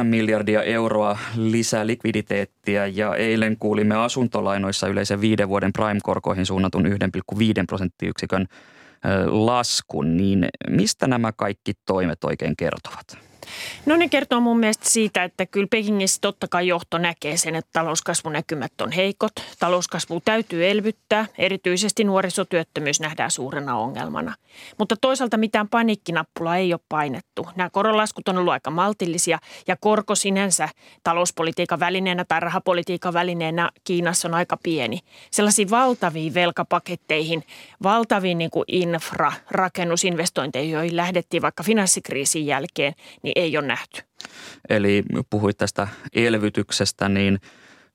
miljardia 0.03 0.63
euroa 0.63 1.17
lisää 1.35 1.87
likviditeettiä 1.87 2.85
ja 2.85 3.15
eilen 3.15 3.57
kuulimme 3.57 3.95
asuntolainoissa 3.95 4.87
yleisen 4.87 5.21
viiden 5.21 5.49
vuoden 5.49 5.73
prime-korkoihin 5.73 6.45
suunnatun 6.45 6.85
1,5 6.85 6.91
prosenttiyksikön 7.67 8.45
laskun, 9.25 10.17
niin 10.17 10.47
mistä 10.69 11.07
nämä 11.07 11.31
kaikki 11.31 11.73
toimet 11.85 12.23
oikein 12.23 12.55
kertovat? 12.57 13.30
No 13.85 13.95
ne 13.95 14.09
kertoo 14.09 14.39
mun 14.39 14.59
mielestä 14.59 14.89
siitä, 14.89 15.23
että 15.23 15.45
kyllä 15.45 15.67
Pekingissä 15.69 16.17
totta 16.21 16.47
kai 16.47 16.67
johto 16.67 16.97
näkee 16.97 17.37
sen, 17.37 17.55
että 17.55 17.69
talouskasvunäkymät 17.73 18.81
on 18.81 18.91
heikot. 18.91 19.31
Talouskasvu 19.59 20.21
täytyy 20.25 20.69
elvyttää, 20.69 21.25
erityisesti 21.37 22.03
nuorisotyöttömyys 22.03 22.99
nähdään 22.99 23.31
suurena 23.31 23.77
ongelmana. 23.77 24.35
Mutta 24.77 24.95
toisaalta 25.01 25.37
mitään 25.37 25.69
paniikkinappulaa 25.69 26.57
ei 26.57 26.73
ole 26.73 26.81
painettu. 26.89 27.47
Nämä 27.55 27.69
koronlaskut 27.69 28.27
on 28.27 28.37
ollut 28.37 28.53
aika 28.53 28.71
maltillisia 28.71 29.39
ja 29.67 29.75
korko 29.79 30.15
sinänsä 30.15 30.69
talouspolitiikan 31.03 31.79
välineenä 31.79 32.25
tai 32.25 32.39
rahapolitiikan 32.39 33.13
välineenä 33.13 33.69
Kiinassa 33.83 34.27
on 34.27 34.33
aika 34.33 34.57
pieni. 34.63 34.99
Sellaisiin 35.31 35.69
valtaviin 35.69 36.33
velkapaketteihin, 36.33 37.43
valtaviin 37.83 38.37
niin 38.37 38.51
infra, 38.67 39.33
rakennusinvestointeihin, 39.51 40.71
joihin 40.71 40.95
lähdettiin 40.95 41.41
vaikka 41.41 41.63
finanssikriisin 41.63 42.45
jälkeen, 42.45 42.93
niin 43.23 43.30
ei 43.35 43.57
ole 43.57 43.67
nähty. 43.67 44.01
Eli 44.69 45.03
puhuit 45.29 45.57
tästä 45.57 45.87
elvytyksestä, 46.13 47.09
niin– 47.09 47.39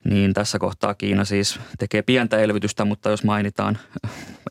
niin 0.09 0.33
tässä 0.33 0.59
kohtaa 0.59 0.93
Kiina 0.93 1.25
siis 1.25 1.59
tekee 1.79 2.01
pientä 2.01 2.37
elvytystä, 2.37 2.85
mutta 2.85 3.09
jos 3.09 3.23
mainitaan 3.23 3.77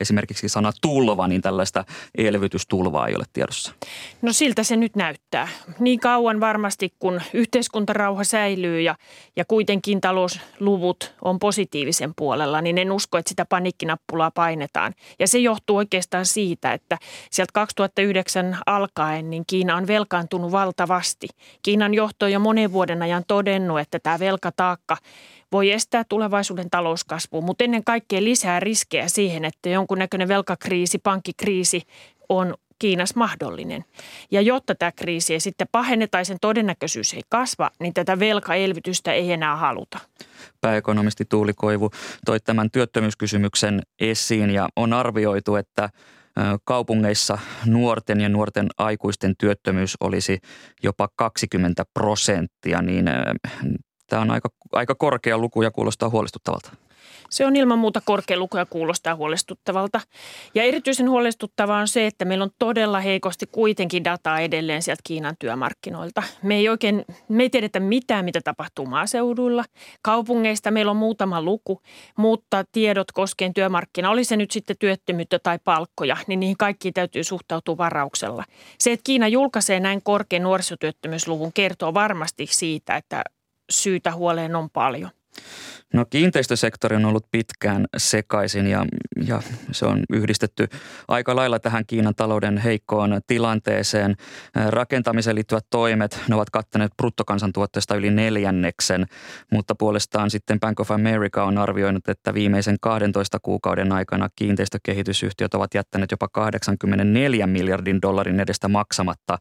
esimerkiksi 0.01 0.49
sana 0.49 0.73
tulva, 0.81 1.29
niin 1.29 1.43
tällaista 1.43 1.85
elvytystulvaa 2.19 3.07
ei 3.07 3.17
ole 3.17 3.25
tiedossa. 3.33 3.73
No 4.23 4.33
siltä 4.33 4.63
se 4.63 4.77
nyt 4.77 4.97
näyttää. 4.97 5.49
Niin 5.79 6.01
kauan 6.01 6.41
varmasti, 6.41 6.95
kun 6.99 7.21
yhteiskuntarauha 7.35 8.25
säilyy 8.25 8.81
ja, 8.81 8.97
ja 9.37 9.45
kuitenkin 9.45 10.01
talousluvut 10.01 11.15
on 11.23 11.39
positiivisen 11.39 12.13
puolella, 12.17 12.61
niin 12.61 12.79
en 12.79 12.93
usko, 12.93 13.19
että 13.19 13.29
sitä 13.29 13.45
panikkinappulaa 13.45 14.31
painetaan. 14.31 14.95
Ja 15.19 15.29
se 15.29 15.39
johtuu 15.39 15.77
oikeastaan 15.77 16.27
siitä, 16.27 16.73
että 16.73 16.99
sieltä 17.31 17.51
2009 17.53 18.59
alkaen 18.67 19.31
niin 19.31 19.45
Kiina 19.47 19.77
on 19.77 19.87
velkaantunut 19.87 20.53
valtavasti. 20.53 21.29
Kiinan 21.63 21.95
johto 21.95 22.27
on 22.27 22.33
jo 22.33 22.41
monen 22.41 22.73
vuoden 22.73 23.03
ajan 23.03 23.25
todennut, 23.29 23.81
että 23.81 23.99
tämä 23.99 24.19
velkataakka– 24.19 24.97
voi 25.53 25.73
estää 25.73 26.05
tulevaisuuden 26.09 26.71
talouskasvua, 26.71 27.41
mutta 27.41 27.65
ennen 27.65 27.85
kaikkea 27.85 28.25
lisää 28.25 28.61
riskejä 28.61 29.09
siihen, 29.09 29.45
että 29.45 29.69
jonkunnäköinen 29.69 30.29
velkakriisi, 30.29 30.99
pankkikriisi 30.99 31.83
on 32.29 32.55
Kiinassa 32.79 33.15
mahdollinen. 33.19 33.85
Ja 34.31 34.41
jotta 34.41 34.75
tämä 34.75 34.93
kriisi 34.93 35.33
ei 35.33 35.41
sitten 35.41 35.67
pahene 35.73 36.07
tai 36.07 36.25
sen 36.25 36.37
todennäköisyys 36.41 37.15
ei 37.15 37.23
kasva, 37.29 37.71
niin 37.81 37.95
tätä 37.95 38.19
velkaelvytystä 38.19 39.13
ei 39.13 39.33
enää 39.33 39.57
haluta. 39.57 39.99
Pääekonomisti 40.61 41.25
Tuuli 41.25 41.53
Koivu 41.55 41.91
toi 42.27 42.41
tämän 42.41 42.71
työttömyyskysymyksen 42.71 43.83
esiin 44.01 44.51
ja 44.51 44.69
on 44.77 44.93
arvioitu, 44.93 45.57
että 45.57 45.91
kaupungeissa 46.65 47.39
nuorten 47.67 48.21
ja 48.21 48.29
nuorten 48.29 48.67
aikuisten 48.79 49.35
työttömyys 49.39 49.97
olisi 50.01 50.39
jopa 50.83 51.09
20 51.17 51.85
prosenttia, 51.95 52.83
niin 52.83 53.05
Tämä 54.07 54.23
on 54.23 54.31
aika, 54.31 54.49
aika 54.73 54.95
korkea 54.95 55.39
luku 55.39 55.63
ja 55.63 55.71
kuulostaa 55.71 56.09
huolestuttavalta. 56.09 56.71
Se 57.31 57.47
on 57.47 57.57
ilman 57.57 57.79
muuta 57.79 58.01
korkea 58.05 58.39
luku 58.39 58.57
ja 58.57 58.67
kuulostaa 58.67 59.15
huolestuttavalta. 59.15 60.01
Ja 60.55 60.63
erityisen 60.63 61.11
huolestuttavaa 61.11 61.81
on 61.81 61.89
se, 61.89 62.07
että 62.07 62.25
meillä 62.25 62.43
on 62.43 62.51
todella 62.59 63.01
heikosti 63.01 63.47
kuitenkin 63.47 64.05
dataa 64.05 64.41
edelleen 64.41 64.83
sieltä 64.83 65.01
Kiinan 65.05 65.37
työmarkkinoilta. 65.39 66.23
Me 66.43 66.57
ei 66.57 66.69
oikein, 66.69 67.05
me 67.29 67.43
ei 67.43 67.51
tiedetä 67.51 67.81
mitään, 67.81 68.25
mitä 68.25 68.41
tapahtuu 68.45 68.87
maaseuduilla. 68.87 69.65
Kaupungeista 70.03 70.71
meillä 70.71 70.91
on 70.91 70.97
muutama 70.97 71.43
luku, 71.43 71.83
mutta 72.17 72.65
tiedot 72.73 73.13
koskien 73.13 73.55
työmarkkina, 73.55 74.11
oli 74.11 74.25
se 74.25 74.37
nyt 74.37 74.51
sitten 74.51 74.77
työttömyyttä 74.79 75.39
tai 75.39 75.59
palkkoja, 75.65 76.17
niin 76.27 76.41
niihin 76.41 76.57
kaikkiin 76.57 76.95
täytyy 76.95 77.25
suhtautua 77.25 77.77
varauksella. 77.77 78.45
Se, 78.79 78.93
että 78.93 79.05
Kiina 79.05 79.29
julkaisee 79.29 79.81
näin 79.81 80.03
korkean 80.03 80.43
nuorisotyöttömyysluvun, 80.43 81.53
kertoo 81.53 81.95
varmasti 81.95 82.47
siitä, 82.51 82.97
että 82.97 83.25
syytä 83.71 84.13
huoleen 84.13 84.57
on 84.57 84.71
paljon. 84.71 85.11
No 85.95 86.05
kiinteistösektori 86.11 86.97
on 86.97 87.05
ollut 87.05 87.27
pitkään 87.31 87.87
sekaisin 87.97 88.67
ja, 88.67 88.87
ja 89.27 89.43
se 89.73 89.87
on 89.87 90.03
yhdistetty 90.11 90.69
aika 91.09 91.37
lailla 91.37 91.59
tähän 91.59 91.87
Kiinan 91.87 92.15
talouden 92.15 92.59
heikkoon 92.59 93.21
tilanteeseen. 93.27 94.17
Rakentamiseen 94.69 95.37
liittyvät 95.37 95.67
toimet, 95.71 96.21
ne 96.29 96.35
ovat 96.35 96.51
kattaneet 96.51 96.93
bruttokansantuotteesta 96.97 97.95
yli 97.95 98.11
neljänneksen, 98.11 99.07
mutta 99.53 99.75
puolestaan 99.75 100.31
sitten 100.31 100.61
Bank 100.61 100.81
of 100.81 100.91
America 100.91 101.45
on 101.45 101.59
arvioinut, 101.59 102.09
että 102.09 102.35
viimeisen 102.35 102.77
12 102.81 103.39
kuukauden 103.43 103.93
aikana 103.93 104.29
kiinteistökehitysyhtiöt 104.37 105.55
ovat 105.55 105.75
jättäneet 105.75 106.11
jopa 106.11 106.29
84 106.29 107.47
miljardin 107.47 108.03
dollarin 108.03 108.41
edestä 108.41 108.69
maksamatta 108.69 109.39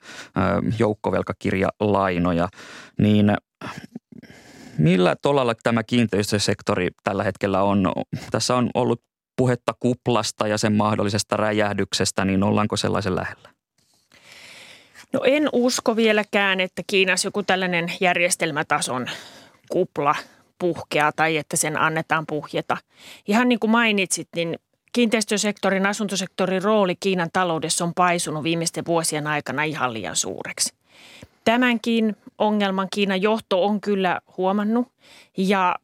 joukkovelkakirjalainoja. 0.79 2.47
Niin 2.99 3.31
Millä 4.77 5.15
tolalla 5.21 5.55
tämä 5.63 5.83
kiinteistösektori 5.83 6.89
tällä 7.03 7.23
hetkellä 7.23 7.63
on? 7.63 7.93
Tässä 8.31 8.55
on 8.55 8.69
ollut 8.73 9.01
puhetta 9.37 9.73
kuplasta 9.79 10.47
ja 10.47 10.57
sen 10.57 10.73
mahdollisesta 10.73 11.37
räjähdyksestä, 11.37 12.25
niin 12.25 12.43
ollaanko 12.43 12.77
sellaisen 12.77 13.15
lähellä? 13.15 13.49
No 15.13 15.21
en 15.23 15.49
usko 15.53 15.95
vieläkään, 15.95 16.59
että 16.59 16.81
Kiinassa 16.87 17.27
joku 17.27 17.43
tällainen 17.43 17.93
järjestelmätason 17.99 19.07
kupla 19.69 20.15
puhkeaa 20.59 21.11
tai 21.11 21.37
että 21.37 21.57
sen 21.57 21.79
annetaan 21.79 22.25
puhjeta. 22.27 22.77
Ihan 23.27 23.49
niin 23.49 23.59
kuin 23.59 23.71
mainitsit, 23.71 24.27
niin 24.35 24.59
kiinteistösektorin, 24.93 25.85
asuntosektorin 25.85 26.63
rooli 26.63 26.95
Kiinan 26.99 27.29
taloudessa 27.33 27.85
on 27.85 27.93
paisunut 27.95 28.43
viimeisten 28.43 28.85
vuosien 28.85 29.27
aikana 29.27 29.63
ihan 29.63 29.93
liian 29.93 30.15
suureksi. 30.15 30.75
Tämänkin 31.45 32.15
ongelman 32.37 32.87
Kiinan 32.95 33.21
johto 33.21 33.65
on 33.65 33.81
kyllä 33.81 34.21
huomannut. 34.37 34.87
Ja 35.37 35.75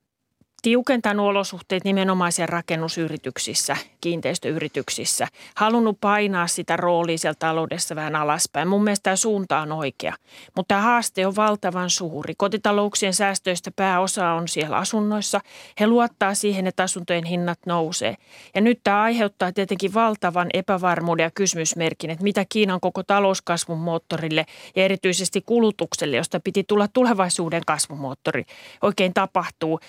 tiukentanut 0.62 1.26
olosuhteet 1.26 1.84
nimenomaisia 1.84 2.46
rakennusyrityksissä, 2.46 3.78
kiinteistöyrityksissä, 4.02 5.28
halunnut 5.56 5.98
painaa 6.02 6.48
sitä 6.48 6.78
roolia 6.78 7.18
siellä 7.18 7.36
taloudessa 7.40 7.96
vähän 7.96 8.16
alaspäin. 8.16 8.68
Mun 8.68 8.84
mielestä 8.84 9.04
tämä 9.04 9.16
suunta 9.16 9.60
on 9.60 9.72
oikea, 9.72 10.14
mutta 10.56 10.68
tämä 10.76 10.82
haaste 10.82 11.28
on 11.28 11.36
valtavan 11.36 11.90
suuri. 11.90 12.34
Kotitalouksien 12.38 13.14
säästöistä 13.14 13.72
pääosa 13.76 14.30
on 14.30 14.48
siellä 14.48 14.78
asunnoissa. 14.78 15.42
He 15.80 15.88
luottaa 15.88 16.34
siihen, 16.34 16.68
että 16.68 16.84
asuntojen 16.84 17.26
hinnat 17.26 17.60
nousee. 17.66 18.16
Ja 18.56 18.62
nyt 18.62 18.80
tämä 18.84 19.02
aiheuttaa 19.02 19.52
tietenkin 19.52 19.94
valtavan 19.94 20.48
epävarmuuden 20.54 21.24
ja 21.24 21.32
kysymysmerkin, 21.32 22.10
että 22.10 22.24
mitä 22.24 22.46
Kiinan 22.50 22.80
koko 22.80 23.04
talouskasvun 23.04 23.80
moottorille 23.80 24.46
ja 24.76 24.84
erityisesti 24.84 25.42
kulutukselle, 25.46 26.18
josta 26.18 26.40
piti 26.40 26.64
tulla 26.64 26.88
tulevaisuuden 26.88 27.62
kasvumoottori, 27.68 28.44
oikein 28.82 29.14
tapahtuu, 29.14 29.80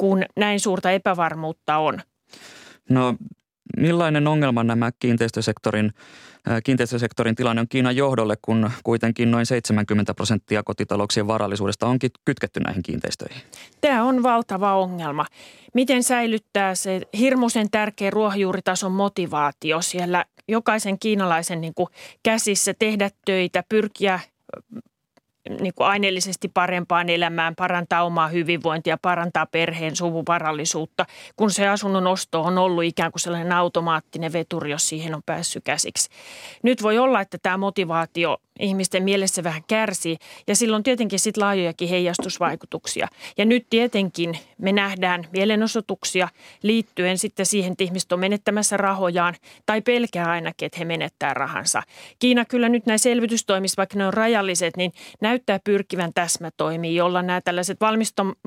kun 0.00 0.22
näin 0.36 0.60
suurta 0.60 0.90
epävarmuutta 0.90 1.78
on. 1.78 2.00
No 2.88 3.14
millainen 3.76 4.26
ongelma 4.26 4.64
nämä 4.64 4.90
kiinteistösektorin, 4.98 5.92
kiinteistösektorin 6.64 7.34
tilanne 7.34 7.60
on 7.60 7.68
Kiinan 7.68 7.96
johdolle, 7.96 8.36
kun 8.42 8.70
kuitenkin 8.84 9.30
noin 9.30 9.46
70 9.46 10.14
prosenttia 10.14 10.62
kotitalouksien 10.62 11.26
varallisuudesta 11.26 11.86
onkin 11.86 12.10
kytketty 12.24 12.60
näihin 12.60 12.82
kiinteistöihin? 12.82 13.42
Tämä 13.80 14.04
on 14.04 14.22
valtava 14.22 14.74
ongelma. 14.74 15.26
Miten 15.74 16.02
säilyttää 16.02 16.74
se 16.74 17.00
hirmuisen 17.18 17.70
tärkeä 17.70 18.10
ruohonjuuritason 18.10 18.92
motivaatio 18.92 19.82
siellä 19.82 20.24
jokaisen 20.48 20.98
kiinalaisen 20.98 21.60
niin 21.60 21.74
kuin 21.74 21.88
käsissä 22.22 22.74
tehdä 22.78 23.10
töitä, 23.24 23.64
pyrkiä 23.68 24.20
niin 25.60 25.74
kuin 25.74 25.86
aineellisesti 25.86 26.48
parempaan 26.48 27.08
elämään, 27.08 27.54
parantaa 27.56 28.04
omaa 28.04 28.28
hyvinvointia, 28.28 28.98
parantaa 29.02 29.46
perheen 29.46 29.96
suvuvarallisuutta, 29.96 31.06
kun 31.36 31.50
se 31.50 31.68
asunnon 31.68 32.06
osto 32.06 32.42
on 32.42 32.58
ollut 32.58 32.84
ikään 32.84 33.12
kuin 33.12 33.20
sellainen 33.20 33.52
automaattinen 33.52 34.32
veturi, 34.32 34.70
jos 34.70 34.88
siihen 34.88 35.14
on 35.14 35.22
päässyt 35.26 35.64
käsiksi. 35.64 36.08
Nyt 36.62 36.82
voi 36.82 36.98
olla, 36.98 37.20
että 37.20 37.38
tämä 37.42 37.56
motivaatio 37.56 38.38
ihmisten 38.60 39.02
mielessä 39.02 39.44
vähän 39.44 39.62
kärsii 39.68 40.16
ja 40.46 40.56
silloin 40.56 40.82
tietenkin 40.82 41.18
sitten 41.18 41.44
laajojakin 41.44 41.88
heijastusvaikutuksia. 41.88 43.08
Ja 43.38 43.44
nyt 43.44 43.66
tietenkin 43.70 44.38
me 44.58 44.72
nähdään 44.72 45.24
mielenosoituksia 45.32 46.28
liittyen 46.62 47.18
sitten 47.18 47.46
siihen, 47.46 47.72
että 47.72 47.84
ihmiset 47.84 48.12
on 48.12 48.20
menettämässä 48.20 48.76
rahojaan 48.76 49.34
tai 49.66 49.80
pelkää 49.80 50.30
ainakin, 50.30 50.66
että 50.66 50.78
he 50.78 50.84
menettää 50.84 51.34
rahansa. 51.34 51.82
Kiina 52.18 52.44
kyllä 52.44 52.68
nyt 52.68 52.86
näissä 52.86 53.10
selvitystoimissa, 53.10 53.76
vaikka 53.76 53.98
ne 53.98 54.06
on 54.06 54.14
rajalliset, 54.14 54.76
niin 54.76 54.92
näyttää 55.30 55.58
pyrkivän 55.64 56.12
täsmätoimiin, 56.14 56.94
jolla 56.94 57.22
nämä 57.22 57.40
tällaiset 57.40 57.78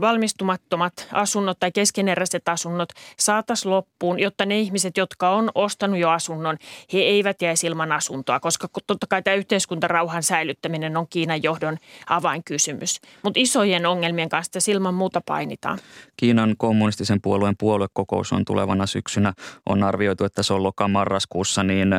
valmistumattomat 0.01 0.93
asunnot 1.11 1.59
tai 1.59 1.71
keskeneräiset 1.71 2.49
asunnot 2.49 2.89
saataisiin 3.19 3.71
loppuun, 3.71 4.19
jotta 4.19 4.45
ne 4.45 4.59
ihmiset, 4.59 4.97
jotka 4.97 5.29
on 5.29 5.49
ostanut 5.55 5.99
jo 5.99 6.09
asunnon, 6.09 6.57
he 6.93 6.99
eivät 6.99 7.41
jäisi 7.41 7.67
ilman 7.67 7.91
asuntoa, 7.91 8.39
koska 8.39 8.67
totta 8.87 9.07
kai 9.09 9.21
tämä 9.21 9.35
yhteiskuntarauhan 9.35 10.23
säilyttäminen 10.23 10.97
on 10.97 11.07
Kiinan 11.09 11.43
johdon 11.43 11.77
avainkysymys. 12.09 13.01
Mutta 13.23 13.39
isojen 13.39 13.85
ongelmien 13.85 14.29
kanssa 14.29 14.71
ilman 14.71 14.93
muuta 14.93 15.21
painitaan. 15.25 15.79
Kiinan 16.17 16.55
kommunistisen 16.57 17.21
puolueen 17.21 17.55
puoluekokous 17.59 18.33
on 18.33 18.45
tulevana 18.45 18.85
syksynä. 18.85 19.33
On 19.69 19.83
arvioitu, 19.83 20.25
että 20.25 20.43
se 20.43 20.53
on 20.53 20.63
loka-marraskuussa, 20.63 21.63
niin 21.63 21.89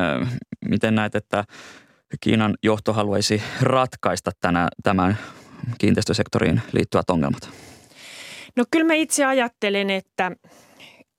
miten 0.65 0.95
näet, 0.95 1.15
että 1.15 1.43
Kiinan 2.21 2.55
johto 2.63 2.93
haluaisi 2.93 3.41
ratkaista 3.61 4.31
tänä, 4.41 4.67
tämän 4.83 5.17
kiinteistösektoriin 5.77 6.61
liittyvät 6.71 7.09
ongelmat? 7.09 7.49
No 8.55 8.63
kyllä 8.71 8.85
mä 8.85 8.93
itse 8.93 9.25
ajattelen, 9.25 9.89
että 9.89 10.31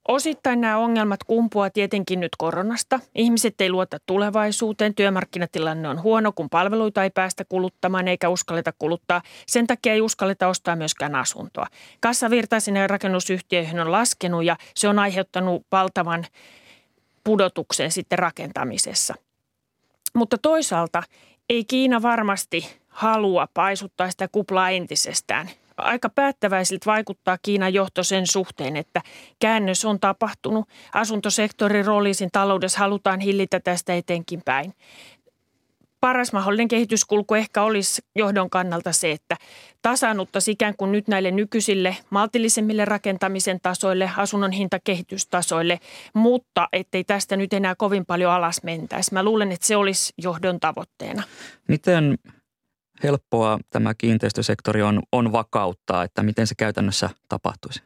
Osittain 0.07 0.61
nämä 0.61 0.77
ongelmat 0.77 1.23
kumpuaa 1.23 1.69
tietenkin 1.69 2.19
nyt 2.19 2.31
koronasta. 2.37 2.99
Ihmiset 3.15 3.61
ei 3.61 3.69
luota 3.69 3.97
tulevaisuuteen, 4.05 4.95
työmarkkinatilanne 4.95 5.89
on 5.89 6.03
huono, 6.03 6.31
kun 6.31 6.49
palveluita 6.49 7.03
ei 7.03 7.09
päästä 7.09 7.43
kuluttamaan 7.49 8.07
eikä 8.07 8.29
uskalleta 8.29 8.73
kuluttaa. 8.79 9.21
Sen 9.47 9.67
takia 9.67 9.93
ei 9.93 10.01
uskalleta 10.01 10.47
ostaa 10.47 10.75
myöskään 10.75 11.15
asuntoa. 11.15 11.67
Kassavirta 11.99 12.59
sinne 12.59 12.87
rakennusyhtiöihin 12.87 13.79
on 13.79 13.91
laskenut 13.91 14.43
ja 14.43 14.57
se 14.75 14.87
on 14.87 14.99
aiheuttanut 14.99 15.65
valtavan 15.71 16.25
pudotuksen 17.23 17.91
sitten 17.91 18.19
rakentamisessa. 18.19 19.15
Mutta 20.15 20.37
toisaalta 20.37 21.03
ei 21.49 21.65
Kiina 21.65 22.01
varmasti 22.01 22.77
halua 22.87 23.47
paisuttaa 23.53 24.11
sitä 24.11 24.27
kuplaa 24.27 24.69
entisestään. 24.69 25.49
Aika 25.77 26.09
päättäväisiltä 26.09 26.85
vaikuttaa 26.85 27.37
Kiinan 27.41 27.73
johto 27.73 28.03
sen 28.03 28.27
suhteen, 28.27 28.75
että 28.75 29.01
käännös 29.39 29.85
on 29.85 29.99
tapahtunut. 29.99 30.69
Asuntosektorin 30.93 31.85
roolisin 31.85 32.29
taloudessa 32.31 32.79
halutaan 32.79 33.19
hillitä 33.19 33.59
tästä 33.59 33.93
etenkin 33.93 34.41
päin 34.45 34.73
paras 35.99 36.33
mahdollinen 36.33 36.67
kehityskulku 36.67 37.35
ehkä 37.35 37.63
olisi 37.63 38.01
johdon 38.15 38.49
kannalta 38.49 38.91
se, 38.91 39.11
että 39.11 39.37
tasannuttaisi 39.81 40.51
ikään 40.51 40.73
kuin 40.77 40.91
nyt 40.91 41.07
näille 41.07 41.31
nykyisille 41.31 41.97
maltillisemmille 42.09 42.85
rakentamisen 42.85 43.59
tasoille, 43.61 44.11
asunnon 44.17 44.51
hintakehitystasoille, 44.51 45.79
mutta 46.13 46.67
ettei 46.73 47.03
tästä 47.03 47.37
nyt 47.37 47.53
enää 47.53 47.75
kovin 47.75 48.05
paljon 48.05 48.31
alas 48.31 48.63
mentäisi. 48.63 49.13
Mä 49.13 49.23
luulen, 49.23 49.51
että 49.51 49.67
se 49.67 49.75
olisi 49.75 50.13
johdon 50.17 50.59
tavoitteena. 50.59 51.23
Miten 51.67 52.17
helppoa 53.03 53.59
tämä 53.69 53.93
kiinteistösektori 53.93 54.81
on, 54.81 55.01
on 55.11 55.31
vakauttaa, 55.31 56.03
että 56.03 56.23
miten 56.23 56.47
se 56.47 56.55
käytännössä 56.55 57.09
tapahtuisi? 57.29 57.81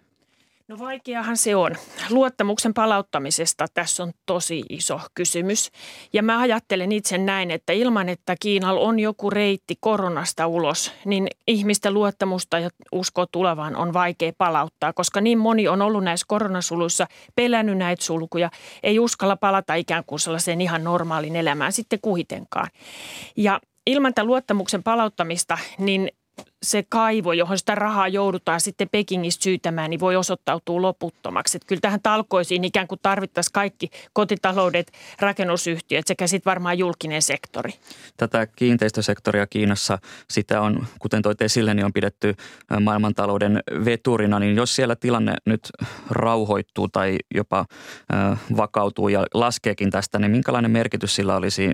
No 0.72 0.80
vaikeahan 0.80 1.38
se 1.38 1.56
on. 1.56 1.76
Luottamuksen 2.10 2.74
palauttamisesta 2.74 3.66
tässä 3.74 4.04
on 4.04 4.12
tosi 4.26 4.64
iso 4.70 5.00
kysymys. 5.14 5.72
Ja 6.14 6.24
mä 6.24 6.40
ajattelen 6.40 6.92
itse 6.92 7.18
näin, 7.18 7.52
että 7.52 7.74
ilman, 7.74 8.10
että 8.10 8.36
Kiinalla 8.40 8.82
on 8.82 9.00
joku 9.00 9.30
reitti 9.30 9.76
koronasta 9.80 10.48
ulos, 10.48 10.94
niin 11.06 11.28
ihmisten 11.48 11.94
luottamusta 11.94 12.60
ja 12.60 12.70
usko 12.92 13.26
tulevaan 13.26 13.76
on 13.76 13.94
vaikea 13.94 14.32
palauttaa, 14.38 14.94
koska 14.94 15.22
niin 15.22 15.38
moni 15.38 15.68
on 15.68 15.82
ollut 15.82 16.04
näissä 16.04 16.26
koronasuluissa, 16.28 17.08
pelännyt 17.36 17.78
näitä 17.78 18.04
sulkuja, 18.04 18.52
ei 18.84 19.00
uskalla 19.00 19.36
palata 19.36 19.76
ikään 19.76 20.04
kuin 20.08 20.20
sellaiseen 20.20 20.62
ihan 20.62 20.84
normaalin 20.84 21.36
elämään 21.36 21.72
sitten 21.72 22.00
kuitenkaan. 22.02 22.68
Ja 23.38 23.62
ilman 23.88 24.14
tämän 24.14 24.28
luottamuksen 24.28 24.84
palauttamista, 24.84 25.58
niin 25.78 26.12
se 26.64 26.84
kaivo, 26.90 27.34
johon 27.34 27.58
sitä 27.58 27.76
rahaa 27.76 28.08
joudutaan 28.08 28.62
sitten 28.62 28.90
Pekingistä 28.92 29.44
syytämään, 29.44 29.90
niin 29.90 30.00
voi 30.00 30.16
osoittautua 30.16 30.82
loputtomaksi. 30.82 31.58
Että 31.58 31.68
kyllä 31.68 31.80
tähän 31.80 32.00
talkoisiin 32.04 32.64
ikään 32.64 32.88
kuin 32.88 33.00
tarvittaisiin 33.02 33.54
kaikki 33.54 33.90
kotitaloudet, 34.14 34.92
rakennusyhtiöt 35.20 36.08
sekä 36.08 36.28
sitten 36.28 36.50
varmaan 36.50 36.78
julkinen 36.78 37.22
sektori. 37.22 37.74
Tätä 38.18 38.48
kiinteistösektoria 38.48 39.48
Kiinassa, 39.48 39.98
sitä 40.30 40.62
on, 40.62 40.88
kuten 41.00 41.22
toit 41.22 41.42
esille, 41.42 41.74
niin 41.74 41.86
on 41.86 41.94
pidetty 41.94 42.36
maailmantalouden 42.82 43.60
veturina. 43.86 44.40
Niin 44.40 44.56
jos 44.56 44.76
siellä 44.76 44.96
tilanne 44.96 45.34
nyt 45.46 45.70
rauhoittuu 46.10 46.88
tai 46.88 47.18
jopa 47.36 47.66
vakautuu 48.58 49.10
ja 49.10 49.26
laskeekin 49.34 49.92
tästä, 49.92 50.20
niin 50.20 50.32
minkälainen 50.32 50.72
merkitys 50.72 51.16
sillä 51.16 51.36
olisi 51.36 51.70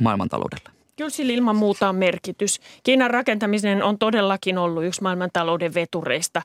maailmantaloudelle? 0.00 0.79
Kyllä 1.00 1.10
sillä 1.10 1.32
ilman 1.32 1.56
muuta 1.56 1.88
on 1.88 1.96
merkitys. 1.96 2.60
Kiinan 2.82 3.10
rakentaminen 3.10 3.82
on 3.82 3.98
todellakin 3.98 4.58
ollut 4.58 4.84
yksi 4.84 5.02
maailmantalouden 5.02 5.74
vetureista. 5.74 6.42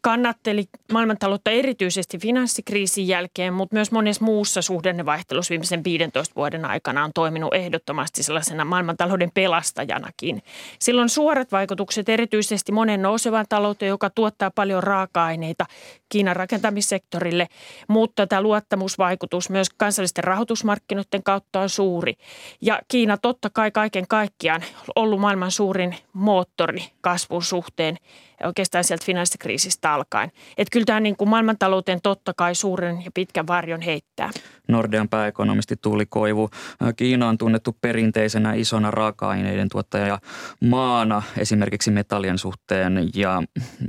Kannatteli 0.00 0.64
maailmantaloutta 0.92 1.50
erityisesti 1.50 2.18
finanssikriisin 2.18 3.08
jälkeen, 3.08 3.52
mutta 3.52 3.76
myös 3.76 3.92
monessa 3.92 4.24
muussa 4.24 4.62
suhdannevaihtelussa 4.62 5.50
viimeisen 5.50 5.84
15 5.84 6.34
vuoden 6.36 6.64
aikana 6.64 7.04
on 7.04 7.10
toiminut 7.14 7.54
ehdottomasti 7.54 8.22
sellaisena 8.22 8.64
maailmantalouden 8.64 9.30
pelastajanakin. 9.34 10.42
Silloin 10.78 11.08
suorat 11.08 11.52
vaikutukset 11.52 12.08
erityisesti 12.08 12.72
monen 12.72 13.02
nousevan 13.02 13.46
talouteen, 13.48 13.88
joka 13.88 14.10
tuottaa 14.10 14.50
paljon 14.50 14.82
raaka-aineita 14.82 15.66
Kiinan 16.08 16.36
rakentamissektorille, 16.36 17.46
mutta 17.88 18.26
tämä 18.26 18.42
luottamusvaikutus 18.42 19.50
myös 19.50 19.70
kansallisten 19.70 20.24
rahoitusmarkkinoiden 20.24 21.22
kautta 21.22 21.60
on 21.60 21.68
suuri. 21.68 22.14
Ja 22.60 22.80
Kiina 22.88 23.16
totta 23.16 23.50
kai 23.50 23.70
kaiken 23.94 24.08
kaikkiaan 24.08 24.62
ollut 24.96 25.20
maailman 25.20 25.50
suurin 25.50 25.96
moottori 26.12 26.84
kasvun 27.00 27.42
suhteen 27.42 27.96
oikeastaan 28.44 28.84
sieltä 28.84 29.04
finanssikriisistä 29.04 29.92
alkaen. 29.92 30.30
Että 30.56 30.72
kyllä 30.72 30.84
tämä 30.84 31.00
niin 31.00 31.16
kuin 31.16 31.28
maailmantalouteen 31.28 32.00
totta 32.02 32.32
kai 32.36 32.54
suuren 32.54 33.04
ja 33.04 33.10
pitkän 33.14 33.46
varjon 33.46 33.80
heittää. 33.80 34.30
Nordean 34.68 35.08
pääekonomisti 35.08 35.76
Tuuli 35.82 36.06
Koivu. 36.06 36.50
Kiina 36.96 37.28
on 37.28 37.38
tunnettu 37.38 37.76
perinteisenä 37.80 38.54
isona 38.54 38.90
raaka-aineiden 38.90 39.68
tuottaja 39.68 40.18
maana 40.60 41.22
esimerkiksi 41.38 41.90
metallien 41.90 42.38
suhteen. 42.38 43.10
Ja, 43.14 43.42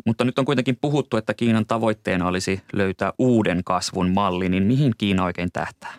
mutta 0.06 0.24
nyt 0.24 0.40
on 0.40 0.46
kuitenkin 0.46 0.78
puhuttu, 0.82 1.18
että 1.18 1.34
Kiinan 1.34 1.66
tavoitteena 1.66 2.28
olisi 2.28 2.62
löytää 2.74 3.14
uuden 3.20 3.64
kasvun 3.64 4.10
malli. 4.10 4.50
Niin 4.50 4.64
mihin 4.64 4.94
Kiina 4.98 5.24
oikein 5.24 5.50
tähtää? 5.54 5.94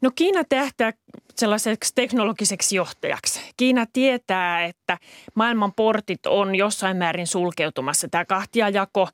No 0.00 0.10
Kiina 0.14 0.44
tähtää 0.48 0.92
sellaiseksi 1.36 1.92
teknologiseksi 1.94 2.76
johtajaksi. 2.76 3.40
Kiina 3.56 3.86
tietää, 3.92 4.64
että 4.64 4.98
maailman 5.34 5.72
portit 5.72 6.26
on 6.26 6.54
jossain 6.54 6.96
määrin 6.96 7.26
sulkeutumassa. 7.26 8.08
Tämä 8.08 8.24
kahtiajako 8.24 9.08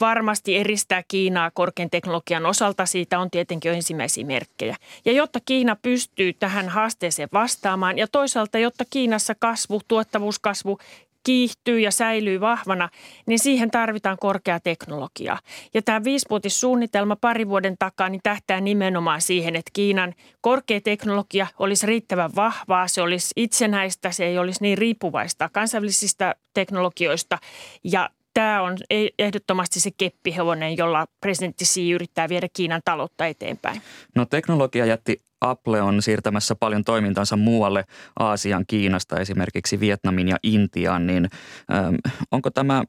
varmasti 0.00 0.56
eristää 0.56 1.02
Kiinaa 1.08 1.50
korkean 1.50 1.90
teknologian 1.90 2.46
osalta. 2.46 2.86
Siitä 2.86 3.18
on 3.18 3.30
tietenkin 3.30 3.68
jo 3.68 3.74
ensimmäisiä 3.74 4.26
merkkejä. 4.26 4.76
Ja 5.04 5.12
jotta 5.12 5.38
Kiina 5.44 5.76
pystyy 5.82 6.32
tähän 6.32 6.68
haasteeseen 6.68 7.28
vastaamaan 7.32 7.98
ja 7.98 8.08
toisaalta 8.08 8.58
jotta 8.58 8.84
Kiinassa 8.90 9.34
kasvu, 9.34 9.80
tuottavuuskasvu 9.88 10.78
kiihtyy 11.26 11.80
ja 11.80 11.90
säilyy 11.90 12.40
vahvana, 12.40 12.88
niin 13.26 13.38
siihen 13.38 13.70
tarvitaan 13.70 14.16
korkea 14.20 14.60
teknologia. 14.60 15.36
Ja 15.74 15.82
tämä 15.82 16.04
viisivuotissuunnitelma 16.04 17.16
pari 17.16 17.48
vuoden 17.48 17.76
takaa 17.78 18.08
niin 18.08 18.20
tähtää 18.22 18.60
nimenomaan 18.60 19.20
siihen, 19.20 19.56
että 19.56 19.70
Kiinan 19.72 20.14
korkea 20.40 20.80
teknologia 20.80 21.46
olisi 21.58 21.86
riittävän 21.86 22.30
vahvaa, 22.36 22.88
se 22.88 23.02
olisi 23.02 23.32
itsenäistä, 23.36 24.10
se 24.10 24.24
ei 24.24 24.38
olisi 24.38 24.62
niin 24.62 24.78
riippuvaista 24.78 25.48
kansainvälisistä 25.52 26.34
teknologioista 26.54 27.38
ja 27.84 28.10
tämä 28.36 28.62
on 28.62 28.76
e- 28.90 29.08
ehdottomasti 29.18 29.80
se 29.80 29.90
keppihevonen, 29.98 30.76
jolla 30.76 31.06
presidentti 31.20 31.64
Xi 31.64 31.90
yrittää 31.90 32.28
viedä 32.28 32.48
Kiinan 32.52 32.80
taloutta 32.84 33.26
eteenpäin. 33.26 33.82
No 34.14 34.26
teknologia 34.26 34.86
jätti 34.86 35.20
Apple 35.40 35.82
on 35.82 36.02
siirtämässä 36.02 36.54
paljon 36.54 36.84
toimintansa 36.84 37.36
muualle 37.36 37.84
Aasian, 38.18 38.64
Kiinasta, 38.66 39.20
esimerkiksi 39.20 39.80
Vietnamin 39.80 40.28
ja 40.28 40.36
Intiaan, 40.42 41.06
niin 41.06 41.28
ähm, 41.72 41.94
onko 42.30 42.50
tämä 42.50 42.84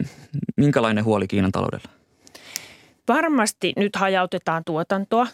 minkälainen 0.58 1.04
huoli 1.04 1.28
Kiinan 1.28 1.52
taloudella? 1.52 1.90
Varmasti 3.08 3.74
nyt 3.76 3.96
hajautetaan 3.96 4.64
tuotantoa. 4.66 5.28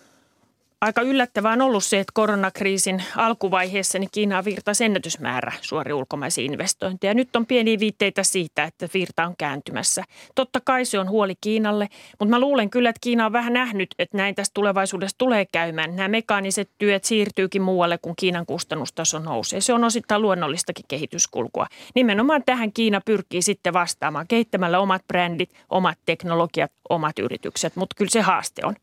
Aika 0.84 1.02
yllättävää 1.02 1.54
on 1.54 1.62
ollut 1.62 1.84
se, 1.84 2.00
että 2.00 2.12
koronakriisin 2.14 3.04
alkuvaiheessa 3.16 4.00
niin 4.00 4.10
Kiinaan 4.12 4.46
virtaisi 4.46 4.86
ennätysmäärä 4.86 5.52
suori 5.62 5.94
ulkomaisia 5.94 6.46
investointeja. 6.46 7.14
Nyt 7.14 7.36
on 7.36 7.46
pieniä 7.46 7.80
viitteitä 7.80 8.24
siitä, 8.24 8.64
että 8.64 8.88
virta 8.94 9.26
on 9.26 9.36
kääntymässä. 9.38 10.04
Totta 10.36 10.60
kai 10.64 10.86
se 10.86 11.00
on 11.00 11.10
huoli 11.10 11.34
Kiinalle, 11.42 11.88
mutta 12.20 12.30
mä 12.30 12.40
luulen 12.40 12.70
kyllä, 12.70 12.90
että 12.90 13.00
Kiina 13.02 13.26
on 13.26 13.34
vähän 13.34 13.54
nähnyt, 13.54 13.96
että 14.00 14.18
näin 14.18 14.36
tästä 14.36 14.54
tulevaisuudessa 14.54 15.18
tulee 15.18 15.46
käymään. 15.52 15.96
Nämä 15.96 16.08
mekaaniset 16.08 16.70
työt 16.78 17.04
siirtyykin 17.04 17.62
muualle, 17.62 17.98
kun 17.98 18.16
Kiinan 18.16 18.46
kustannustaso 18.46 19.20
nousee. 19.20 19.62
Se 19.62 19.74
on 19.74 19.84
osittain 19.84 20.22
luonnollistakin 20.22 20.86
kehityskulkua. 20.88 21.68
Nimenomaan 21.96 22.44
tähän 22.46 22.74
Kiina 22.74 23.02
pyrkii 23.06 23.42
sitten 23.42 23.74
vastaamaan 23.74 24.28
kehittämällä 24.28 24.80
omat 24.80 25.08
brändit, 25.08 25.50
omat 25.70 25.98
teknologiat, 26.06 26.72
omat 26.90 27.20
yritykset, 27.20 27.76
mutta 27.76 27.96
kyllä 27.98 28.12
se 28.12 28.22
haaste 28.22 28.62
on. 28.66 28.76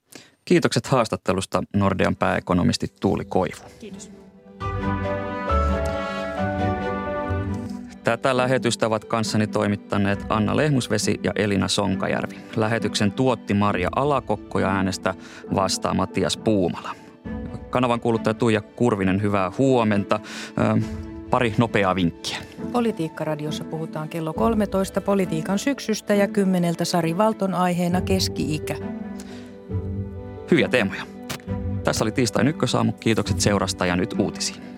Kiitokset 0.44 0.86
haastattelusta 0.86 1.62
Nordean 1.76 2.16
pääekonomisti 2.16 2.86
Tuuli 3.00 3.24
Koivu. 3.24 3.62
Kiitos. 3.80 4.10
Tätä 8.04 8.36
lähetystä 8.36 8.86
ovat 8.86 9.04
kanssani 9.04 9.46
toimittaneet 9.46 10.26
Anna 10.28 10.56
Lehmusvesi 10.56 11.20
ja 11.22 11.32
Elina 11.36 11.68
Sonkajärvi. 11.68 12.36
Lähetyksen 12.56 13.12
tuotti 13.12 13.54
Maria 13.54 13.88
Alakokko 13.96 14.58
ja 14.58 14.68
äänestä 14.68 15.14
vastaa 15.54 15.94
Matias 15.94 16.36
Puumala. 16.36 16.90
Kanavan 17.70 18.00
kuuluttaja 18.00 18.34
Tuija 18.34 18.60
Kurvinen, 18.60 19.22
hyvää 19.22 19.52
huomenta. 19.58 20.20
Pari 21.30 21.54
nopeaa 21.58 21.94
vinkkiä. 21.94 22.38
Politiikkaradiossa 22.72 23.64
puhutaan 23.64 24.08
kello 24.08 24.32
13 24.32 25.00
politiikan 25.00 25.58
syksystä 25.58 26.14
ja 26.14 26.28
kymmeneltä 26.28 26.84
Sari 26.84 27.18
Valton 27.18 27.54
aiheena 27.54 28.00
keski-ikä. 28.00 28.76
Hyviä 30.50 30.68
teemoja. 30.68 31.02
Tässä 31.84 32.04
oli 32.04 32.12
tiistain 32.12 32.48
ykkösaamu. 32.48 32.92
Kiitokset 32.92 33.40
seurasta 33.40 33.86
ja 33.86 33.96
nyt 33.96 34.14
uutisiin. 34.18 34.69